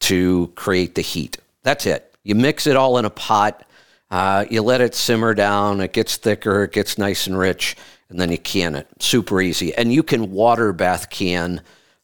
to 0.00 0.50
create 0.54 0.94
the 0.94 1.02
heat. 1.02 1.36
That's 1.62 1.84
it. 1.84 2.14
You 2.24 2.34
mix 2.34 2.66
it 2.66 2.76
all 2.76 2.98
in 2.98 3.04
a 3.04 3.10
pot. 3.10 3.64
Uh, 4.10 4.46
you 4.50 4.62
let 4.62 4.80
it 4.80 4.94
simmer 4.94 5.34
down. 5.34 5.80
It 5.80 5.92
gets 5.92 6.16
thicker. 6.16 6.64
It 6.64 6.72
gets 6.72 6.96
nice 6.96 7.26
and 7.26 7.38
rich, 7.38 7.76
and 8.08 8.18
then 8.18 8.30
you 8.30 8.38
can 8.38 8.74
it. 8.74 8.88
Super 9.00 9.40
easy. 9.40 9.74
And 9.74 9.92
you 9.92 10.02
can 10.02 10.32
water 10.32 10.72
bath 10.72 11.10
can 11.10 11.60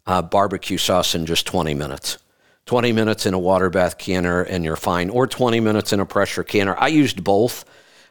uh, 0.07 0.23
barbecue 0.23 0.79
sauce 0.79 1.15
in 1.15 1.27
just 1.27 1.47
20 1.47 1.75
minutes. 1.75 2.19
20 2.67 2.93
minutes 2.93 3.27
in 3.27 3.35
a 3.35 3.39
water 3.39 3.71
bath 3.71 3.97
canner 3.97 4.43
and 4.43 4.65
you're 4.65 4.77
fine, 4.77 5.09
or 5.09 5.27
20 5.27 5.61
minutes 5.61 5.93
in 5.93 6.01
a 6.01 6.07
pressure 6.07 6.45
canner. 6.45 6.75
I 6.79 6.89
used 6.89 7.23
both. 7.23 7.65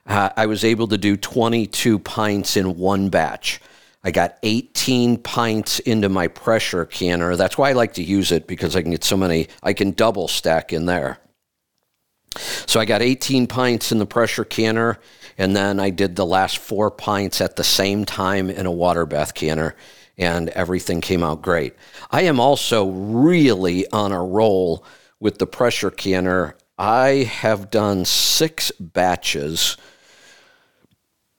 Uh, 0.06 0.30
I 0.38 0.45
was 0.45 0.64
able 0.64 0.88
to 0.89 0.97
do 0.97 1.18
22 1.18 1.99
pints 1.99 2.58
in 2.58 2.78
one 2.78 3.10
batch. 3.10 3.60
I 4.03 4.12
got 4.12 4.38
18 4.43 5.18
pints 5.18 5.80
into 5.80 6.10
my 6.10 6.28
pressure 6.28 6.86
canner. 6.86 7.36
That's 7.36 7.58
why 7.58 7.72
I 7.72 7.74
like 7.74 7.93
to 7.93 8.03
use 8.03 8.32
it 8.32 8.45
because 8.45 8.76
I 8.76 8.84
can 8.84 8.91
get 8.91 9.03
so 9.03 9.18
many, 9.18 9.47
I 9.64 9.74
can 9.74 9.91
double 9.91 10.28
stack 10.28 10.72
in 10.72 10.86
there. 10.86 11.18
So 12.68 12.80
I 12.80 12.86
got 12.86 13.01
18 13.01 13.47
pints 13.47 13.91
in 13.91 13.97
the 13.97 14.06
pressure 14.06 14.43
canner, 14.43 14.99
and 15.38 15.56
then 15.56 15.80
I 15.80 15.89
did 15.89 16.16
the 16.16 16.26
last 16.26 16.60
four 16.60 16.91
pints 16.91 17.41
at 17.41 17.56
the 17.56 17.64
same 17.64 18.06
time 18.06 18.49
in 18.49 18.66
a 18.68 18.72
water 18.72 19.08
bath 19.08 19.34
canner, 19.34 19.76
and 20.18 20.49
everything 20.49 21.01
came 21.01 21.24
out 21.24 21.41
great. 21.41 21.74
I 22.12 22.24
am 22.24 22.39
also 22.39 22.89
really 22.89 23.89
on 23.91 24.12
a 24.12 24.24
roll 24.24 24.86
with 25.20 25.39
the 25.39 25.47
pressure 25.47 25.91
canner. 25.91 26.56
I 26.78 27.30
have 27.32 27.72
done 27.72 28.06
six 28.06 28.70
batches 28.80 29.78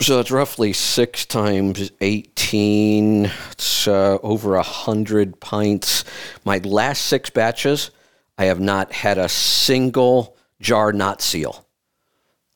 so 0.00 0.20
it's 0.20 0.30
roughly 0.30 0.72
six 0.72 1.24
times 1.24 1.90
18. 2.00 3.30
It's 3.52 3.88
uh, 3.88 4.18
over 4.22 4.52
100 4.56 5.40
pints. 5.40 6.04
My 6.44 6.58
last 6.58 7.06
six 7.06 7.30
batches, 7.30 7.90
I 8.36 8.44
have 8.46 8.60
not 8.60 8.92
had 8.92 9.16
a 9.16 9.28
single 9.28 10.36
jar 10.60 10.92
not 10.92 11.22
seal. 11.22 11.66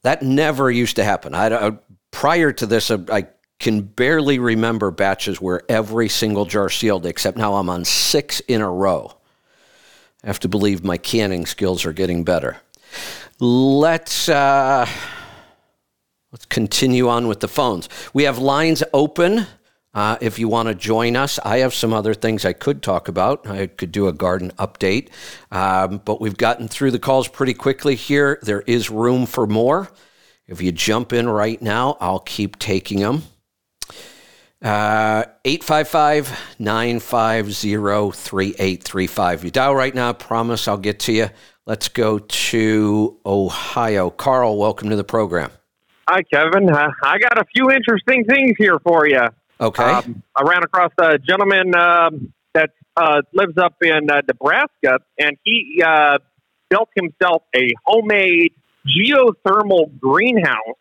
That 0.02 0.22
never 0.22 0.70
used 0.70 0.96
to 0.96 1.04
happen. 1.04 1.34
I, 1.34 1.46
uh, 1.50 1.70
prior 2.10 2.52
to 2.52 2.66
this, 2.66 2.90
uh, 2.90 2.98
I 3.10 3.28
can 3.58 3.82
barely 3.82 4.38
remember 4.38 4.90
batches 4.90 5.40
where 5.40 5.62
every 5.68 6.08
single 6.08 6.44
jar 6.44 6.68
sealed, 6.68 7.06
except 7.06 7.38
now 7.38 7.54
I'm 7.54 7.70
on 7.70 7.84
six 7.84 8.40
in 8.40 8.60
a 8.60 8.70
row. 8.70 9.14
I 10.22 10.26
have 10.26 10.40
to 10.40 10.48
believe 10.48 10.84
my 10.84 10.98
canning 10.98 11.46
skills 11.46 11.86
are 11.86 11.92
getting 11.92 12.22
better. 12.22 12.58
Let's. 13.38 14.28
Uh, 14.28 14.86
Let's 16.32 16.46
continue 16.46 17.08
on 17.08 17.26
with 17.26 17.40
the 17.40 17.48
phones. 17.48 17.88
We 18.14 18.22
have 18.22 18.38
lines 18.38 18.84
open. 18.92 19.46
Uh, 19.92 20.16
if 20.20 20.38
you 20.38 20.46
want 20.46 20.68
to 20.68 20.74
join 20.76 21.16
us, 21.16 21.40
I 21.44 21.58
have 21.58 21.74
some 21.74 21.92
other 21.92 22.14
things 22.14 22.44
I 22.44 22.52
could 22.52 22.82
talk 22.82 23.08
about. 23.08 23.48
I 23.48 23.66
could 23.66 23.90
do 23.90 24.06
a 24.06 24.12
garden 24.12 24.52
update, 24.52 25.08
um, 25.50 26.00
but 26.04 26.20
we've 26.20 26.36
gotten 26.36 26.68
through 26.68 26.92
the 26.92 27.00
calls 27.00 27.26
pretty 27.26 27.54
quickly 27.54 27.96
here. 27.96 28.38
There 28.42 28.60
is 28.60 28.90
room 28.90 29.26
for 29.26 29.48
more. 29.48 29.90
If 30.46 30.62
you 30.62 30.70
jump 30.70 31.12
in 31.12 31.28
right 31.28 31.60
now, 31.60 31.96
I'll 32.00 32.20
keep 32.20 32.60
taking 32.60 33.00
them. 33.00 33.24
Uh, 34.62 35.24
855 35.44 36.38
950 36.60 38.12
3835. 38.12 39.44
You 39.44 39.50
dial 39.50 39.74
right 39.74 39.94
now, 39.94 40.12
promise 40.12 40.68
I'll 40.68 40.76
get 40.76 41.00
to 41.00 41.12
you. 41.12 41.30
Let's 41.66 41.88
go 41.88 42.20
to 42.20 43.18
Ohio. 43.26 44.10
Carl, 44.10 44.56
welcome 44.58 44.90
to 44.90 44.96
the 44.96 45.04
program. 45.04 45.50
Hi, 46.12 46.24
Kevin. 46.24 46.68
Uh, 46.68 46.90
I 47.04 47.18
got 47.20 47.38
a 47.38 47.44
few 47.54 47.70
interesting 47.70 48.24
things 48.24 48.56
here 48.58 48.80
for 48.80 49.06
you. 49.06 49.28
Okay. 49.60 49.84
Um, 49.84 50.24
I 50.34 50.42
ran 50.42 50.64
across 50.64 50.90
a 50.98 51.18
gentleman 51.18 51.72
um, 51.76 52.32
that 52.52 52.70
uh, 52.96 53.22
lives 53.32 53.56
up 53.56 53.76
in 53.80 54.10
uh, 54.10 54.20
Nebraska, 54.26 54.98
and 55.20 55.36
he 55.44 55.80
uh, 55.86 56.18
built 56.68 56.88
himself 56.96 57.44
a 57.54 57.68
homemade 57.86 58.54
geothermal 58.84 59.96
greenhouse, 60.00 60.80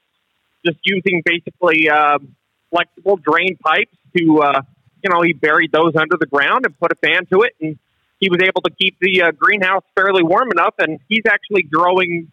just 0.66 0.80
using 0.84 1.22
basically 1.24 1.88
um, 1.92 2.36
flexible 2.72 3.18
drain 3.18 3.56
pipes 3.64 3.96
to, 4.18 4.40
uh, 4.40 4.62
you 5.04 5.12
know, 5.12 5.22
he 5.22 5.34
buried 5.34 5.72
those 5.72 5.96
under 5.96 6.18
the 6.20 6.26
ground 6.26 6.66
and 6.66 6.76
put 6.80 6.92
a 6.92 6.96
fan 6.96 7.28
to 7.32 7.44
it, 7.44 7.54
and 7.62 7.78
he 8.20 8.32
was 8.32 8.40
able 8.42 8.64
to 8.64 8.72
keep 8.82 8.98
the 9.00 9.22
uh, 9.22 9.32
greenhouse 9.38 9.84
fairly 9.94 10.24
warm 10.24 10.50
enough. 10.52 10.74
And 10.80 11.00
he's 11.08 11.28
actually 11.28 11.62
growing 11.62 12.32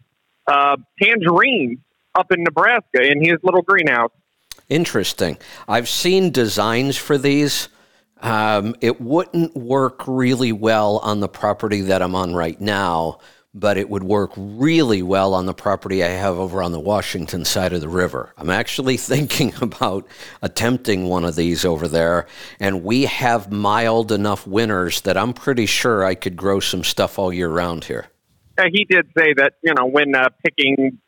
tangerines 0.99 1.77
up 2.17 2.31
in 2.31 2.43
Nebraska 2.43 3.01
in 3.01 3.23
his 3.23 3.37
little 3.43 3.61
greenhouse. 3.61 4.11
Interesting. 4.69 5.37
I've 5.67 5.87
seen 5.87 6.31
designs 6.31 6.97
for 6.97 7.17
these. 7.17 7.69
Um, 8.21 8.75
it 8.81 8.99
wouldn't 8.99 9.55
work 9.55 10.03
really 10.07 10.51
well 10.51 10.97
on 10.99 11.19
the 11.19 11.29
property 11.29 11.81
that 11.81 12.01
I'm 12.01 12.15
on 12.15 12.33
right 12.33 12.59
now, 12.59 13.19
but 13.53 13.77
it 13.77 13.89
would 13.89 14.03
work 14.03 14.31
really 14.35 15.01
well 15.01 15.33
on 15.33 15.45
the 15.45 15.53
property 15.53 16.03
I 16.03 16.09
have 16.09 16.37
over 16.37 16.61
on 16.61 16.71
the 16.71 16.79
Washington 16.79 17.45
side 17.45 17.73
of 17.73 17.81
the 17.81 17.87
river. 17.87 18.33
I'm 18.37 18.49
actually 18.49 18.97
thinking 18.97 19.53
about 19.61 20.07
attempting 20.41 21.07
one 21.07 21.23
of 21.23 21.35
these 21.35 21.63
over 21.63 21.87
there, 21.87 22.27
and 22.59 22.83
we 22.83 23.05
have 23.05 23.51
mild 23.51 24.11
enough 24.11 24.45
winters 24.47 25.01
that 25.01 25.15
I'm 25.15 25.33
pretty 25.33 25.65
sure 25.65 26.03
I 26.03 26.15
could 26.15 26.35
grow 26.35 26.59
some 26.59 26.83
stuff 26.83 27.17
all 27.17 27.31
year 27.31 27.49
round 27.49 27.85
here. 27.85 28.07
Yeah, 28.57 28.65
he 28.71 28.85
did 28.85 29.05
say 29.15 29.33
that 29.37 29.53
you 29.63 29.73
know 29.75 29.85
when 29.85 30.15
uh, 30.15 30.29
picking 30.43 30.99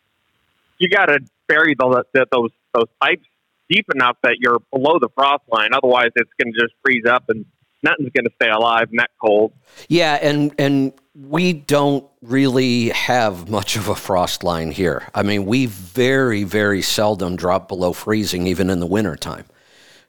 you 0.80 0.90
got 0.90 1.08
to 1.08 1.20
bury 1.48 1.76
the, 1.78 2.04
the, 2.14 2.26
those 2.32 2.52
those 2.74 2.88
pipes 3.02 3.26
deep 3.70 3.86
enough 3.94 4.18
that 4.24 4.38
you're 4.40 4.60
below 4.72 4.98
the 5.00 5.10
frost 5.16 5.44
line. 5.48 5.70
Otherwise, 5.74 6.10
it's 6.16 6.32
going 6.42 6.54
to 6.54 6.60
just 6.60 6.74
freeze 6.84 7.06
up 7.06 7.26
and 7.30 7.46
nothing's 7.84 8.12
going 8.12 8.26
to 8.26 8.32
stay 8.42 8.50
alive 8.50 8.88
in 8.92 8.98
that 8.98 9.12
cold. 9.22 9.54
Yeah, 9.88 10.18
and 10.22 10.54
and 10.58 10.94
we 11.14 11.54
don't 11.54 12.06
really 12.22 12.90
have 12.90 13.50
much 13.50 13.76
of 13.76 13.88
a 13.88 13.96
frost 13.96 14.44
line 14.44 14.72
here. 14.72 15.08
I 15.14 15.24
mean, 15.24 15.46
we 15.46 15.66
very 15.68 16.44
very 16.44 16.82
seldom 16.82 17.36
drop 17.36 17.68
below 17.68 17.94
freezing 17.94 18.48
even 18.48 18.70
in 18.70 18.80
the 18.80 18.88
wintertime. 18.88 19.46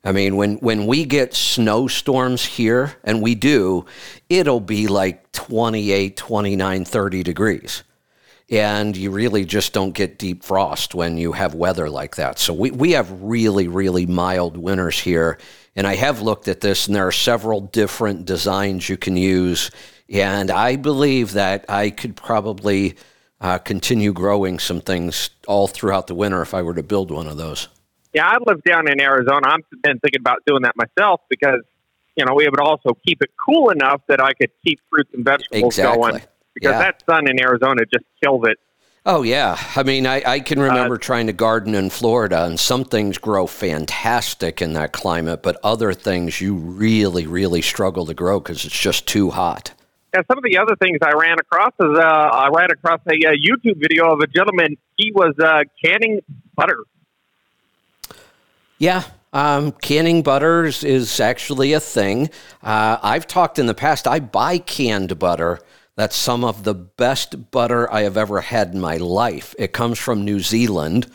I 0.03 0.13
mean, 0.13 0.37
when 0.37 0.57
when 0.57 0.87
we 0.87 1.05
get 1.05 1.35
snowstorms 1.35 2.45
here 2.45 2.97
and 3.05 3.21
we 3.21 3.35
do, 3.35 3.85
it'll 4.31 4.61
be 4.61 4.87
like 4.87 5.31
28, 5.33 6.17
29, 6.17 6.85
30 6.85 7.23
degrees 7.23 7.83
and 8.51 8.97
you 8.97 9.13
really 9.13 9.45
just 9.45 9.73
don't 9.73 9.93
get 9.93 10.19
deep 10.19 10.43
frost 10.43 10.95
when 10.95 11.17
you 11.17 11.33
have 11.33 11.55
weather 11.55 11.89
like 11.89 12.17
that. 12.17 12.39
So 12.39 12.53
we, 12.53 12.73
we 12.73 12.93
have 12.93 13.23
really, 13.23 13.69
really 13.69 14.07
mild 14.07 14.57
winters 14.57 14.99
here. 14.99 15.39
And 15.77 15.87
I 15.87 15.95
have 15.95 16.21
looked 16.21 16.49
at 16.49 16.61
this, 16.61 16.89
and 16.89 16.97
there 16.97 17.07
are 17.07 17.13
several 17.13 17.61
different 17.61 18.25
designs 18.25 18.89
you 18.89 18.97
can 18.97 19.17
use. 19.17 19.71
And 20.09 20.51
I 20.51 20.75
believe 20.75 21.33
that 21.35 21.65
I 21.69 21.91
could 21.91 22.17
probably 22.17 22.97
uh, 23.41 23.59
continue 23.59 24.13
growing 24.13 24.59
some 24.59 24.81
things 24.81 25.31
all 25.47 25.69
throughout 25.69 26.09
the 26.09 26.17
winter 26.17 26.43
if 26.43 26.53
I 26.53 26.63
were 26.63 26.75
to 26.75 26.83
build 26.83 27.13
one 27.13 27.29
of 27.29 27.37
those. 27.37 27.69
Yeah, 28.13 28.27
I 28.27 28.39
live 28.45 28.65
down 28.65 28.91
in 28.91 29.01
Arizona. 29.01 29.43
I've 29.45 29.83
been 29.83 30.01
thinking 30.01 30.21
about 30.21 30.39
doing 30.45 30.63
that 30.63 30.75
myself 30.75 31.21
because 31.29 31.61
you 32.17 32.25
know 32.25 32.35
we 32.35 32.49
would 32.49 32.59
also 32.59 32.91
keep 33.07 33.23
it 33.23 33.31
cool 33.47 33.71
enough 33.71 34.03
that 34.09 34.21
I 34.21 34.33
could 34.33 34.51
keep 34.67 34.81
fruits 34.91 35.11
and 35.15 35.25
vegetables 35.25 35.79
Exactly. 35.79 36.11
going 36.11 36.23
because 36.55 36.73
Yeah. 36.73 36.79
that 36.79 37.03
sun 37.09 37.29
in 37.29 37.41
Arizona 37.41 37.83
just 37.93 38.05
kills 38.23 38.47
it. 38.49 38.59
Oh 39.07 39.23
yeah, 39.23 39.59
I 39.77 39.83
mean, 39.83 40.07
I, 40.07 40.23
I 40.27 40.41
can 40.41 40.61
remember 40.61 40.99
trying 40.99 41.27
to 41.29 41.33
garden 41.33 41.75
in 41.75 41.89
Florida, 41.89 42.45
and 42.45 42.61
some 42.61 42.85
things 42.85 43.17
grow 43.17 43.47
fantastic 43.47 44.61
in 44.61 44.75
that 44.75 44.93
climate, 44.93 45.43
but 45.43 45.57
other 45.65 45.95
things 45.95 46.39
you 46.41 46.55
really, 46.55 47.27
really 47.27 47.63
struggle 47.63 48.05
to 48.07 48.13
grow 48.15 48.41
because 48.41 48.67
it's 48.67 48.79
just 48.79 49.07
too 49.09 49.31
hot. 49.31 49.73
And 50.13 50.23
some 50.29 50.37
of 50.37 50.45
the 50.45 50.59
other 50.59 50.77
things 50.77 50.99
I 51.03 51.13
ran 51.13 51.37
across 51.39 51.73
is 51.81 51.97
uh, 51.97 52.03
I 52.03 52.49
ran 52.49 52.71
across 52.71 53.01
a, 53.07 53.13
uh 53.27 53.31
YouTube 53.31 53.81
video 53.81 54.13
of 54.13 54.21
a 54.21 54.27
gentleman. 54.27 54.77
He 54.97 55.13
was 55.13 55.35
uh, 55.39 55.63
canning 55.83 56.21
butter. 56.55 56.85
Yeah, 58.77 59.05
um, 59.33 59.73
canning 59.73 60.23
butters 60.23 60.85
is 60.85 61.21
actually 61.21 61.73
a 61.73 61.81
thing. 61.81 62.29
Uh, 62.63 62.99
I've 63.03 63.27
talked 63.27 63.59
in 63.59 63.67
the 63.67 63.75
past. 63.75 64.07
I 64.07 64.21
buy 64.21 64.59
canned 64.59 65.19
butter. 65.19 65.61
That's 66.01 66.17
some 66.17 66.45
of 66.45 66.65
the 66.65 66.73
best 66.73 67.51
butter 67.51 67.93
I 67.93 68.05
have 68.05 68.17
ever 68.17 68.41
had 68.41 68.73
in 68.73 68.81
my 68.81 68.97
life. 68.97 69.55
It 69.59 69.75
comes 69.75 69.99
from 69.99 70.25
New 70.25 70.41
Zealand, 70.41 71.07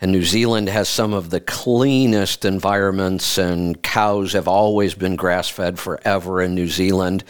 and 0.00 0.12
New 0.12 0.22
Zealand 0.22 0.68
has 0.68 0.88
some 0.88 1.12
of 1.12 1.30
the 1.30 1.40
cleanest 1.40 2.44
environments, 2.44 3.36
and 3.36 3.82
cows 3.82 4.34
have 4.34 4.46
always 4.46 4.94
been 4.94 5.16
grass 5.16 5.48
fed 5.48 5.76
forever 5.80 6.40
in 6.40 6.54
New 6.54 6.68
Zealand. 6.68 7.24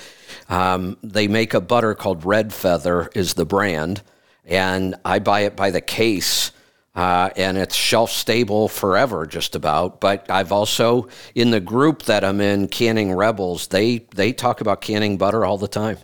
Um, 0.51 0.99
they 1.03 1.29
make 1.29 1.55
a 1.55 1.63
butter 1.63 1.95
called 1.95 2.27
Red 2.27 2.53
Feather, 2.53 3.09
is 3.15 3.33
the 3.33 3.47
brand, 3.47 4.03
and 4.45 4.95
I 5.03 5.19
buy 5.19 5.41
it 5.41 5.57
by 5.57 5.71
the 5.71 5.81
case. 5.81 6.53
Uh, 6.95 7.31
and 7.37 7.57
it's 7.57 7.75
shelf 7.75 8.11
stable 8.11 8.69
forever, 8.69 9.25
just 9.25 9.55
about. 9.55 9.99
But 9.99 10.31
I've 10.31 10.53
also 10.53 11.09
in 11.35 11.53
the 11.53 11.61
group 11.61 12.03
that 12.03 12.23
I'm 12.23 12.43
in, 12.43 12.69
Canning 12.69 13.15
Rebels. 13.15 13.69
They 13.69 14.05
they 14.15 14.35
talk 14.35 14.61
about 14.61 14.83
canning 14.83 15.17
butter 15.17 15.47
all 15.47 15.57
the 15.57 15.69
time. 15.69 15.97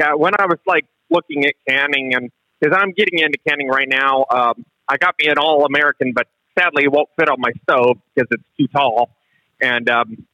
Yeah, 0.00 0.14
when 0.14 0.32
I 0.38 0.46
was 0.46 0.58
like 0.66 0.86
looking 1.10 1.44
at 1.44 1.52
canning, 1.68 2.14
and 2.14 2.30
because 2.58 2.74
I'm 2.74 2.92
getting 2.92 3.18
into 3.18 3.36
canning 3.46 3.68
right 3.68 3.86
now, 3.86 4.24
um, 4.30 4.64
I 4.88 4.96
got 4.96 5.14
me 5.20 5.28
an 5.28 5.36
all 5.36 5.66
American, 5.66 6.14
but 6.14 6.26
sadly 6.58 6.84
it 6.84 6.90
won't 6.90 7.10
fit 7.18 7.28
on 7.28 7.38
my 7.38 7.52
stove 7.64 7.98
because 8.14 8.26
it's 8.30 8.42
too 8.58 8.66
tall. 8.68 9.10
And 9.60 9.90
um, 9.90 10.26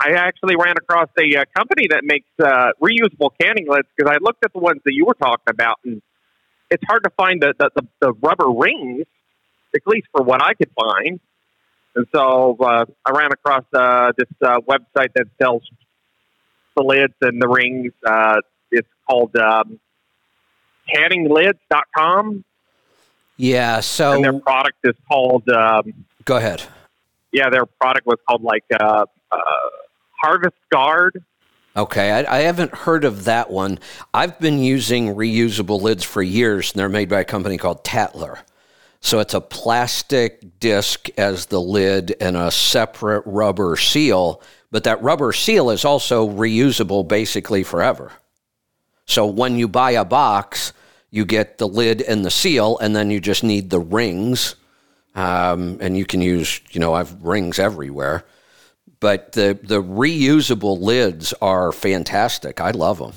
I 0.00 0.12
actually 0.12 0.54
ran 0.54 0.76
across 0.78 1.08
a 1.18 1.40
uh, 1.40 1.44
company 1.56 1.88
that 1.90 2.04
makes 2.04 2.28
uh, 2.38 2.70
reusable 2.80 3.30
canning 3.40 3.66
lids 3.68 3.88
because 3.96 4.14
I 4.14 4.18
looked 4.22 4.44
at 4.44 4.52
the 4.52 4.60
ones 4.60 4.80
that 4.84 4.92
you 4.94 5.06
were 5.06 5.14
talking 5.14 5.48
about, 5.48 5.78
and 5.84 6.00
it's 6.70 6.84
hard 6.86 7.02
to 7.02 7.10
find 7.16 7.42
the, 7.42 7.52
the, 7.58 7.70
the, 7.74 7.86
the 8.00 8.12
rubber 8.12 8.48
rings, 8.48 9.06
at 9.74 9.82
least 9.86 10.06
for 10.12 10.22
what 10.22 10.40
I 10.40 10.54
could 10.54 10.70
find. 10.80 11.18
And 11.96 12.06
so 12.14 12.56
uh, 12.60 12.84
I 13.04 13.10
ran 13.10 13.32
across 13.32 13.64
uh, 13.74 14.12
this 14.16 14.28
uh, 14.40 14.60
website 14.60 15.14
that 15.16 15.26
sells 15.42 15.62
the 16.76 16.82
lids 16.82 17.14
and 17.20 17.40
the 17.40 17.48
rings. 17.48 17.92
Uh, 18.06 18.40
it's 18.70 18.88
called 19.08 19.34
um, 19.36 19.80
canninglids.com, 20.94 22.44
Yeah. 23.36 23.80
So. 23.80 24.12
And 24.12 24.24
their 24.24 24.38
product 24.38 24.78
is 24.84 24.94
called, 25.08 25.48
um, 25.48 25.92
go 26.24 26.36
ahead. 26.36 26.62
yeah, 27.32 27.48
their 27.50 27.66
product 27.66 28.06
was 28.06 28.18
called 28.28 28.42
like 28.42 28.64
uh, 28.80 29.06
uh, 29.30 29.38
Harvest 30.20 30.56
Guard. 30.72 31.24
Okay, 31.76 32.10
I, 32.10 32.38
I 32.38 32.40
haven't 32.40 32.74
heard 32.74 33.04
of 33.04 33.24
that 33.24 33.50
one. 33.50 33.78
I've 34.12 34.38
been 34.40 34.58
using 34.58 35.14
reusable 35.14 35.80
lids 35.80 36.02
for 36.02 36.20
years, 36.20 36.72
and 36.72 36.80
they're 36.80 36.88
made 36.88 37.08
by 37.08 37.20
a 37.20 37.24
company 37.24 37.58
called 37.58 37.84
Tatler. 37.84 38.40
So 39.00 39.20
it's 39.20 39.34
a 39.34 39.40
plastic 39.40 40.58
disc 40.60 41.08
as 41.16 41.46
the 41.46 41.60
lid 41.60 42.16
and 42.20 42.36
a 42.36 42.50
separate 42.50 43.22
rubber 43.24 43.76
seal, 43.76 44.42
but 44.70 44.84
that 44.84 45.02
rubber 45.02 45.32
seal 45.32 45.70
is 45.70 45.84
also 45.84 46.28
reusable 46.28 47.06
basically 47.06 47.62
forever. 47.62 48.12
So 49.06 49.26
when 49.26 49.56
you 49.58 49.66
buy 49.66 49.92
a 49.92 50.04
box, 50.04 50.72
you 51.10 51.24
get 51.24 51.58
the 51.58 51.66
lid 51.66 52.00
and 52.02 52.24
the 52.24 52.30
seal, 52.30 52.78
and 52.78 52.94
then 52.94 53.10
you 53.10 53.20
just 53.20 53.42
need 53.42 53.70
the 53.70 53.80
rings. 53.80 54.54
Um, 55.16 55.78
and 55.80 55.98
you 55.98 56.04
can 56.04 56.22
use, 56.22 56.60
you 56.70 56.78
know, 56.78 56.94
I've 56.94 57.20
rings 57.22 57.58
everywhere. 57.58 58.24
But 59.00 59.32
the, 59.32 59.58
the 59.60 59.82
reusable 59.82 60.78
lids 60.80 61.34
are 61.42 61.72
fantastic. 61.72 62.60
I 62.60 62.70
love 62.70 62.98
them. 62.98 63.12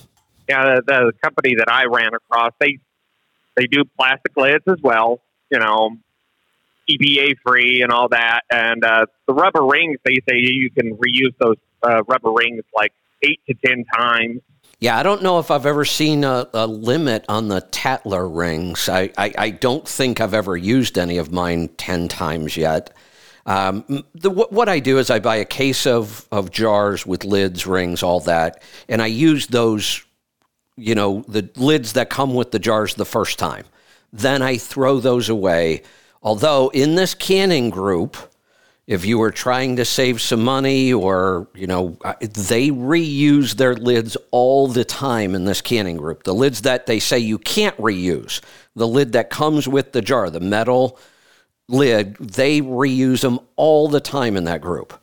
Yeah, 0.49 0.63
the, 0.63 0.81
the 0.85 1.13
company 1.21 1.55
that 1.55 1.69
I 1.69 1.85
ran 1.85 2.13
across, 2.13 2.51
they 2.59 2.79
they 3.55 3.67
do 3.67 3.83
plastic 3.97 4.35
lids 4.35 4.63
as 4.67 4.81
well. 4.81 5.21
You 5.51 5.59
know, 5.59 5.97
BPA 6.89 7.35
free 7.45 7.81
and 7.81 7.91
all 7.91 8.09
that. 8.09 8.41
And 8.51 8.83
uh, 8.83 9.05
the 9.27 9.33
rubber 9.33 9.63
rings, 9.63 9.97
they 10.05 10.19
say 10.29 10.37
you 10.37 10.69
can 10.71 10.97
reuse 10.97 11.33
those 11.39 11.57
uh, 11.81 12.03
rubber 12.03 12.31
rings 12.31 12.63
like 12.73 12.93
eight 13.23 13.39
to 13.47 13.55
ten 13.65 13.83
times. 13.95 14.41
Yeah, 14.79 14.97
I 14.97 15.03
don't 15.03 15.23
know 15.23 15.39
if 15.39 15.49
I've 15.49 15.65
ever 15.65 15.85
seen 15.85 16.25
a, 16.25 16.45
a 16.53 16.67
limit 16.67 17.23
on 17.29 17.47
the 17.47 17.61
Tatler 17.61 18.27
rings. 18.27 18.89
I, 18.89 19.11
I, 19.17 19.33
I 19.37 19.49
don't 19.49 19.87
think 19.87 20.19
I've 20.19 20.33
ever 20.33 20.57
used 20.57 20.97
any 20.97 21.17
of 21.19 21.31
mine 21.31 21.69
10 21.77 22.09
times 22.09 22.57
yet. 22.57 22.93
Um, 23.45 24.03
the, 24.13 24.29
what 24.29 24.67
I 24.67 24.79
do 24.79 24.97
is 24.97 25.09
I 25.09 25.19
buy 25.19 25.37
a 25.37 25.45
case 25.45 25.87
of, 25.87 26.27
of 26.33 26.51
jars 26.51 27.05
with 27.05 27.23
lids, 27.23 27.65
rings, 27.65 28.03
all 28.03 28.19
that, 28.21 28.61
and 28.89 29.01
I 29.01 29.05
use 29.05 29.47
those, 29.47 30.03
you 30.75 30.95
know, 30.95 31.23
the 31.29 31.49
lids 31.55 31.93
that 31.93 32.09
come 32.09 32.33
with 32.33 32.51
the 32.51 32.59
jars 32.59 32.95
the 32.95 33.05
first 33.05 33.39
time. 33.39 33.63
Then 34.11 34.41
I 34.41 34.57
throw 34.57 34.99
those 34.99 35.29
away. 35.29 35.83
Although 36.23 36.69
in 36.69 36.95
this 36.95 37.13
canning 37.13 37.69
group, 37.69 38.17
if 38.87 39.05
you 39.05 39.17
were 39.17 39.31
trying 39.31 39.77
to 39.77 39.85
save 39.85 40.21
some 40.21 40.43
money 40.43 40.91
or 40.91 41.47
you 41.53 41.67
know 41.67 41.97
they 42.19 42.69
reuse 42.69 43.55
their 43.55 43.75
lids 43.75 44.17
all 44.31 44.67
the 44.67 44.83
time 44.83 45.35
in 45.35 45.45
this 45.45 45.61
canning 45.61 45.97
group. 45.97 46.23
The 46.23 46.33
lids 46.33 46.61
that 46.61 46.85
they 46.85 46.99
say 46.99 47.19
you 47.19 47.37
can't 47.37 47.77
reuse 47.77 48.41
the 48.75 48.87
lid 48.87 49.13
that 49.13 49.29
comes 49.29 49.67
with 49.67 49.93
the 49.93 50.01
jar 50.01 50.29
the 50.29 50.39
metal 50.39 50.99
lid 51.69 52.15
they 52.17 52.61
reuse 52.61 53.21
them 53.21 53.39
all 53.55 53.87
the 53.87 54.01
time 54.01 54.35
in 54.35 54.43
that 54.45 54.61
group. 54.61 54.99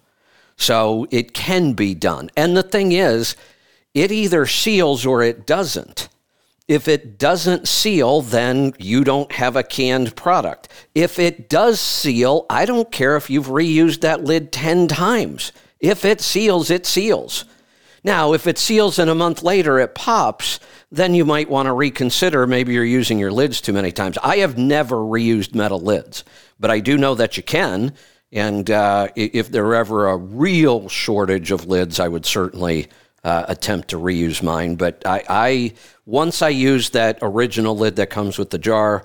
So 0.56 1.06
it 1.10 1.32
can 1.32 1.72
be 1.72 1.94
done. 1.94 2.30
And 2.36 2.54
the 2.54 2.62
thing 2.62 2.92
is 2.92 3.34
it 3.94 4.12
either 4.12 4.44
seals 4.44 5.06
or 5.06 5.22
it 5.22 5.46
doesn't 5.46 6.08
if 6.70 6.86
it 6.86 7.18
doesn't 7.18 7.66
seal, 7.66 8.22
then 8.22 8.72
you 8.78 9.02
don't 9.02 9.32
have 9.32 9.56
a 9.56 9.62
canned 9.64 10.14
product. 10.14 10.68
If 10.94 11.18
it 11.18 11.48
does 11.48 11.80
seal, 11.80 12.46
I 12.48 12.64
don't 12.64 12.92
care 12.92 13.16
if 13.16 13.28
you've 13.28 13.48
reused 13.48 14.02
that 14.02 14.22
lid 14.22 14.52
10 14.52 14.86
times. 14.86 15.50
If 15.80 16.04
it 16.04 16.20
seals, 16.20 16.70
it 16.70 16.86
seals. 16.86 17.44
Now, 18.04 18.34
if 18.34 18.46
it 18.46 18.56
seals 18.56 19.00
and 19.00 19.10
a 19.10 19.16
month 19.16 19.42
later 19.42 19.80
it 19.80 19.96
pops, 19.96 20.60
then 20.92 21.12
you 21.12 21.24
might 21.24 21.50
want 21.50 21.66
to 21.66 21.72
reconsider 21.72 22.46
maybe 22.46 22.72
you're 22.72 22.84
using 22.84 23.18
your 23.18 23.32
lids 23.32 23.60
too 23.60 23.72
many 23.72 23.90
times. 23.90 24.16
I 24.22 24.36
have 24.36 24.56
never 24.56 24.98
reused 24.98 25.56
metal 25.56 25.80
lids, 25.80 26.22
but 26.60 26.70
I 26.70 26.78
do 26.78 26.96
know 26.96 27.16
that 27.16 27.36
you 27.36 27.42
can. 27.42 27.94
And 28.30 28.70
uh, 28.70 29.08
if 29.16 29.50
there 29.50 29.64
were 29.64 29.74
ever 29.74 30.06
a 30.06 30.16
real 30.16 30.88
shortage 30.88 31.50
of 31.50 31.66
lids, 31.66 31.98
I 31.98 32.06
would 32.06 32.24
certainly 32.24 32.86
uh, 33.24 33.44
attempt 33.48 33.88
to 33.88 33.96
reuse 33.96 34.42
mine. 34.42 34.76
But 34.76 35.02
I, 35.06 35.22
I 35.28 35.72
once 36.06 36.42
I 36.42 36.48
use 36.48 36.90
that 36.90 37.18
original 37.22 37.76
lid 37.76 37.96
that 37.96 38.10
comes 38.10 38.38
with 38.38 38.50
the 38.50 38.58
jar, 38.58 39.04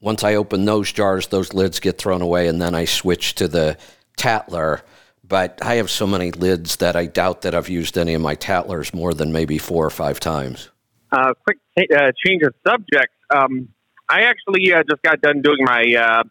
once 0.00 0.22
I 0.22 0.34
open 0.34 0.64
those 0.64 0.92
jars, 0.92 1.28
those 1.28 1.54
lids 1.54 1.80
get 1.80 1.98
thrown 1.98 2.22
away, 2.22 2.48
and 2.48 2.60
then 2.60 2.74
I 2.74 2.84
switch 2.84 3.34
to 3.36 3.48
the 3.48 3.78
Tatler. 4.16 4.82
But 5.26 5.58
I 5.62 5.76
have 5.76 5.90
so 5.90 6.06
many 6.06 6.30
lids 6.30 6.76
that 6.76 6.96
I 6.96 7.06
doubt 7.06 7.42
that 7.42 7.54
I've 7.54 7.70
used 7.70 7.96
any 7.96 8.12
of 8.12 8.20
my 8.20 8.34
Tatlers 8.34 8.92
more 8.92 9.14
than 9.14 9.32
maybe 9.32 9.56
four 9.56 9.86
or 9.86 9.90
five 9.90 10.20
times. 10.20 10.68
Uh, 11.10 11.32
quick 11.42 11.58
uh, 11.78 12.12
change 12.24 12.42
of 12.42 12.54
subject. 12.66 13.14
Um, 13.34 13.68
I 14.08 14.22
actually 14.22 14.72
uh, 14.72 14.82
just 14.88 15.02
got 15.02 15.22
done 15.22 15.40
doing 15.40 15.58
my 15.60 15.82
uh, 15.98 16.22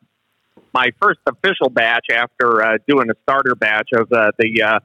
my 0.73 0.91
first 1.01 1.19
official 1.25 1.69
batch 1.69 2.07
after 2.11 2.61
uh, 2.61 2.77
doing 2.87 3.09
a 3.09 3.13
starter 3.23 3.55
batch 3.55 3.89
of 3.93 4.11
uh, 4.11 4.31
the 4.37 4.61
uh, 4.61 4.79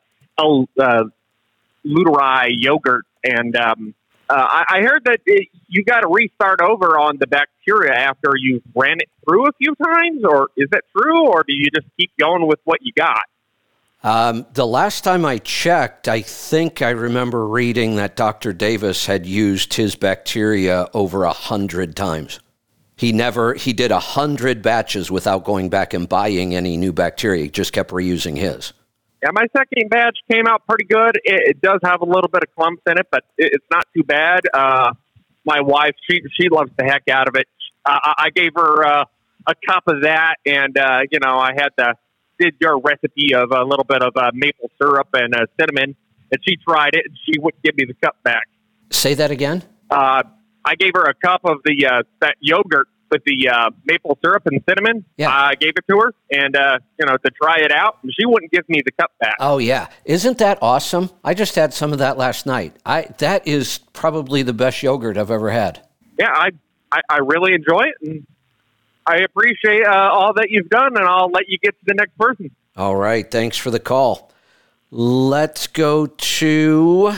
L. 1.86 1.92
reuteri 1.92 2.50
yogurt, 2.52 3.04
and 3.24 3.56
um, 3.56 3.94
uh, 4.28 4.34
I, 4.34 4.64
I 4.68 4.80
heard 4.82 5.02
that 5.04 5.20
it, 5.26 5.48
you 5.68 5.84
got 5.84 6.00
to 6.00 6.08
restart 6.08 6.60
over 6.60 6.98
on 6.98 7.18
the 7.18 7.26
bacteria 7.26 7.94
after 7.94 8.32
you 8.36 8.62
ran 8.74 8.98
it 9.00 9.08
through 9.24 9.46
a 9.46 9.52
few 9.58 9.74
times, 9.76 10.22
or 10.24 10.48
is 10.56 10.68
that 10.70 10.82
true, 10.96 11.28
or 11.28 11.44
do 11.46 11.54
you 11.54 11.66
just 11.74 11.86
keep 11.98 12.10
going 12.18 12.46
with 12.46 12.60
what 12.64 12.80
you 12.82 12.92
got? 12.92 13.22
Um, 14.04 14.46
the 14.52 14.66
last 14.66 15.02
time 15.02 15.24
I 15.24 15.38
checked, 15.38 16.06
I 16.06 16.22
think 16.22 16.82
I 16.82 16.90
remember 16.90 17.46
reading 17.46 17.96
that 17.96 18.14
Dr. 18.14 18.52
Davis 18.52 19.06
had 19.06 19.26
used 19.26 19.74
his 19.74 19.96
bacteria 19.96 20.86
over 20.94 21.24
a 21.24 21.32
hundred 21.32 21.96
times. 21.96 22.38
He 22.94 23.12
never 23.12 23.54
he 23.54 23.72
did 23.72 23.90
a 23.90 23.98
hundred 23.98 24.62
batches 24.62 25.10
without 25.10 25.44
going 25.44 25.68
back 25.68 25.94
and 25.94 26.08
buying 26.08 26.54
any 26.54 26.76
new 26.76 26.92
bacteria. 26.92 27.44
He 27.44 27.50
just 27.50 27.72
kept 27.72 27.90
reusing 27.90 28.36
his. 28.36 28.72
Yeah, 29.22 29.30
my 29.32 29.46
second 29.56 29.90
batch 29.90 30.18
came 30.30 30.46
out 30.46 30.66
pretty 30.66 30.84
good. 30.84 31.16
It, 31.24 31.56
it 31.56 31.60
does 31.60 31.80
have 31.82 32.02
a 32.02 32.04
little 32.04 32.28
bit 32.28 32.44
of 32.44 32.54
clumps 32.54 32.82
in 32.86 32.98
it, 32.98 33.06
but 33.10 33.24
it, 33.36 33.52
it's 33.54 33.66
not 33.70 33.84
too 33.94 34.04
bad. 34.04 34.40
Uh, 34.52 34.92
my 35.44 35.60
wife, 35.60 35.94
she 36.08 36.20
she 36.38 36.48
loves 36.48 36.70
the 36.76 36.84
heck 36.84 37.08
out 37.10 37.28
of 37.28 37.34
it. 37.34 37.48
Uh, 37.84 37.98
I 38.02 38.12
I 38.18 38.30
gave 38.30 38.52
her 38.54 38.84
uh, 38.84 39.04
a 39.46 39.54
cup 39.66 39.84
of 39.86 40.02
that, 40.02 40.36
and 40.46 40.76
uh, 40.78 41.00
you 41.10 41.18
know, 41.20 41.38
I 41.38 41.52
had 41.54 41.70
the 41.76 41.94
did 42.38 42.54
your 42.60 42.78
recipe 42.80 43.34
of 43.34 43.50
a 43.50 43.64
little 43.64 43.84
bit 43.84 44.02
of 44.02 44.16
uh, 44.16 44.30
maple 44.32 44.70
syrup 44.80 45.08
and 45.14 45.34
uh, 45.34 45.46
cinnamon, 45.58 45.96
and 46.30 46.40
she 46.46 46.56
tried 46.56 46.94
it, 46.94 47.06
and 47.06 47.16
she 47.26 47.38
wouldn't 47.40 47.62
give 47.62 47.76
me 47.76 47.84
the 47.84 47.94
cup 47.94 48.16
back. 48.22 48.44
Say 48.90 49.14
that 49.14 49.30
again. 49.30 49.64
Uh, 49.90 50.22
I 50.64 50.74
gave 50.76 50.92
her 50.94 51.04
a 51.04 51.14
cup 51.14 51.40
of 51.44 51.58
the 51.64 51.86
uh, 51.86 52.02
that 52.20 52.36
yogurt 52.40 52.88
with 53.10 53.22
the 53.24 53.48
uh, 53.48 53.70
maple 53.84 54.18
syrup 54.24 54.44
and 54.46 54.62
cinnamon. 54.68 55.04
Yeah. 55.16 55.30
I 55.30 55.54
gave 55.54 55.72
it 55.76 55.84
to 55.88 55.98
her, 55.98 56.14
and 56.30 56.56
uh, 56.56 56.78
you 56.98 57.06
know, 57.06 57.16
to 57.16 57.30
try 57.30 57.56
it 57.58 57.72
out, 57.72 57.98
and 58.02 58.12
she 58.18 58.26
wouldn't 58.26 58.52
give 58.52 58.68
me 58.68 58.82
the 58.84 58.92
cup 58.92 59.12
back. 59.20 59.36
Oh 59.40 59.58
yeah, 59.58 59.88
isn't 60.04 60.38
that 60.38 60.58
awesome? 60.62 61.10
I 61.24 61.34
just 61.34 61.54
had 61.54 61.74
some 61.74 61.92
of 61.92 61.98
that 61.98 62.18
last 62.18 62.46
night. 62.46 62.76
I 62.84 63.08
that 63.18 63.46
is 63.46 63.78
probably 63.92 64.42
the 64.42 64.52
best 64.52 64.82
yogurt 64.82 65.16
I've 65.16 65.30
ever 65.30 65.50
had. 65.50 65.86
Yeah, 66.18 66.30
I, 66.30 66.50
I 66.92 67.00
I 67.08 67.18
really 67.18 67.54
enjoy 67.54 67.82
it, 67.82 68.08
and 68.08 68.26
I 69.06 69.18
appreciate 69.18 69.86
uh, 69.86 70.10
all 70.12 70.34
that 70.34 70.50
you've 70.50 70.68
done, 70.68 70.96
and 70.96 71.06
I'll 71.06 71.30
let 71.30 71.48
you 71.48 71.58
get 71.58 71.78
to 71.78 71.84
the 71.86 71.94
next 71.94 72.16
person. 72.18 72.50
All 72.76 72.96
right, 72.96 73.28
thanks 73.28 73.56
for 73.56 73.70
the 73.70 73.80
call. 73.80 74.32
Let's 74.90 75.66
go 75.66 76.06
to 76.06 77.14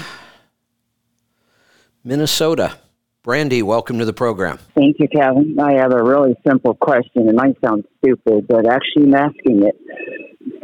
Minnesota. 2.02 2.78
Brandy, 3.22 3.62
welcome 3.62 3.98
to 3.98 4.06
the 4.06 4.14
program. 4.14 4.58
Thank 4.74 4.96
you, 4.98 5.06
Kevin. 5.06 5.54
I 5.60 5.74
have 5.74 5.92
a 5.92 6.02
really 6.02 6.34
simple 6.46 6.74
question. 6.74 7.28
It 7.28 7.34
might 7.34 7.54
sound 7.62 7.84
stupid, 7.98 8.48
but 8.48 8.66
actually 8.66 9.12
I'm 9.12 9.14
asking 9.14 9.62
it. 9.62 9.76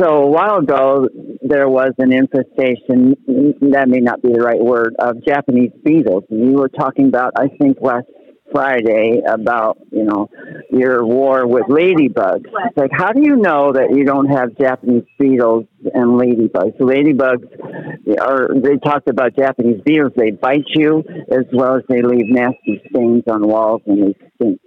So 0.00 0.22
a 0.22 0.26
while 0.26 0.56
ago, 0.60 1.06
there 1.42 1.68
was 1.68 1.92
an 1.98 2.14
infestation, 2.14 3.14
that 3.60 3.88
may 3.88 3.98
not 3.98 4.22
be 4.22 4.32
the 4.32 4.40
right 4.40 4.58
word, 4.58 4.96
of 4.98 5.22
Japanese 5.22 5.72
beetles. 5.84 6.24
And 6.30 6.50
you 6.50 6.52
were 6.56 6.70
talking 6.70 7.08
about, 7.08 7.32
I 7.36 7.48
think, 7.60 7.76
last 7.82 8.06
Friday 8.52 9.20
about, 9.26 9.78
you 9.90 10.04
know, 10.04 10.28
your 10.70 11.04
war 11.04 11.46
with 11.46 11.64
ladybugs. 11.64 12.44
It's 12.46 12.76
like, 12.76 12.90
how 12.92 13.12
do 13.12 13.20
you 13.20 13.36
know 13.36 13.72
that 13.72 13.94
you 13.94 14.04
don't 14.04 14.26
have 14.26 14.56
Japanese 14.56 15.04
beetles 15.18 15.66
and 15.94 16.18
ladybugs? 16.18 16.76
Ladybugs 16.78 18.18
are, 18.20 18.48
they 18.60 18.76
talked 18.78 19.08
about 19.08 19.36
Japanese 19.36 19.80
beetles, 19.84 20.12
they 20.16 20.30
bite 20.30 20.64
you 20.68 21.02
as 21.30 21.44
well 21.52 21.76
as 21.76 21.82
they 21.88 22.02
leave 22.02 22.26
nasty 22.26 22.82
stains 22.90 23.24
on 23.28 23.46
walls 23.46 23.82
and 23.86 24.02
they 24.08 24.14
stink. 24.36 24.60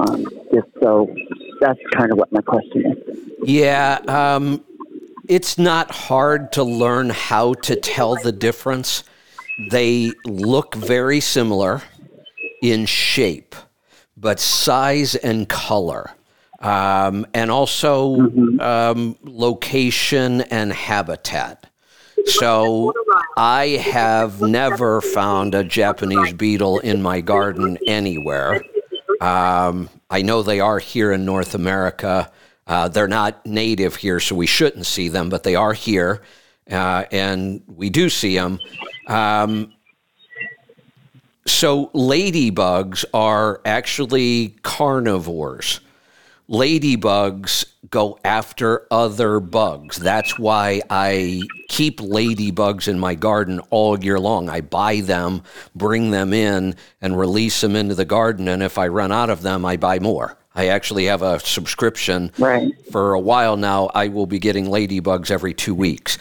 Um, 0.00 0.24
just 0.52 0.68
so 0.82 1.12
that's 1.60 1.78
kind 1.96 2.12
of 2.12 2.18
what 2.18 2.30
my 2.30 2.42
question 2.42 2.92
is. 2.92 3.18
Yeah, 3.42 3.98
um, 4.06 4.64
it's 5.28 5.58
not 5.58 5.90
hard 5.90 6.52
to 6.52 6.62
learn 6.62 7.10
how 7.10 7.54
to 7.54 7.76
tell 7.76 8.14
the 8.16 8.32
difference. 8.32 9.04
They 9.70 10.12
look 10.24 10.74
very 10.74 11.20
similar 11.20 11.82
in 12.62 12.86
shape, 12.86 13.54
but 14.16 14.40
size 14.40 15.14
and 15.14 15.48
color, 15.48 16.10
um, 16.60 17.26
and 17.34 17.50
also 17.50 18.16
um, 18.60 19.16
location 19.22 20.40
and 20.42 20.72
habitat. 20.72 21.66
So 22.24 22.92
I 23.36 23.68
have 23.68 24.40
never 24.40 25.00
found 25.00 25.54
a 25.54 25.64
Japanese 25.64 26.32
beetle 26.32 26.80
in 26.80 27.00
my 27.00 27.20
garden 27.20 27.78
anywhere. 27.86 28.62
Um, 29.20 29.88
I 30.10 30.22
know 30.22 30.42
they 30.42 30.60
are 30.60 30.78
here 30.78 31.12
in 31.12 31.24
North 31.24 31.54
America. 31.54 32.30
Uh, 32.66 32.88
they're 32.88 33.08
not 33.08 33.44
native 33.46 33.96
here, 33.96 34.20
so 34.20 34.34
we 34.34 34.46
shouldn't 34.46 34.86
see 34.86 35.08
them, 35.08 35.30
but 35.30 35.42
they 35.42 35.54
are 35.54 35.72
here, 35.72 36.22
uh, 36.70 37.04
and 37.10 37.62
we 37.66 37.88
do 37.88 38.10
see 38.10 38.36
them. 38.36 38.58
Um, 39.06 39.72
so 41.48 41.86
ladybugs 41.88 43.04
are 43.12 43.60
actually 43.64 44.56
carnivores. 44.62 45.80
Ladybugs 46.48 47.66
go 47.90 48.18
after 48.24 48.86
other 48.90 49.38
bugs. 49.38 49.98
That's 49.98 50.38
why 50.38 50.80
I 50.88 51.42
keep 51.68 52.00
ladybugs 52.00 52.88
in 52.88 52.98
my 52.98 53.14
garden 53.14 53.60
all 53.70 54.02
year 54.02 54.18
long. 54.18 54.48
I 54.48 54.62
buy 54.62 55.00
them, 55.00 55.42
bring 55.74 56.10
them 56.10 56.32
in, 56.32 56.74
and 57.02 57.18
release 57.18 57.60
them 57.60 57.76
into 57.76 57.94
the 57.94 58.06
garden. 58.06 58.48
And 58.48 58.62
if 58.62 58.78
I 58.78 58.88
run 58.88 59.12
out 59.12 59.28
of 59.28 59.42
them, 59.42 59.64
I 59.64 59.76
buy 59.76 59.98
more. 59.98 60.38
I 60.58 60.66
actually 60.66 61.04
have 61.04 61.22
a 61.22 61.38
subscription 61.38 62.32
Right. 62.36 62.72
for 62.90 63.14
a 63.14 63.20
while 63.20 63.56
now. 63.56 63.90
I 63.94 64.08
will 64.08 64.26
be 64.26 64.40
getting 64.40 64.66
ladybugs 64.66 65.30
every 65.30 65.54
two 65.54 65.72
weeks. 65.72 66.18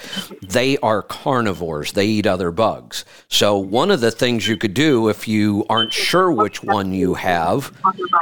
They 0.47 0.77
are 0.77 1.01
carnivores, 1.01 1.93
they 1.93 2.05
eat 2.05 2.27
other 2.27 2.51
bugs. 2.51 3.03
So, 3.29 3.57
one 3.57 3.89
of 3.89 3.99
the 3.99 4.11
things 4.11 4.47
you 4.47 4.55
could 4.55 4.75
do 4.75 5.09
if 5.09 5.27
you 5.27 5.65
aren't 5.71 5.91
sure 5.91 6.31
which 6.31 6.63
one 6.63 6.93
you 6.93 7.15
have 7.15 7.71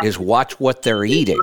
is 0.03 0.18
watch 0.18 0.57
what 0.57 0.84
they're 0.84 1.03
eating. 1.03 1.41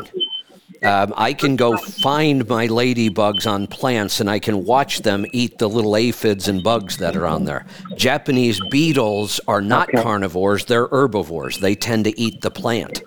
Um, 0.82 1.12
I 1.18 1.34
can 1.34 1.54
go 1.54 1.76
find 1.76 2.48
my 2.48 2.66
ladybugs 2.66 3.46
on 3.46 3.66
plants 3.66 4.20
and 4.20 4.30
I 4.30 4.38
can 4.38 4.64
watch 4.64 5.02
them 5.02 5.26
eat 5.32 5.58
the 5.58 5.68
little 5.68 5.96
aphids 5.96 6.48
and 6.48 6.62
bugs 6.62 6.96
that 6.96 7.14
are 7.14 7.26
on 7.26 7.44
there. 7.44 7.66
Japanese 7.96 8.58
beetles 8.70 9.38
are 9.46 9.60
not 9.60 9.92
carnivores, 9.92 10.64
they're 10.64 10.88
herbivores. 10.88 11.58
They 11.58 11.74
tend 11.74 12.04
to 12.06 12.18
eat 12.18 12.40
the 12.40 12.50
plant. 12.50 13.02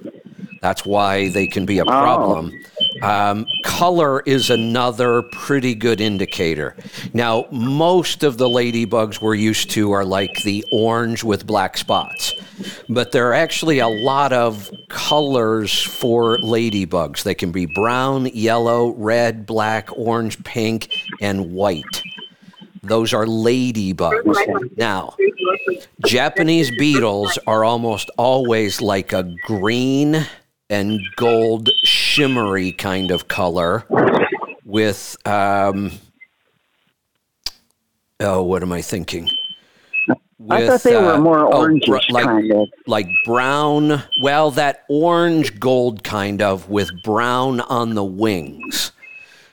That's 0.65 0.83
why 0.83 1.29
they 1.29 1.45
can 1.45 1.67
be 1.67 1.77
a 1.77 1.85
problem. 1.85 2.51
Um, 3.03 3.45
color 3.63 4.21
is 4.21 4.49
another 4.49 5.21
pretty 5.21 5.75
good 5.75 6.01
indicator. 6.01 6.75
Now, 7.13 7.45
most 7.51 8.23
of 8.23 8.39
the 8.39 8.49
ladybugs 8.49 9.21
we're 9.21 9.35
used 9.35 9.69
to 9.71 9.91
are 9.91 10.03
like 10.03 10.41
the 10.41 10.65
orange 10.71 11.23
with 11.23 11.45
black 11.45 11.77
spots, 11.77 12.33
but 12.89 13.11
there 13.11 13.29
are 13.29 13.35
actually 13.35 13.77
a 13.77 13.87
lot 13.87 14.33
of 14.33 14.71
colors 14.89 15.83
for 15.83 16.39
ladybugs. 16.39 17.21
They 17.21 17.35
can 17.35 17.51
be 17.51 17.67
brown, 17.67 18.25
yellow, 18.33 18.89
red, 18.95 19.45
black, 19.45 19.95
orange, 19.95 20.43
pink, 20.43 20.91
and 21.21 21.51
white. 21.53 22.01
Those 22.81 23.13
are 23.13 23.25
ladybugs. 23.25 24.77
Now, 24.77 25.15
Japanese 26.07 26.71
beetles 26.71 27.37
are 27.45 27.63
almost 27.63 28.09
always 28.17 28.81
like 28.81 29.13
a 29.13 29.31
green 29.45 30.25
and 30.69 30.99
gold 31.15 31.69
shimmery 31.83 32.71
kind 32.71 33.11
of 33.11 33.27
color 33.27 33.85
with 34.63 35.15
um 35.25 35.91
oh 38.19 38.41
what 38.41 38.63
am 38.63 38.71
i 38.71 38.81
thinking? 38.81 39.29
I 40.49 40.67
thought 40.67 40.83
they 40.83 40.95
were 40.95 41.13
uh, 41.13 41.19
more 41.19 41.53
oh, 41.53 41.79
br- 41.85 41.99
like, 42.09 42.25
kind 42.25 42.51
of. 42.51 42.67
like 42.87 43.07
brown 43.23 44.03
well 44.21 44.51
that 44.51 44.83
orange 44.89 45.59
gold 45.59 46.03
kind 46.03 46.41
of 46.41 46.69
with 46.69 46.89
brown 47.03 47.61
on 47.61 47.95
the 47.95 48.03
wings. 48.03 48.91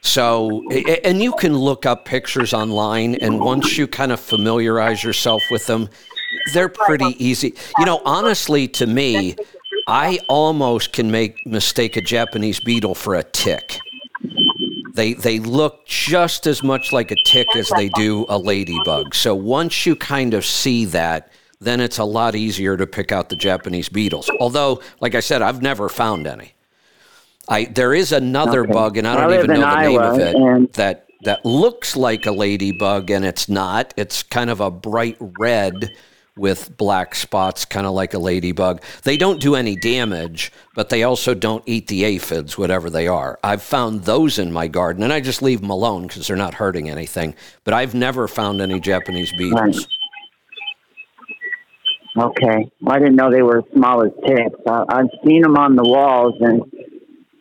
So 0.01 0.69
and 1.05 1.23
you 1.23 1.33
can 1.35 1.57
look 1.57 1.87
up 1.87 2.05
pictures 2.05 2.53
online 2.53 3.15
and 3.17 3.39
once 3.39 3.79
you 3.79 3.87
kind 3.87 4.11
of 4.11 4.19
familiarize 4.19 5.05
yourself 5.05 5.43
with 5.51 5.67
them 5.67 5.89
they're 6.53 6.69
pretty 6.69 7.15
easy. 7.25 7.55
You 7.79 7.85
know 7.87 8.03
honestly 8.05 8.67
to 8.69 8.87
me 8.87 9.37
i 9.87 10.19
almost 10.29 10.93
can 10.93 11.11
make 11.11 11.47
mistake 11.47 11.97
a 11.97 12.01
japanese 12.01 12.61
beetle 12.61 12.95
for 12.95 13.15
a 13.15 13.23
tick 13.23 13.81
they 14.95 15.15
they 15.15 15.39
look 15.39 15.87
just 15.87 16.47
as 16.47 16.63
much 16.63 16.93
like 16.93 17.11
a 17.11 17.17
tick 17.17 17.57
as 17.57 17.69
they 17.71 17.89
do 17.89 18.27
a 18.29 18.37
ladybug. 18.37 19.15
So 19.15 19.35
once 19.35 19.87
you 19.87 19.97
kind 19.97 20.35
of 20.35 20.45
see 20.45 20.85
that, 20.87 21.33
then 21.61 21.81
it's 21.81 21.99
a 21.99 22.05
lot 22.05 22.35
easier 22.35 22.77
to 22.77 22.87
pick 22.87 23.11
out 23.11 23.31
the 23.31 23.37
Japanese 23.37 23.89
beetles. 23.89 24.31
Although, 24.39 24.83
like 25.01 25.15
I 25.15 25.21
said, 25.21 25.41
I've 25.41 25.63
never 25.63 25.89
found 25.89 26.27
any. 26.27 26.53
I 27.49 27.65
there 27.65 27.95
is 27.95 28.13
another 28.13 28.63
Okay. 28.63 28.73
bug, 28.73 28.97
and 28.99 29.09
I 29.09 29.17
don't 29.17 29.31
live 29.31 29.45
even 29.45 29.61
know 29.61 29.71
the 29.71 29.81
name 29.81 30.01
of 30.01 30.19
it. 30.19 30.73
That 30.75 31.07
that 31.23 31.45
looks 31.47 31.97
like 31.97 32.27
a 32.27 32.33
ladybug, 32.33 33.11
and 33.11 33.25
it's 33.25 33.49
not. 33.49 33.95
It's 33.97 34.23
kind 34.23 34.51
of 34.51 34.61
a 34.61 34.71
bright 34.71 35.17
red 35.21 35.91
with 36.37 36.77
black 36.77 37.15
spots, 37.15 37.65
kind 37.65 37.87
of 37.87 37.93
like 37.93 38.15
a 38.15 38.19
ladybug. 38.19 38.83
They 39.03 39.17
don't 39.17 39.41
do 39.41 39.55
any 39.55 39.77
damage, 39.77 40.51
but 40.75 40.89
they 40.89 41.03
also 41.03 41.35
don't 41.35 41.63
eat 41.67 41.89
the 41.89 42.05
aphids, 42.05 42.57
whatever 42.57 42.89
they 42.89 43.07
are. 43.07 43.39
I've 43.45 43.63
found 43.63 44.05
those 44.05 44.39
in 44.39 44.53
my 44.53 44.69
garden, 44.69 45.03
and 45.03 45.13
I 45.13 45.21
just 45.21 45.43
leave 45.43 45.61
them 45.61 45.71
alone 45.71 46.07
because 46.07 46.27
they're 46.27 46.37
not 46.37 46.55
hurting 46.55 46.89
anything. 46.89 47.35
But 47.65 47.75
I've 47.75 47.95
never 47.95 48.29
found 48.29 48.61
any 48.61 48.81
Japanese 48.81 49.33
beetles. 49.33 49.87
Okay. 52.17 52.71
I 52.87 52.99
didn't 52.99 53.17
know 53.17 53.31
they 53.31 53.43
were 53.43 53.59
as 53.59 53.65
small 53.75 54.05
as 54.05 54.13
ticks. 54.27 54.61
I, 54.69 54.85
I've 54.89 55.11
seen 55.27 55.43
them 55.43 55.57
on 55.57 55.77
the 55.77 55.85
walls, 55.85 56.35
and 56.41 56.63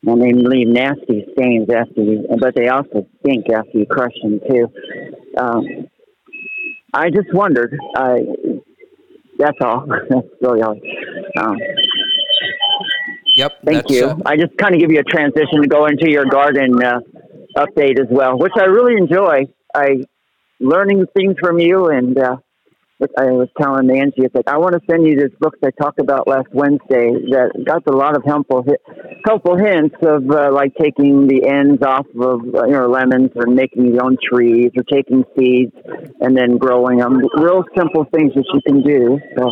and 0.03 0.19
they 0.19 0.33
leave 0.33 0.67
nasty 0.67 1.27
stains 1.33 1.69
after 1.69 2.01
you, 2.01 2.25
but 2.39 2.55
they 2.55 2.69
also 2.69 3.07
stink 3.19 3.45
after 3.53 3.77
you 3.77 3.85
crush 3.85 4.13
them 4.23 4.39
too. 4.49 4.67
Um, 5.37 5.63
I 6.93 7.09
just 7.11 7.31
wondered. 7.33 7.77
I 7.95 8.21
that's 9.41 9.57
all. 9.61 9.85
that's 10.09 10.27
really 10.41 10.61
all. 10.61 10.79
Um, 11.37 11.57
Yep. 13.35 13.51
thank 13.65 13.89
you. 13.89 14.07
uh, 14.07 14.15
I 14.25 14.35
just 14.35 14.57
kind 14.57 14.75
of 14.75 14.81
give 14.81 14.91
you 14.91 14.99
a 14.99 15.03
transition 15.03 15.61
to 15.61 15.67
go 15.67 15.85
into 15.85 16.09
your 16.09 16.25
garden 16.25 16.83
uh, 16.83 16.99
update 17.57 17.97
as 17.99 18.07
well, 18.09 18.37
which 18.37 18.51
I 18.59 18.65
really 18.65 18.95
enjoy. 18.97 19.45
I 19.73 20.03
learning 20.59 21.05
things 21.15 21.35
from 21.39 21.59
you 21.59 21.87
and. 21.87 22.17
Uh, 22.17 22.37
I 23.17 23.31
was 23.31 23.49
telling 23.59 23.89
Angie, 23.89 24.25
it's 24.25 24.35
like 24.35 24.47
I 24.47 24.57
want 24.57 24.73
to 24.75 24.81
send 24.89 25.05
you 25.05 25.15
this 25.15 25.31
book 25.39 25.55
I 25.63 25.71
talked 25.71 25.99
about 25.99 26.27
last 26.27 26.47
Wednesday 26.53 27.09
that 27.31 27.51
got 27.65 27.83
a 27.87 27.95
lot 27.95 28.15
of 28.15 28.23
helpful 28.25 28.65
helpful 29.25 29.57
hints 29.57 29.95
of 30.01 30.29
uh, 30.29 30.51
like 30.51 30.73
taking 30.79 31.27
the 31.27 31.47
ends 31.47 31.81
off 31.81 32.05
of 32.19 32.41
uh, 32.53 32.65
you 32.65 32.73
know 32.73 32.87
lemons 32.87 33.31
or 33.35 33.47
making 33.47 33.93
your 33.93 34.03
own 34.03 34.17
trees 34.21 34.71
or 34.75 34.83
taking 34.83 35.23
seeds 35.37 35.73
and 36.21 36.37
then 36.37 36.57
growing 36.57 36.99
them. 36.99 37.21
Real 37.37 37.63
simple 37.77 38.05
things 38.13 38.33
that 38.35 38.45
you 38.53 38.61
can 38.67 38.83
do. 38.83 39.19
So 39.37 39.51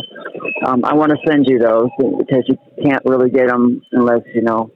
um, 0.66 0.84
I 0.84 0.94
want 0.94 1.10
to 1.10 1.18
send 1.26 1.46
you 1.48 1.58
those 1.58 1.88
because 2.18 2.44
you 2.46 2.56
can't 2.84 3.02
really 3.04 3.30
get 3.30 3.48
them 3.48 3.82
unless 3.92 4.22
you 4.34 4.42
know 4.42 4.70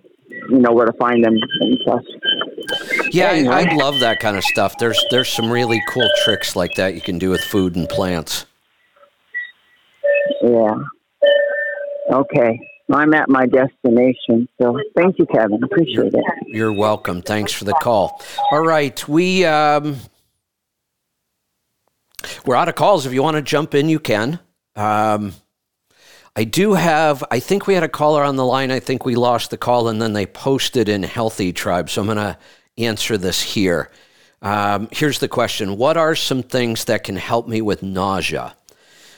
you 0.51 0.59
know 0.59 0.73
where 0.73 0.87
to 0.87 0.93
find 0.99 1.25
them 1.25 1.35
and 1.35 1.79
stuff. 1.83 2.03
Yeah, 3.11 3.31
anyway. 3.31 3.55
I, 3.55 3.61
I 3.71 3.75
love 3.75 4.01
that 4.01 4.21
kind 4.21 4.37
of 4.37 4.45
stuff. 4.45 4.79
There's 4.79 5.03
there's 5.11 5.29
some 5.29 5.51
really 5.51 5.83
cool 5.89 6.09
tricks 6.25 6.57
like 6.57 6.75
that 6.77 6.95
you 6.95 7.01
can 7.01 7.19
do 7.19 7.31
with 7.31 7.41
food 7.43 7.77
and 7.77 7.89
plants. 7.89 8.47
Yeah. 10.43 10.75
Okay. 12.11 12.61
I'm 12.93 13.15
at 13.15 13.29
my 13.29 13.47
destination. 13.47 14.47
So 14.61 14.79
thank 14.95 15.19
you, 15.19 15.27
Kevin. 15.27 15.63
Appreciate 15.63 16.13
it. 16.13 16.25
You're 16.49 16.73
welcome. 16.73 17.23
Thanks 17.23 17.53
for 17.53 17.65
the 17.65 17.73
call. 17.75 18.23
All 18.53 18.65
right. 18.65 19.09
We 19.09 19.45
um, 19.47 19.97
we're 22.45 22.57
out 22.57 22.69
of 22.69 22.75
calls. 22.75 23.07
If 23.07 23.13
you 23.13 23.23
want 23.23 23.37
to 23.37 23.43
jump 23.43 23.75
in, 23.75 23.89
you 23.89 23.99
can. 23.99 24.39
Um, 24.77 25.33
I 26.37 26.45
do 26.45 26.75
have, 26.75 27.23
I 27.31 27.39
think 27.39 27.67
we 27.67 27.75
had 27.75 27.85
a 27.85 27.89
caller 27.89 28.25
on 28.25 28.37
the 28.37 28.45
line. 28.45 28.73
I 28.73 28.81
think 28.81 29.05
we 29.05 29.15
lost 29.15 29.51
the 29.51 29.57
call 29.57 29.89
and 29.89 30.03
then 30.03 30.15
they 30.15 30.27
posted 30.27 30.89
in 30.89 31.05
Healthy 31.05 31.53
Tribe. 31.53 31.89
So 31.89 32.01
I'm 32.01 32.07
going 32.07 32.19
to 32.19 32.37
answer 32.77 33.17
this 33.17 33.41
here. 33.41 33.91
Um, 34.43 34.89
here's 34.91 35.21
the 35.21 35.29
question 35.29 35.79
What 35.79 35.97
are 35.97 36.15
some 36.15 36.43
things 36.43 36.87
that 36.87 37.05
can 37.05 37.17
help 37.17 37.49
me 37.49 37.63
with 37.63 37.83
nausea? 37.83 38.57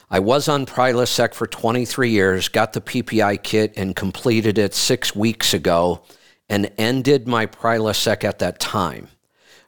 I 0.09 0.21
was 0.21 0.49
on 0.49 0.67
Prilosec 0.67 1.35
for 1.35 1.49
23 1.49 2.11
years, 2.11 2.49
got 2.49 2.73
the 2.73 2.81
PPI 2.81 3.43
kit 3.43 3.73
and 3.77 3.97
completed 3.97 4.57
it 4.57 4.73
six 4.73 5.17
weeks 5.17 5.53
ago 5.53 6.03
and 6.49 6.71
ended 6.79 7.27
my 7.27 7.47
Prilosec 7.47 8.23
at 8.23 8.39
that 8.39 8.61
time. 8.61 9.09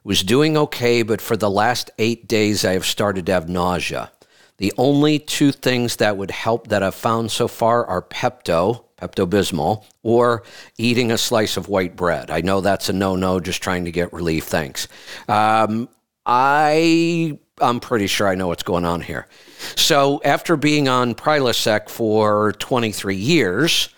Was 0.05 0.23
doing 0.23 0.55
okay, 0.55 1.01
but 1.01 1.19
for 1.19 1.35
the 1.35 1.49
last 1.49 1.91
eight 1.97 2.25
days, 2.27 2.63
I 2.63 2.71
have 2.71 2.85
started 2.85 3.25
to 3.25 3.33
have 3.33 3.49
nausea. 3.49 4.11
The 4.57 4.73
only 4.77 5.19
two 5.19 5.51
things 5.51 5.97
that 5.97 6.15
would 6.15 6.31
help 6.31 6.67
that 6.67 6.83
I've 6.83 6.95
found 6.95 7.31
so 7.31 7.49
far 7.49 7.85
are 7.85 8.01
Pepto, 8.01 8.85
Pepto 8.97 9.25
Bismol, 9.25 9.83
or 10.03 10.43
eating 10.77 11.11
a 11.11 11.17
slice 11.17 11.57
of 11.57 11.67
white 11.67 11.97
bread. 11.97 12.31
I 12.31 12.41
know 12.41 12.61
that's 12.61 12.87
a 12.87 12.93
no 12.93 13.17
no, 13.17 13.41
just 13.41 13.61
trying 13.61 13.85
to 13.85 13.91
get 13.91 14.13
relief. 14.13 14.45
Thanks. 14.45 14.87
Um, 15.27 15.89
I 16.31 17.39
I'm 17.59 17.79
pretty 17.79 18.05
sure 18.05 18.27
I 18.27 18.35
know 18.35 18.47
what's 18.47 18.61
going 18.61 18.85
on 18.85 19.01
here. 19.01 19.27
So 19.75 20.21
after 20.23 20.55
being 20.55 20.87
on 20.87 21.15
Prilosec 21.15 21.89
for 21.89 22.53
23 22.53 23.15
years, 23.15 23.89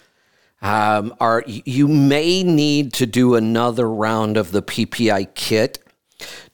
um, 0.61 1.13
are 1.19 1.43
you 1.45 1.89
may 1.89 2.41
need 2.43 2.93
to 2.93 3.05
do 3.05 3.35
another 3.35 3.89
round 3.89 4.37
of 4.37 4.53
the 4.53 4.61
PPI 4.61 5.35
kit. 5.35 5.79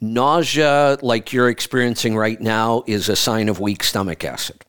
Nausea, 0.01 0.97
like 1.03 1.31
you're 1.31 1.49
experiencing 1.49 2.15
right 2.15 2.41
now, 2.41 2.83
is 2.87 3.07
a 3.07 3.15
sign 3.15 3.47
of 3.47 3.59
weak 3.59 3.83
stomach 3.83 4.25
acid. 4.25 4.65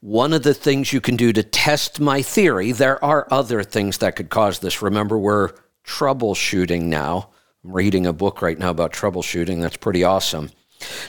One 0.00 0.32
of 0.32 0.42
the 0.42 0.54
things 0.54 0.90
you 0.90 1.02
can 1.02 1.16
do 1.16 1.34
to 1.34 1.42
test 1.42 2.00
my 2.00 2.22
theory, 2.22 2.72
there 2.72 3.02
are 3.04 3.28
other 3.30 3.62
things 3.62 3.98
that 3.98 4.16
could 4.16 4.30
cause 4.30 4.60
this. 4.60 4.80
Remember, 4.80 5.18
we're 5.18 5.50
troubleshooting 5.84 6.84
now. 6.84 7.30
I'm 7.66 7.72
reading 7.72 8.06
a 8.06 8.12
book 8.12 8.42
right 8.42 8.56
now 8.56 8.70
about 8.70 8.92
troubleshooting. 8.92 9.60
That's 9.60 9.76
pretty 9.76 10.04
awesome. 10.04 10.50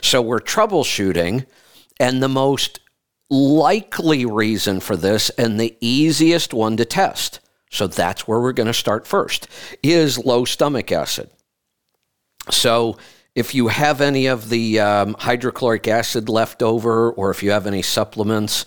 So 0.02 0.24
we're 0.24 0.40
troubleshooting, 0.40 1.46
and 2.00 2.24
the 2.24 2.28
most 2.28 2.80
likely 3.30 4.26
reason 4.26 4.80
for 4.80 4.96
this 4.96 5.30
and 5.32 5.60
the 5.60 5.78
easiest 5.82 6.56
one 6.56 6.76
to 6.78 6.86
test, 6.86 7.42
so 7.70 7.86
that's 7.86 8.28
where 8.28 8.40
we're 8.40 8.54
going 8.54 8.66
to 8.66 8.74
start 8.74 9.06
first, 9.06 9.48
is 9.84 10.18
low 10.18 10.46
stomach 10.46 10.92
acid. 10.92 11.30
So 12.50 12.98
if 13.36 13.54
you 13.54 13.68
have 13.68 14.02
any 14.02 14.26
of 14.26 14.50
the 14.50 14.80
um, 14.80 15.16
hydrochloric 15.20 15.88
acid 15.88 16.28
left 16.28 16.64
over, 16.64 17.12
or 17.12 17.30
if 17.30 17.44
you 17.44 17.52
have 17.52 17.68
any 17.68 17.84
supplements 17.84 18.66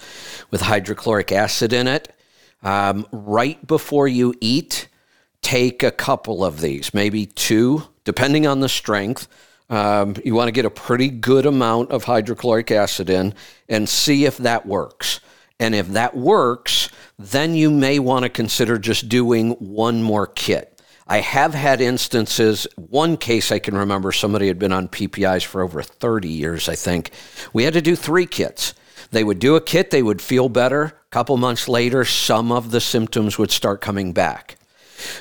with 0.52 0.60
hydrochloric 0.60 1.32
acid 1.32 1.72
in 1.72 1.88
it, 1.88 2.14
um, 2.62 3.04
right 3.10 3.66
before 3.66 4.06
you 4.06 4.32
eat, 4.40 4.86
take 5.42 5.82
a 5.82 5.90
couple 5.90 6.44
of 6.44 6.60
these, 6.60 6.92
maybe 6.94 7.26
two, 7.26 7.84
depending 8.04 8.46
on 8.46 8.60
the 8.60 8.68
strength 8.68 9.28
um, 9.70 10.16
you 10.24 10.34
want 10.34 10.48
to 10.48 10.52
get 10.52 10.64
a 10.64 10.70
pretty 10.70 11.08
good 11.08 11.46
amount 11.46 11.92
of 11.92 12.04
hydrochloric 12.04 12.72
acid 12.72 13.08
in 13.08 13.34
and 13.68 13.88
see 13.88 14.24
if 14.24 14.36
that 14.38 14.66
works. 14.66 15.20
And 15.60 15.74
if 15.74 15.88
that 15.88 16.16
works, 16.16 16.90
then 17.18 17.54
you 17.54 17.70
may 17.70 18.00
want 18.00 18.24
to 18.24 18.28
consider 18.28 18.78
just 18.78 19.08
doing 19.08 19.52
one 19.52 20.02
more 20.02 20.26
kit. 20.26 20.82
I 21.06 21.20
have 21.20 21.54
had 21.54 21.80
instances, 21.80 22.66
one 22.76 23.16
case 23.16 23.52
I 23.52 23.58
can 23.58 23.76
remember, 23.76 24.10
somebody 24.12 24.48
had 24.48 24.58
been 24.58 24.72
on 24.72 24.88
PPIs 24.88 25.44
for 25.44 25.62
over 25.62 25.82
30 25.82 26.28
years, 26.28 26.68
I 26.68 26.74
think. 26.74 27.10
We 27.52 27.64
had 27.64 27.74
to 27.74 27.82
do 27.82 27.96
three 27.96 28.26
kits. 28.26 28.74
They 29.10 29.24
would 29.24 29.38
do 29.38 29.56
a 29.56 29.60
kit, 29.60 29.90
they 29.90 30.02
would 30.02 30.22
feel 30.22 30.48
better. 30.48 30.82
A 30.84 31.10
couple 31.10 31.36
months 31.36 31.68
later, 31.68 32.04
some 32.04 32.52
of 32.52 32.70
the 32.70 32.80
symptoms 32.80 33.38
would 33.38 33.50
start 33.50 33.80
coming 33.80 34.12
back. 34.12 34.56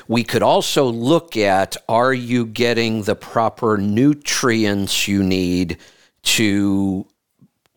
We 0.08 0.24
could 0.24 0.42
also 0.42 0.84
look 0.84 1.36
at 1.36 1.76
are 1.88 2.12
you 2.12 2.46
getting 2.46 3.02
the 3.02 3.14
proper 3.14 3.76
nutrients 3.76 5.08
you 5.08 5.22
need 5.22 5.78
to 6.22 7.06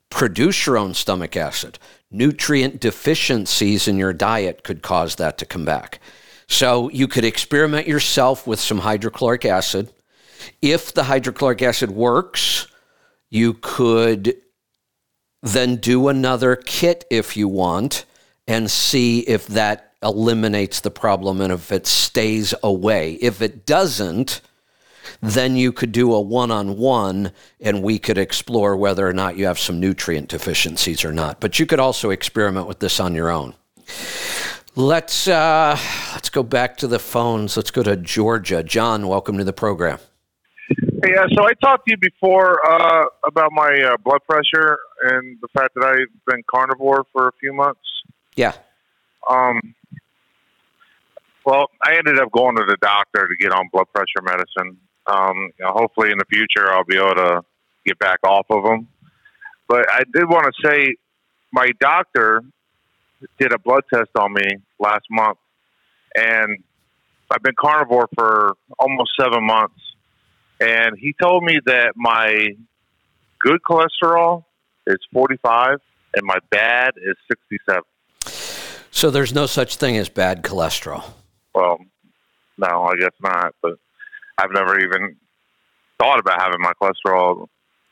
produce 0.10 0.66
your 0.66 0.78
own 0.78 0.94
stomach 0.94 1.36
acid? 1.36 1.80
Nutrient 2.12 2.80
deficiencies 2.80 3.88
in 3.88 3.98
your 3.98 4.14
diet 4.14 4.64
could 4.64 4.82
cause 4.82 5.16
that 5.16 5.38
to 5.40 5.46
come 5.46 5.66
back. 5.66 6.00
So 6.48 6.90
you 6.90 7.08
could 7.08 7.26
experiment 7.26 7.88
yourself 7.88 8.46
with 8.46 8.60
some 8.60 8.80
hydrochloric 8.80 9.46
acid. 9.46 9.92
If 10.62 10.94
the 10.94 11.04
hydrochloric 11.04 11.62
acid 11.62 11.92
works, 11.92 12.68
you 13.30 13.54
could 13.56 14.36
then 15.42 15.78
do 15.78 16.08
another 16.08 16.56
kit 16.56 17.06
if 17.10 17.36
you 17.36 17.48
want 17.48 18.06
and 18.48 18.70
see 18.70 19.22
if 19.22 19.48
that 19.48 19.93
eliminates 20.04 20.82
the 20.82 20.92
problem 20.92 21.42
and 21.42 21.52
if 21.52 21.72
it 21.72 21.88
stays 21.88 22.54
away. 22.62 23.14
If 23.14 23.42
it 23.42 23.66
doesn't, 23.66 24.42
then 25.22 25.56
you 25.56 25.72
could 25.72 25.92
do 25.92 26.14
a 26.14 26.22
one 26.22 26.52
on 26.52 26.78
one 26.78 27.32
and 27.60 27.82
we 27.82 28.00
could 28.00 28.18
explore 28.18 28.76
whether 28.76 29.08
or 29.08 29.14
not 29.14 29.38
you 29.38 29.46
have 29.46 29.60
some 29.60 29.80
nutrient 29.80 30.30
deficiencies 30.30 31.06
or 31.06 31.12
not. 31.12 31.40
But 31.40 31.60
you 31.60 31.66
could 31.66 31.80
also 31.80 32.10
experiment 32.10 32.68
with 32.68 32.80
this 32.80 33.00
on 33.00 33.16
your 33.16 33.30
own. 33.30 33.56
Let's 34.76 35.28
uh, 35.28 35.78
let's 36.14 36.30
go 36.30 36.42
back 36.42 36.78
to 36.78 36.88
the 36.88 37.00
phones. 37.00 37.56
Let's 37.56 37.70
go 37.70 37.84
to 37.84 37.96
Georgia. 37.96 38.64
John, 38.64 39.08
welcome 39.08 39.38
to 39.38 39.44
the 39.44 39.54
program. 39.54 40.00
Uh, 40.72 41.28
so 41.36 41.46
I 41.46 41.54
talked 41.62 41.86
to 41.88 41.92
you 41.92 41.98
before 41.98 42.60
uh, 42.66 43.06
about 43.28 43.52
my 43.52 43.70
uh, 43.86 43.98
blood 44.04 44.22
pressure 44.28 44.78
and 45.04 45.38
the 45.42 45.48
fact 45.50 45.76
that 45.76 45.84
I've 45.84 46.26
been 46.26 46.42
carnivore 46.50 47.06
for 47.12 47.28
a 47.28 47.32
few 47.40 47.54
months. 47.54 47.82
Yeah. 48.36 48.54
Um, 49.30 49.76
well, 51.46 51.68
I 51.84 51.98
ended 51.98 52.20
up 52.20 52.32
going 52.32 52.56
to 52.56 52.64
the 52.68 52.78
doctor 52.82 53.28
to 53.28 53.36
get 53.36 53.52
on 53.52 53.70
blood 53.72 53.88
pressure 53.94 54.22
medicine. 54.22 54.78
Um, 55.08 55.52
you 55.60 55.66
know, 55.66 55.72
hopefully, 55.72 56.12
in 56.12 56.18
the 56.18 56.26
future, 56.26 56.72
I'll 56.72 56.86
be 56.86 56.98
able 56.98 57.16
to 57.16 57.42
get 57.86 58.00
back 58.00 58.20
off 58.24 58.46
of 58.50 58.64
them. 58.64 58.88
But 59.68 59.90
I 59.92 60.02
did 60.14 60.26
want 60.26 60.46
to 60.46 60.68
say, 60.68 60.96
my 61.52 61.70
doctor 61.80 62.42
did 63.40 63.54
a 63.54 63.60
blood 63.60 63.84
test 63.94 64.10
on 64.18 64.34
me 64.34 64.58
last 64.80 65.06
month, 65.10 65.38
and 66.16 66.64
I've 67.32 67.44
been 67.44 67.56
carnivore 67.60 68.08
for 68.16 68.54
almost 68.80 69.12
seven 69.20 69.46
months. 69.46 69.80
And 70.60 70.98
he 70.98 71.14
told 71.22 71.44
me 71.44 71.60
that 71.66 71.94
my 71.96 72.50
good 73.40 73.60
cholesterol 73.70 74.46
is 74.88 74.98
45 75.12 75.80
and 76.16 76.26
my 76.26 76.38
bad 76.52 76.94
is 76.98 77.16
67. 77.28 77.82
So 78.92 79.10
there's 79.10 79.34
no 79.34 79.48
such 79.48 79.78
thing 79.78 79.98
as 79.98 80.10
bad 80.10 80.44
cholesterol. 80.44 81.04
Well, 81.54 81.80
no, 82.58 82.84
I 82.84 82.96
guess 82.96 83.12
not. 83.22 83.54
But 83.62 83.74
I've 84.38 84.52
never 84.52 84.80
even 84.80 85.16
thought 86.00 86.20
about 86.20 86.42
having 86.42 86.60
my 86.60 86.74
cholesterol 86.82 87.48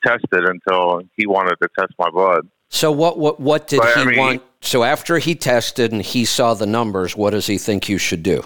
tested 0.06 0.46
until 0.46 1.02
he 1.16 1.28
wanted 1.28 1.56
to 1.62 1.70
test 1.78 1.94
my 2.00 2.10
blood. 2.10 2.48
So 2.70 2.92
what 2.92 3.18
what 3.18 3.40
what 3.40 3.68
did 3.68 3.82
but, 3.82 3.96
he 3.96 4.02
I 4.02 4.06
mean, 4.06 4.18
want? 4.18 4.44
So 4.62 4.84
after 4.84 5.20
he 5.20 5.36
tested 5.36 5.92
and 5.92 6.02
he 6.02 6.26
saw 6.26 6.54
the 6.54 6.66
numbers, 6.66 7.16
what 7.16 7.32
does 7.32 7.48
he 7.48 7.58
think 7.58 7.90
you 7.90 7.98
should 7.98 8.24
do? 8.24 8.44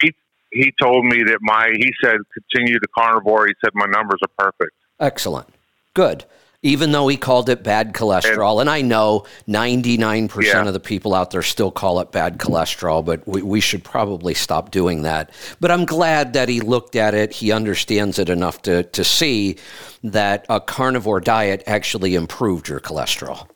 He 0.00 0.12
he 0.52 0.72
told 0.80 1.04
me 1.04 1.22
that 1.24 1.38
my 1.40 1.68
he 1.74 1.92
said 2.02 2.16
continue 2.32 2.78
to 2.78 2.88
carnivore. 2.96 3.46
He 3.46 3.54
said 3.64 3.72
my 3.74 3.86
numbers 3.86 4.20
are 4.22 4.50
perfect. 4.50 4.72
Excellent. 5.00 5.48
Good 5.94 6.24
even 6.66 6.90
though 6.90 7.06
he 7.06 7.16
called 7.16 7.48
it 7.48 7.62
bad 7.62 7.92
cholesterol. 7.92 8.60
And, 8.60 8.62
and 8.62 8.70
I 8.70 8.82
know 8.82 9.24
99% 9.46 10.42
yeah. 10.42 10.66
of 10.66 10.72
the 10.72 10.80
people 10.80 11.14
out 11.14 11.30
there 11.30 11.42
still 11.42 11.70
call 11.70 12.00
it 12.00 12.10
bad 12.10 12.38
cholesterol, 12.38 13.04
but 13.04 13.26
we, 13.26 13.40
we 13.40 13.60
should 13.60 13.84
probably 13.84 14.34
stop 14.34 14.72
doing 14.72 15.02
that. 15.02 15.30
But 15.60 15.70
I'm 15.70 15.84
glad 15.84 16.32
that 16.32 16.48
he 16.48 16.60
looked 16.60 16.96
at 16.96 17.14
it. 17.14 17.32
He 17.32 17.52
understands 17.52 18.18
it 18.18 18.28
enough 18.28 18.62
to, 18.62 18.82
to 18.82 19.04
see 19.04 19.58
that 20.02 20.44
a 20.48 20.60
carnivore 20.60 21.20
diet 21.20 21.62
actually 21.68 22.16
improved 22.16 22.68
your 22.68 22.80
cholesterol. 22.80 23.46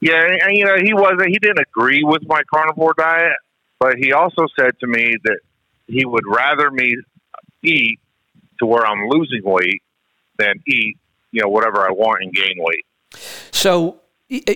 Yeah, 0.00 0.22
and 0.22 0.56
you 0.56 0.66
know 0.66 0.76
he 0.76 0.92
wasn't. 0.92 1.28
He 1.28 1.38
didn't 1.38 1.60
agree 1.60 2.02
with 2.04 2.22
my 2.26 2.42
carnivore 2.52 2.92
diet, 2.98 3.36
but 3.80 3.96
he 3.96 4.12
also 4.12 4.46
said 4.58 4.78
to 4.80 4.86
me 4.86 5.14
that 5.24 5.38
he 5.86 6.04
would 6.04 6.24
rather 6.26 6.70
me 6.70 6.94
eat 7.62 7.98
to 8.58 8.66
where 8.66 8.86
I'm 8.86 9.08
losing 9.08 9.40
weight 9.42 9.82
than 10.38 10.60
eat, 10.66 10.98
you 11.34 11.42
know, 11.42 11.48
whatever 11.48 11.86
I 11.86 11.90
want 11.90 12.22
and 12.22 12.32
gain 12.32 12.54
weight. 12.58 12.84
So, 13.50 14.00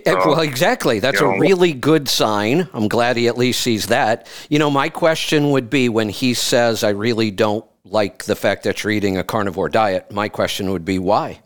well, 0.06 0.38
uh, 0.38 0.42
exactly. 0.42 1.00
That's 1.00 1.20
a 1.20 1.26
really 1.26 1.72
good 1.72 2.08
sign. 2.08 2.68
I'm 2.72 2.88
glad 2.88 3.16
he 3.16 3.26
at 3.26 3.36
least 3.36 3.60
sees 3.60 3.88
that. 3.88 4.28
You 4.48 4.58
know, 4.58 4.70
my 4.70 4.88
question 4.88 5.50
would 5.50 5.68
be 5.68 5.88
when 5.88 6.08
he 6.08 6.34
says, 6.34 6.84
I 6.84 6.90
really 6.90 7.30
don't 7.30 7.64
like 7.84 8.24
the 8.24 8.36
fact 8.36 8.62
that 8.62 8.82
you're 8.82 8.92
eating 8.92 9.16
a 9.18 9.24
carnivore 9.24 9.68
diet, 9.68 10.12
my 10.12 10.28
question 10.28 10.70
would 10.70 10.84
be, 10.84 10.98
why? 10.98 11.40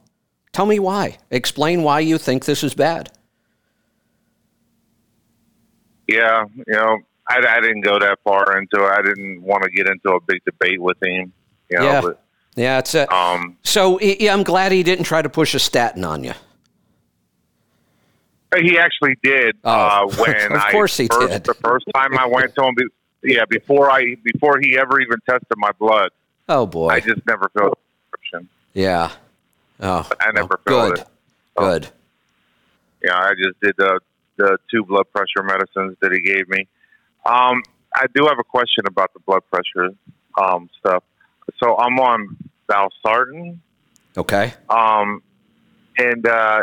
Tell 0.52 0.66
me 0.66 0.78
why. 0.78 1.16
Explain 1.30 1.82
why 1.82 2.00
you 2.00 2.18
think 2.18 2.44
this 2.44 2.62
is 2.62 2.74
bad. 2.74 3.10
Yeah, 6.08 6.44
you 6.54 6.74
know, 6.74 6.98
I, 7.28 7.38
I 7.38 7.60
didn't 7.60 7.82
go 7.82 7.98
that 7.98 8.18
far 8.22 8.58
into 8.58 8.84
it. 8.84 8.90
I 8.90 9.00
didn't 9.02 9.42
want 9.42 9.62
to 9.62 9.70
get 9.70 9.88
into 9.88 10.10
a 10.10 10.20
big 10.20 10.44
debate 10.44 10.80
with 10.80 10.98
him. 11.02 11.32
You 11.70 11.78
know, 11.78 11.84
Yeah. 11.84 12.00
but 12.02 12.21
Yeah, 12.54 12.78
it's 12.78 12.94
a. 12.94 13.12
um, 13.14 13.56
So, 13.62 13.98
yeah, 14.00 14.32
I'm 14.32 14.42
glad 14.42 14.72
he 14.72 14.82
didn't 14.82 15.04
try 15.04 15.22
to 15.22 15.28
push 15.30 15.54
a 15.54 15.58
statin 15.58 16.04
on 16.04 16.22
you. 16.24 16.34
he 18.58 18.78
actually 18.78 19.16
did 19.22 19.56
Oh, 19.64 19.70
uh, 19.72 20.06
when 20.18 20.52
of 20.52 20.60
I 20.60 20.72
course 20.72 20.96
he 20.96 21.08
first, 21.08 21.28
did. 21.32 21.44
the 21.44 21.54
first 21.54 21.86
time 21.94 22.18
I 22.18 22.26
went 22.26 22.54
to 22.54 22.62
him. 22.64 22.74
Yeah, 23.24 23.44
before 23.48 23.90
I 23.90 24.16
before 24.24 24.58
he 24.60 24.76
ever 24.78 25.00
even 25.00 25.18
tested 25.28 25.56
my 25.56 25.70
blood, 25.78 26.10
Oh, 26.48 26.66
boy. 26.66 26.88
I 26.88 27.00
just 27.00 27.24
never 27.26 27.48
filled 27.56 27.72
the 27.72 27.76
prescription. 28.10 28.48
yeah. 28.74 29.12
Oh, 29.80 30.08
I 30.20 30.32
never 30.32 30.60
well, 30.66 30.86
filled 30.88 30.94
good. 30.96 30.98
it. 31.00 31.06
Oh. 31.56 31.66
Good. 31.70 31.88
Yeah, 33.04 33.16
I 33.16 33.32
just 33.34 33.58
did 33.60 33.74
the 33.78 34.00
the 34.36 34.58
two 34.70 34.84
blood 34.84 35.06
pressure 35.14 35.42
medicines 35.44 35.96
that 36.00 36.12
he 36.12 36.20
gave 36.20 36.48
me. 36.48 36.66
Um, 37.24 37.62
I 37.94 38.06
do 38.14 38.26
have 38.26 38.38
a 38.38 38.44
question 38.44 38.84
about 38.86 39.12
the 39.14 39.20
blood 39.20 39.42
pressure 39.50 39.94
um, 40.40 40.68
stuff. 40.78 41.04
So 41.62 41.76
I'm 41.76 41.98
on 41.98 42.36
valsartan, 42.68 43.58
Okay. 44.16 44.52
um, 44.68 45.22
and 45.98 46.26
uh, 46.26 46.60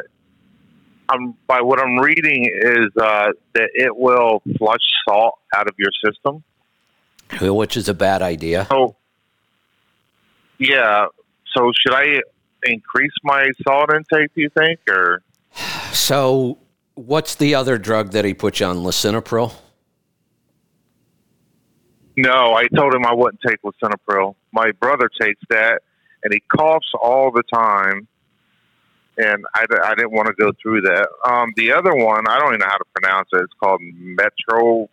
I'm 1.10 1.36
by 1.48 1.62
what 1.62 1.80
I'm 1.80 1.98
reading 2.00 2.46
is 2.46 2.90
uh, 3.02 3.30
that 3.54 3.70
it 3.74 3.96
will 3.96 4.42
flush 4.58 4.80
salt 5.08 5.36
out 5.56 5.68
of 5.68 5.76
your 5.78 5.92
system. 6.06 6.44
Which 7.42 7.78
is 7.78 7.88
a 7.88 7.94
bad 7.94 8.22
idea. 8.22 8.66
So, 8.70 8.96
yeah. 10.58 11.06
So 11.56 11.72
should 11.80 11.94
I 11.94 12.22
increase 12.64 13.12
my 13.24 13.46
salt 13.68 13.92
intake? 13.94 14.34
Do 14.36 14.42
you 14.42 14.50
think, 14.50 14.80
or 14.90 15.22
So, 15.92 16.58
what's 16.96 17.36
the 17.36 17.56
other 17.56 17.78
drug 17.78 18.12
that 18.12 18.26
he 18.26 18.34
put 18.34 18.60
you 18.60 18.66
on? 18.68 18.78
Lisinopril? 18.78 19.54
No, 22.22 22.54
I 22.54 22.68
told 22.68 22.94
him 22.94 23.06
I 23.06 23.14
wouldn't 23.14 23.42
take 23.48 23.62
lisinopril. 23.62 24.36
My 24.52 24.72
brother 24.72 25.10
takes 25.22 25.42
that, 25.50 25.82
and 26.24 26.34
he 26.34 26.42
coughs 26.56 26.92
all 27.02 27.32
the 27.32 27.44
time, 27.54 28.08
and 29.18 29.46
I, 29.56 29.66
I 29.84 29.96
didn't 29.96 30.12
want 30.12 30.28
to 30.28 30.34
go 30.34 30.52
through 30.62 30.82
that. 30.82 31.08
Um, 31.26 31.54
the 31.56 31.72
other 31.72 31.96
one, 31.96 32.28
I 32.28 32.40
don't 32.40 32.50
even 32.50 32.60
know 32.60 32.68
how 32.68 32.78
to 32.78 32.86
pronounce 32.94 33.30
it. 33.32 33.42
It's 33.44 33.54
called 33.62 33.82
Metro. 33.82 34.90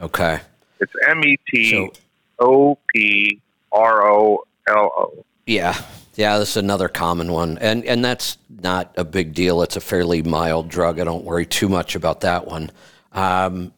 Okay. 0.00 0.40
It's 0.80 0.92
M 1.06 1.22
E 1.24 1.38
T 1.50 1.90
O 2.38 2.78
P 2.94 3.42
R 3.72 4.10
O 4.10 4.44
L 4.68 4.90
O. 4.96 5.24
yeah. 5.46 5.78
Yeah, 6.14 6.38
this 6.38 6.50
is 6.50 6.56
another 6.56 6.88
common 6.88 7.30
one. 7.30 7.58
And 7.58 7.84
and 7.84 8.04
that's 8.04 8.38
not 8.48 8.92
a 8.96 9.04
big 9.04 9.34
deal. 9.34 9.62
It's 9.62 9.76
a 9.76 9.80
fairly 9.80 10.20
mild 10.20 10.68
drug. 10.68 10.98
I 10.98 11.04
don't 11.04 11.24
worry 11.24 11.46
too 11.46 11.68
much 11.68 11.94
about 11.94 12.22
that 12.22 12.44
one. 12.44 12.72
Um, 13.12 13.72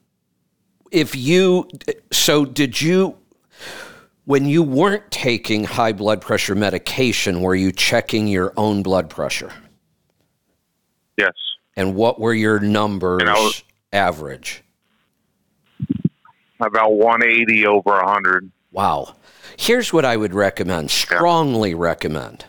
if 0.91 1.15
you 1.15 1.69
so 2.13 2.45
did 2.45 2.81
you 2.81 3.17
when 4.25 4.47
you 4.47 4.63
weren't 4.63 5.11
taking 5.11 5.65
high 5.65 5.93
blood 5.93 6.21
pressure 6.21 6.55
medication, 6.55 7.41
were 7.43 7.55
you 7.55 7.73
checking 7.73 8.29
your 8.29 8.53
own 8.57 8.83
blood 8.83 9.11
pressure? 9.11 9.53
Yes. 11.17 11.33
And 11.77 11.95
what 11.95 12.21
were 12.21 12.35
your 12.35 12.61
numbers 12.61 13.23
was- 13.25 13.65
average? 13.93 14.63
About 16.61 16.93
180 16.93 17.67
over 17.67 17.91
100. 17.91 18.51
Wow. 18.71 19.15
Here's 19.57 19.93
what 19.93 20.05
I 20.05 20.17
would 20.17 20.35
recommend, 20.35 20.91
strongly 20.91 21.75
recommend. 21.75 22.45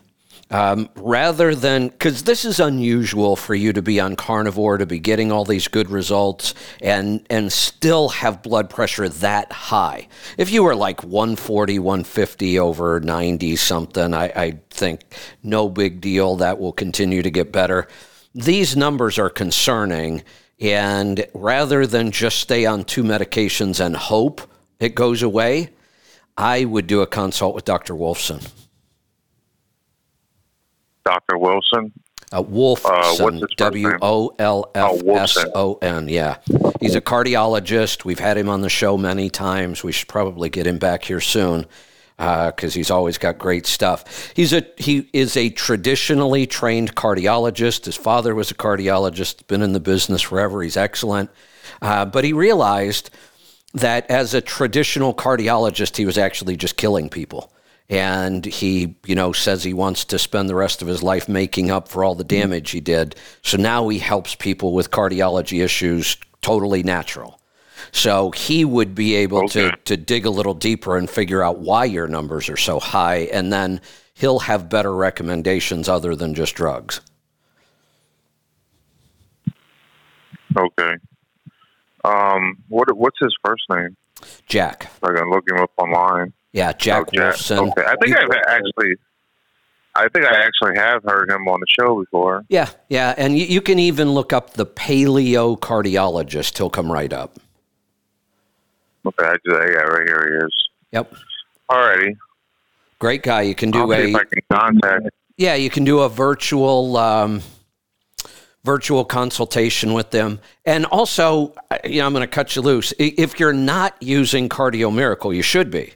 Um, 0.52 0.89
rather 0.97 1.56
than, 1.56 1.88
because 1.88 2.24
this 2.24 2.43
is 2.43 2.60
unusual 2.60 3.38
for 3.38 3.56
you 3.56 3.72
to 3.72 3.82
be 3.82 4.02
on 4.02 4.18
carnivore, 4.18 4.78
to 4.78 4.86
be 4.86 4.99
getting 4.99 5.32
all 5.32 5.45
these 5.45 5.70
good 5.70 5.89
results 5.89 6.54
and, 6.82 7.26
and 7.30 7.52
still 7.52 8.10
have 8.10 8.43
blood 8.43 8.70
pressure 8.70 9.08
that 9.08 9.52
high. 9.54 10.10
If 10.38 10.52
you 10.52 10.64
were 10.64 10.76
like 10.76 11.04
140, 11.04 11.80
150 11.80 12.60
over 12.60 12.99
90 12.99 13.56
something, 13.56 14.14
I, 14.14 14.26
I 14.36 14.60
think 14.70 15.02
no 15.41 15.70
big 15.70 16.02
deal. 16.02 16.36
That 16.36 16.60
will 16.60 16.74
continue 16.74 17.24
to 17.24 17.32
get 17.32 17.54
better. 17.54 17.88
These 18.36 18.76
numbers 18.76 19.18
are 19.18 19.30
concerning. 19.30 20.24
And 20.60 21.26
rather 21.34 21.88
than 21.88 22.12
just 22.12 22.39
stay 22.39 22.66
on 22.66 22.84
two 22.84 23.04
medications 23.04 23.84
and 23.84 23.95
hope 23.95 24.41
it 24.80 24.95
goes 24.95 25.24
away, 25.24 25.70
I 26.38 26.66
would 26.66 26.88
do 26.88 27.02
a 27.02 27.08
consult 27.08 27.56
with 27.56 27.66
Dr. 27.66 27.93
Wolfson. 27.93 28.47
Dr. 31.06 31.38
Wilson. 31.38 31.91
Uh, 32.32 32.41
Wolfson, 32.43 32.86
Uh, 32.86 33.24
what's 33.24 33.34
his 33.36 33.41
first 33.41 33.58
W? 33.58 33.89
O 34.02 34.34
L 34.39 34.72
Oh, 34.74 34.97
F. 35.16 35.38
S 35.38 35.45
O 35.54 35.74
N. 35.82 36.08
Yeah, 36.08 36.38
he's 36.80 36.95
a 36.95 37.02
cardiologist. 37.02 38.06
We've 38.06 38.20
had 38.20 38.38
him 38.38 38.47
on 38.47 38.62
the 38.62 38.70
show 38.70 38.97
many 38.97 39.30
times. 39.30 39.84
We 39.84 39.91
should 39.91 40.08
probably 40.08 40.49
get 40.49 40.66
him 40.66 40.78
back 40.78 41.04
here 41.04 41.20
soon 41.20 41.66
because 42.18 42.74
he's 42.74 42.89
always 42.91 43.18
got 43.18 43.38
great 43.38 43.66
stuff. 43.66 44.32
He's 44.34 44.54
a 44.54 44.66
he 44.78 45.10
is 45.12 45.36
a 45.36 45.49
traditionally 45.49 46.47
trained 46.47 46.95
cardiologist. 46.95 47.84
His 47.86 47.97
father 47.97 48.34
was 48.34 48.49
a 48.49 48.56
cardiologist. 48.56 49.45
Been 49.47 49.62
in 49.62 49.74
the 49.74 49.80
business 49.82 50.22
forever. 50.22 50.62
He's 50.64 50.78
excellent, 50.78 51.30
uh, 51.82 52.06
but 52.06 52.24
he 52.24 52.32
realized 52.32 53.10
that 53.74 54.10
as 54.10 54.34
a 54.34 54.39
traditional 54.39 55.14
cardiologist, 55.14 55.97
he 55.97 56.06
was 56.06 56.18
actually 56.18 56.56
just 56.56 56.78
killing 56.78 57.10
people. 57.10 57.52
And 57.92 58.46
he, 58.46 58.96
you 59.06 59.16
know, 59.16 59.34
says 59.34 59.64
he 59.64 59.74
wants 59.74 60.06
to 60.06 60.18
spend 60.18 60.48
the 60.48 60.56
rest 60.56 60.82
of 60.82 60.88
his 60.88 61.04
life 61.04 61.28
making 61.28 61.70
up 61.70 61.89
for 61.89 62.06
all 62.06 62.16
the 62.16 62.24
damage 62.24 62.72
he 62.72 62.80
did. 62.80 63.16
So 63.44 63.58
now 63.58 63.89
he 63.89 64.00
helps 64.00 64.34
people 64.34 64.74
with 64.74 64.92
cardiology 64.92 65.62
issues 65.62 66.16
totally 66.42 66.84
natural. 66.84 67.39
So 67.92 68.32
he 68.32 68.64
would 68.64 68.96
be 68.96 69.16
able 69.16 69.50
to, 69.50 69.68
Okay. 69.68 69.76
to 69.86 69.98
dig 69.98 70.26
a 70.26 70.30
little 70.30 70.54
deeper 70.54 70.96
and 70.96 71.10
figure 71.10 71.44
out 71.44 71.60
why 71.60 71.84
your 71.84 72.08
numbers 72.08 72.48
are 72.48 72.56
so 72.56 72.80
high. 72.80 73.28
And 73.34 73.52
then 73.52 73.82
he'll 74.14 74.39
have 74.39 74.70
better 74.70 74.96
recommendations 74.96 75.89
other 75.89 76.16
than 76.16 76.34
just 76.34 76.56
drugs. 76.56 77.02
Okay. 80.58 80.94
Um, 82.06 82.58
what 82.68 82.96
what's 82.96 83.20
his 83.20 83.36
first 83.44 83.64
name? 83.70 83.96
Jack. 84.46 84.92
I 85.04 85.08
can 85.14 85.30
look 85.30 85.50
him 85.50 85.58
up 85.58 85.72
online. 85.78 86.34
Yeah, 86.54 86.74
Jack. 86.74 87.08
Wolfson. 87.12 87.72
Okay. 87.72 87.84
I 87.86 87.95
think 87.95 88.10
You- 88.10 88.18
I've 88.18 88.43
actually, 88.47 88.95
I 89.95 90.08
think 90.10 90.26
I 90.26 90.36
actually 90.36 90.78
have 90.78 91.04
heard 91.04 91.30
him 91.30 91.47
on 91.47 91.60
the 91.60 91.66
show 91.80 91.99
before. 91.99 92.43
Yeah, 92.49 92.70
yeah, 92.89 93.14
and 93.18 93.38
you, 93.38 93.45
you 93.45 93.62
can 93.62 93.80
even 93.80 94.12
look 94.12 94.34
up 94.34 94.54
the 94.54 94.66
paleo 94.66 95.58
cardiologist. 95.60 96.58
He'll 96.58 96.70
come 96.70 96.91
right 96.91 97.12
up. 97.12 97.38
Okay, 99.06 99.26
I 99.26 99.34
just, 99.34 99.43
yeah, 99.47 99.82
right 99.82 100.08
here 100.08 100.39
he 100.39 100.45
is. 100.45 100.54
Yep, 100.91 101.14
Alrighty. 101.70 102.18
great 102.99 103.24
guy. 103.24 103.41
You 103.43 103.56
can 103.56 103.72
do 103.72 103.91
a 103.91 104.12
can 104.12 104.26
contact. 104.52 105.10
yeah, 105.38 105.56
you 105.56 105.70
can 105.70 105.84
do 105.86 106.02
a 106.02 106.10
virtual 106.10 106.97
um, 106.97 107.41
virtual 108.64 109.04
consultation 109.04 109.93
with 109.93 110.12
them, 110.12 110.39
and 110.66 110.86
also, 110.86 111.54
you 111.86 111.99
know, 111.99 112.06
I'm 112.06 112.14
going 112.14 112.22
to 112.22 112.28
cut 112.28 112.56
you 112.56 112.62
loose. 112.62 112.93
If 112.99 113.39
you're 113.39 113.54
not 113.54 113.95
using 114.02 114.49
Cardio 114.49 114.93
Miracle, 114.93 115.34
you 115.34 115.41
should 115.41 115.72
be. 115.72 115.93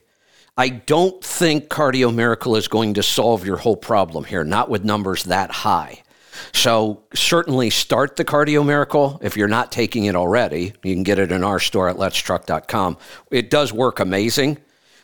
I 0.57 0.69
don't 0.69 1.21
think 1.23 1.67
Cardio 1.67 2.13
Miracle 2.13 2.55
is 2.55 2.67
going 2.67 2.93
to 2.93 3.03
solve 3.03 3.45
your 3.45 3.57
whole 3.57 3.75
problem 3.75 4.23
here, 4.23 4.43
not 4.43 4.69
with 4.69 4.85
numbers 4.85 5.25
that 5.25 5.51
high. 5.51 6.01
So 6.53 7.03
certainly 7.13 7.69
start 7.69 8.15
the 8.15 8.25
Cardio 8.25 8.65
Miracle 8.65 9.19
if 9.21 9.35
you're 9.35 9.47
not 9.47 9.71
taking 9.71 10.05
it 10.05 10.15
already. 10.15 10.73
You 10.83 10.93
can 10.93 11.03
get 11.03 11.19
it 11.19 11.31
in 11.31 11.43
our 11.43 11.59
store 11.59 11.89
at 11.89 11.97
letstruck.com. 11.97 12.97
It 13.31 13.49
does 13.49 13.73
work 13.73 13.99
amazing, 13.99 14.57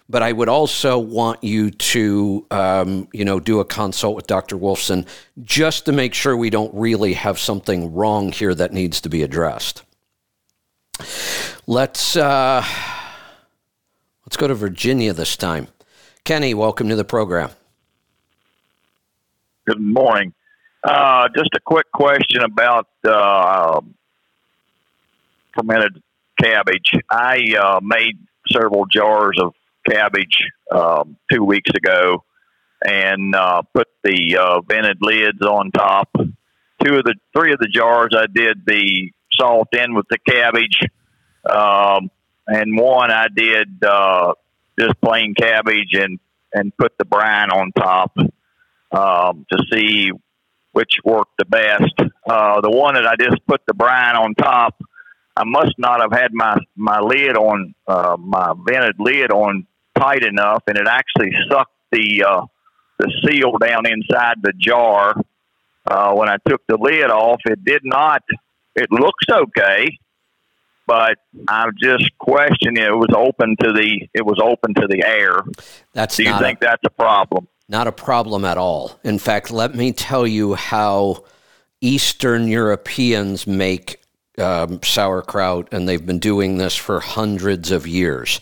but 0.09 0.23
I 0.23 0.31
would 0.31 0.49
also 0.49 0.99
want 0.99 1.43
you 1.43 1.71
to, 1.71 2.45
um, 2.51 3.07
you 3.13 3.25
know, 3.25 3.39
do 3.39 3.59
a 3.59 3.65
consult 3.65 4.15
with 4.15 4.27
Dr. 4.27 4.57
Wolfson 4.57 5.05
just 5.43 5.85
to 5.85 5.91
make 5.91 6.13
sure 6.13 6.35
we 6.35 6.49
don't 6.49 6.73
really 6.73 7.13
have 7.13 7.39
something 7.39 7.93
wrong 7.93 8.31
here 8.31 8.55
that 8.55 8.71
needs 8.71 9.01
to 9.01 9.09
be 9.09 9.23
addressed. 9.23 9.83
Let's 11.67 12.15
uh, 12.15 12.65
let's 14.31 14.37
go 14.37 14.47
to 14.47 14.55
Virginia 14.55 15.11
this 15.11 15.35
time. 15.35 15.67
Kenny, 16.23 16.53
welcome 16.53 16.87
to 16.87 16.95
the 16.95 17.03
program. 17.03 17.49
Good 19.67 19.81
morning. 19.81 20.33
Uh, 20.85 21.27
just 21.35 21.49
a 21.53 21.59
quick 21.59 21.91
question 21.91 22.41
about 22.41 22.87
uh, 23.03 23.81
fermented 25.53 26.01
cabbage. 26.41 26.93
I 27.09 27.55
uh, 27.61 27.81
made 27.83 28.19
several 28.49 28.85
jars 28.85 29.37
of 29.37 29.53
cabbage 29.85 30.37
um, 30.73 31.17
two 31.29 31.43
weeks 31.43 31.71
ago 31.75 32.23
and 32.87 33.35
uh, 33.35 33.63
put 33.73 33.89
the 34.05 34.37
uh, 34.37 34.61
vented 34.61 34.99
lids 35.01 35.41
on 35.41 35.71
top. 35.71 36.09
Two 36.15 36.95
of 36.95 37.03
the 37.03 37.15
three 37.35 37.51
of 37.51 37.59
the 37.59 37.67
jars 37.67 38.11
I 38.17 38.27
did 38.33 38.65
the 38.65 39.11
salt 39.33 39.67
in 39.73 39.93
with 39.93 40.05
the 40.09 40.19
cabbage, 40.25 40.79
um, 41.49 42.09
and 42.51 42.77
one 42.77 43.11
I 43.11 43.27
did 43.33 43.83
uh, 43.83 44.33
just 44.79 44.99
plain 45.01 45.33
cabbage 45.35 45.93
and 45.93 46.19
and 46.53 46.75
put 46.75 46.97
the 46.97 47.05
brine 47.05 47.49
on 47.49 47.71
top 47.71 48.17
um, 48.91 49.45
to 49.51 49.63
see 49.71 50.11
which 50.73 50.99
worked 51.03 51.37
the 51.37 51.45
best. 51.45 51.93
Uh, 52.25 52.61
the 52.61 52.69
one 52.69 52.95
that 52.95 53.05
I 53.05 53.15
just 53.19 53.45
put 53.45 53.61
the 53.67 53.73
brine 53.73 54.15
on 54.15 54.35
top, 54.35 54.81
I 55.35 55.43
must 55.45 55.75
not 55.77 56.01
have 56.01 56.11
had 56.11 56.33
my 56.33 56.57
my 56.75 56.99
lid 56.99 57.35
on 57.37 57.73
uh, 57.87 58.17
my 58.19 58.53
vented 58.67 58.95
lid 58.99 59.31
on 59.31 59.65
tight 59.95 60.23
enough, 60.23 60.63
and 60.67 60.77
it 60.77 60.87
actually 60.87 61.31
sucked 61.49 61.71
the 61.91 62.23
uh, 62.27 62.45
the 62.99 63.11
seal 63.25 63.57
down 63.57 63.85
inside 63.85 64.37
the 64.41 64.53
jar. 64.57 65.15
Uh, 65.85 66.13
when 66.13 66.29
I 66.29 66.37
took 66.47 66.61
the 66.67 66.77
lid 66.77 67.09
off, 67.09 67.41
it 67.45 67.63
did 67.65 67.81
not. 67.83 68.23
It 68.75 68.91
looks 68.91 69.25
okay, 69.29 69.97
but 70.91 71.17
I'm 71.47 71.71
just 71.81 72.03
questioning. 72.19 72.83
It 72.83 72.91
was 72.93 73.07
open 73.15 73.55
to 73.61 73.71
the. 73.71 74.07
It 74.13 74.25
was 74.25 74.39
open 74.43 74.73
to 74.73 74.87
the 74.89 75.05
air. 75.07 75.39
That's 75.93 76.17
Do 76.17 76.23
you 76.23 76.37
think 76.37 76.57
a, 76.61 76.65
that's 76.65 76.83
a 76.85 76.89
problem? 76.89 77.47
not 77.69 77.87
a 77.87 77.91
problem 77.93 78.43
at 78.43 78.57
all. 78.57 78.99
In 79.05 79.17
fact, 79.17 79.49
let 79.51 79.73
me 79.73 79.93
tell 79.93 80.27
you 80.27 80.55
how 80.55 81.23
Eastern 81.79 82.49
Europeans 82.49 83.47
make 83.47 84.01
um, 84.37 84.81
sauerkraut, 84.83 85.69
and 85.71 85.87
they've 85.87 86.05
been 86.05 86.19
doing 86.19 86.57
this 86.57 86.75
for 86.75 86.99
hundreds 86.99 87.71
of 87.71 87.87
years. 87.87 88.41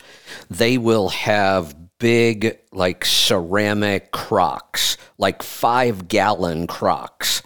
They 0.50 0.76
will 0.78 1.10
have 1.10 1.76
big, 2.00 2.58
like 2.72 3.04
ceramic 3.04 4.10
crocks, 4.10 4.96
like 5.18 5.44
five 5.44 6.08
gallon 6.08 6.66
crocks, 6.66 7.42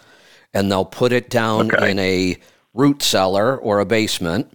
and 0.55 0.73
they'll 0.73 0.87
put 0.87 1.13
it 1.13 1.29
down 1.29 1.71
Okay. 1.71 1.91
in 1.91 1.99
a 1.99 2.37
root 2.73 3.03
cellar 3.03 3.59
or 3.59 3.81
a 3.81 3.85
basement, 3.85 4.51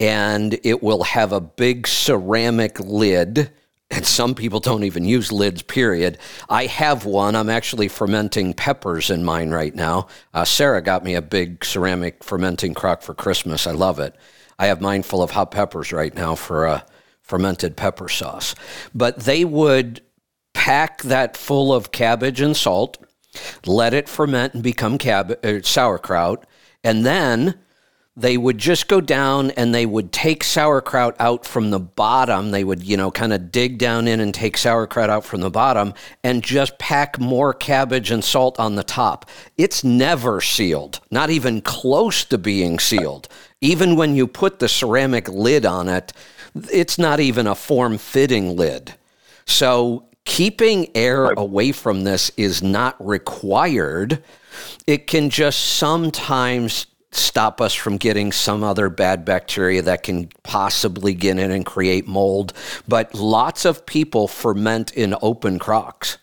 and 0.00 0.58
it 0.62 0.82
will 0.82 1.04
have 1.04 1.32
a 1.32 1.40
big 1.40 1.86
ceramic 1.86 2.78
lid. 2.80 3.50
And 3.88 4.04
some 4.04 4.34
people 4.34 4.58
don't 4.58 4.82
even 4.82 5.04
use 5.04 5.30
lids, 5.30 5.62
period. 5.62 6.18
I 6.48 6.66
have 6.66 7.04
one. 7.04 7.36
I'm 7.36 7.48
actually 7.48 7.86
fermenting 7.86 8.52
peppers 8.52 9.10
in 9.10 9.22
mine 9.22 9.50
right 9.50 9.74
now. 9.74 10.08
Uh, 10.34 10.44
Sarah 10.44 10.82
got 10.82 11.04
me 11.04 11.14
a 11.14 11.22
big 11.22 11.64
ceramic 11.64 12.24
fermenting 12.24 12.74
crock 12.74 13.02
for 13.02 13.14
Christmas. 13.14 13.64
I 13.66 13.70
love 13.70 14.00
it. 14.00 14.16
I 14.58 14.66
have 14.66 14.80
mine 14.80 15.04
full 15.04 15.22
of 15.22 15.30
hot 15.30 15.52
peppers 15.52 15.92
right 15.92 16.14
now 16.14 16.34
for 16.34 16.66
a 16.66 16.84
fermented 17.22 17.76
pepper 17.76 18.08
sauce. 18.08 18.54
But 18.94 19.20
they 19.20 19.44
would 19.44 20.00
pack 20.52 21.02
that 21.02 21.36
full 21.36 21.72
of 21.72 21.92
cabbage 21.92 22.40
and 22.40 22.56
salt, 22.56 22.98
let 23.66 23.94
it 23.94 24.08
ferment 24.08 24.54
and 24.54 24.62
become 24.62 24.98
cab- 24.98 25.38
uh, 25.44 25.60
sauerkraut, 25.62 26.44
and 26.82 27.04
then 27.04 27.54
they 28.16 28.38
would 28.38 28.56
just 28.56 28.88
go 28.88 29.00
down 29.02 29.50
and 29.52 29.74
they 29.74 29.84
would 29.84 30.10
take 30.10 30.42
sauerkraut 30.42 31.14
out 31.20 31.44
from 31.44 31.70
the 31.70 31.78
bottom. 31.78 32.50
They 32.50 32.64
would, 32.64 32.82
you 32.82 32.96
know, 32.96 33.10
kind 33.10 33.32
of 33.32 33.52
dig 33.52 33.76
down 33.76 34.08
in 34.08 34.20
and 34.20 34.32
take 34.32 34.56
sauerkraut 34.56 35.10
out 35.10 35.24
from 35.24 35.42
the 35.42 35.50
bottom 35.50 35.92
and 36.24 36.42
just 36.42 36.78
pack 36.78 37.20
more 37.20 37.52
cabbage 37.52 38.10
and 38.10 38.24
salt 38.24 38.58
on 38.58 38.74
the 38.74 38.82
top. 38.82 39.28
It's 39.58 39.84
never 39.84 40.40
sealed, 40.40 41.00
not 41.10 41.28
even 41.28 41.60
close 41.60 42.24
to 42.26 42.38
being 42.38 42.78
sealed. 42.78 43.28
Even 43.60 43.96
when 43.96 44.16
you 44.16 44.26
put 44.26 44.60
the 44.60 44.68
ceramic 44.68 45.28
lid 45.28 45.66
on 45.66 45.88
it, 45.88 46.14
it's 46.72 46.98
not 46.98 47.20
even 47.20 47.46
a 47.46 47.54
form 47.54 47.98
fitting 47.98 48.56
lid. 48.56 48.94
So 49.44 50.08
keeping 50.24 50.88
air 50.96 51.26
away 51.32 51.70
from 51.72 52.04
this 52.04 52.30
is 52.38 52.62
not 52.62 52.96
required. 53.04 54.22
It 54.86 55.06
can 55.06 55.28
just 55.28 55.60
sometimes 55.76 56.86
stop 57.16 57.60
us 57.60 57.74
from 57.74 57.96
getting 57.96 58.32
some 58.32 58.62
other 58.62 58.88
bad 58.88 59.24
bacteria 59.24 59.82
that 59.82 60.02
can 60.02 60.28
possibly 60.42 61.14
get 61.14 61.38
in 61.38 61.50
and 61.50 61.64
create 61.64 62.06
mold. 62.06 62.52
But 62.86 63.14
lots 63.14 63.64
of 63.64 63.86
people 63.86 64.28
ferment 64.28 64.92
in 64.92 65.14
open 65.22 65.58
crocks. 65.58 66.18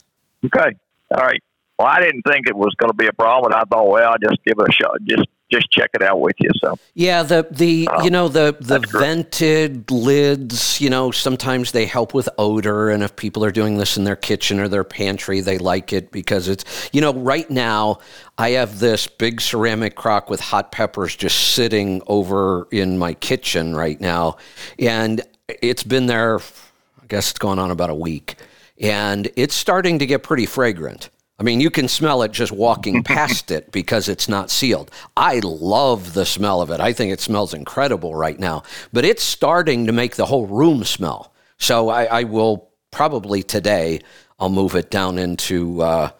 Okay. 0.45 0.75
All 1.15 1.23
right. 1.23 1.41
Well, 1.79 1.87
I 1.87 1.99
didn't 1.99 2.21
think 2.23 2.47
it 2.47 2.55
was 2.55 2.73
going 2.77 2.91
to 2.91 2.95
be 2.95 3.07
a 3.07 3.13
problem. 3.13 3.53
I 3.53 3.63
thought, 3.69 3.89
well, 3.89 4.11
I'll 4.11 4.17
just 4.17 4.43
give 4.45 4.55
it 4.57 4.69
a 4.69 4.71
shot. 4.71 4.97
Just 5.03 5.27
just 5.53 5.71
check 5.71 5.91
it 5.93 6.01
out 6.01 6.19
with 6.19 6.35
you. 6.39 6.49
So 6.59 6.77
Yeah, 6.93 7.23
the 7.23 7.47
the 7.51 7.87
uh, 7.87 8.03
you 8.03 8.09
know 8.09 8.27
the 8.27 8.55
the 8.59 8.79
vented 8.79 9.89
lids, 9.91 10.81
you 10.81 10.89
know, 10.89 11.11
sometimes 11.11 11.71
they 11.71 11.85
help 11.85 12.13
with 12.13 12.27
odor 12.37 12.89
and 12.89 13.03
if 13.03 13.15
people 13.15 13.43
are 13.45 13.51
doing 13.51 13.77
this 13.77 13.97
in 13.97 14.03
their 14.03 14.15
kitchen 14.15 14.59
or 14.59 14.67
their 14.67 14.83
pantry, 14.83 15.41
they 15.41 15.57
like 15.57 15.93
it 15.93 16.11
because 16.11 16.47
it's 16.47 16.89
you 16.91 17.01
know, 17.01 17.13
right 17.13 17.49
now 17.49 17.99
I 18.37 18.51
have 18.51 18.79
this 18.79 19.07
big 19.07 19.41
ceramic 19.41 19.95
crock 19.95 20.29
with 20.29 20.39
hot 20.39 20.71
peppers 20.71 21.15
just 21.15 21.53
sitting 21.53 22.01
over 22.07 22.67
in 22.71 22.97
my 22.97 23.13
kitchen 23.13 23.75
right 23.75 23.99
now 23.99 24.37
and 24.79 25.21
it's 25.47 25.83
been 25.83 26.07
there 26.07 26.39
I 26.39 27.05
guess 27.07 27.29
it's 27.29 27.39
going 27.39 27.59
on 27.59 27.69
about 27.69 27.89
a 27.89 27.95
week 27.95 28.37
and 28.79 29.29
it's 29.35 29.55
starting 29.55 29.99
to 29.99 30.05
get 30.05 30.23
pretty 30.23 30.45
fragrant. 30.45 31.09
I 31.43 31.45
mean, 31.45 31.59
you 31.59 31.69
can 31.69 31.89
smell 31.89 32.23
it 32.23 32.31
just 32.31 32.53
walking 32.53 33.03
past 33.03 33.51
it 33.51 33.73
because 33.73 34.07
it's 34.07 34.29
not 34.29 34.49
sealed. 34.49 34.89
I 35.17 35.41
love 35.43 36.13
the 36.13 36.25
smell 36.25 36.61
of 36.61 36.69
it. 36.69 36.79
I 36.79 36.93
think 36.93 37.11
it 37.11 37.19
smells 37.19 37.53
incredible 37.53 38.15
right 38.15 38.39
now, 38.39 38.63
but 38.93 39.03
it's 39.03 39.23
starting 39.23 39.85
to 39.87 39.91
make 39.91 40.15
the 40.15 40.25
whole 40.25 40.47
room 40.47 40.85
smell. 40.85 41.33
So 41.57 41.89
I, 41.89 42.05
I 42.05 42.23
will 42.23 42.69
probably 42.91 43.43
today, 43.43 43.99
I'll 44.39 44.47
move 44.47 44.73
it 44.75 44.89
down 44.89 45.17
into, 45.17 45.81
uh, 45.81 46.11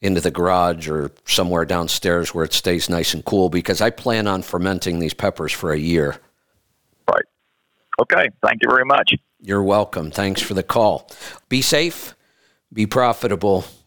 into 0.00 0.20
the 0.20 0.32
garage 0.32 0.88
or 0.88 1.12
somewhere 1.26 1.64
downstairs 1.64 2.34
where 2.34 2.44
it 2.44 2.52
stays 2.52 2.90
nice 2.90 3.14
and 3.14 3.24
cool 3.24 3.50
because 3.50 3.80
I 3.80 3.90
plan 3.90 4.26
on 4.26 4.42
fermenting 4.42 4.98
these 4.98 5.14
peppers 5.14 5.52
for 5.52 5.70
a 5.70 5.78
year. 5.78 6.16
right. 7.08 7.24
Okay. 8.00 8.30
Thank 8.44 8.62
you 8.62 8.68
very 8.68 8.84
much. 8.84 9.14
You're 9.38 9.62
welcome. 9.62 10.10
Thanks 10.10 10.42
for 10.42 10.54
the 10.54 10.64
call. 10.64 11.08
Be 11.48 11.62
safe, 11.62 12.16
be 12.72 12.86
profitable, 12.86 13.64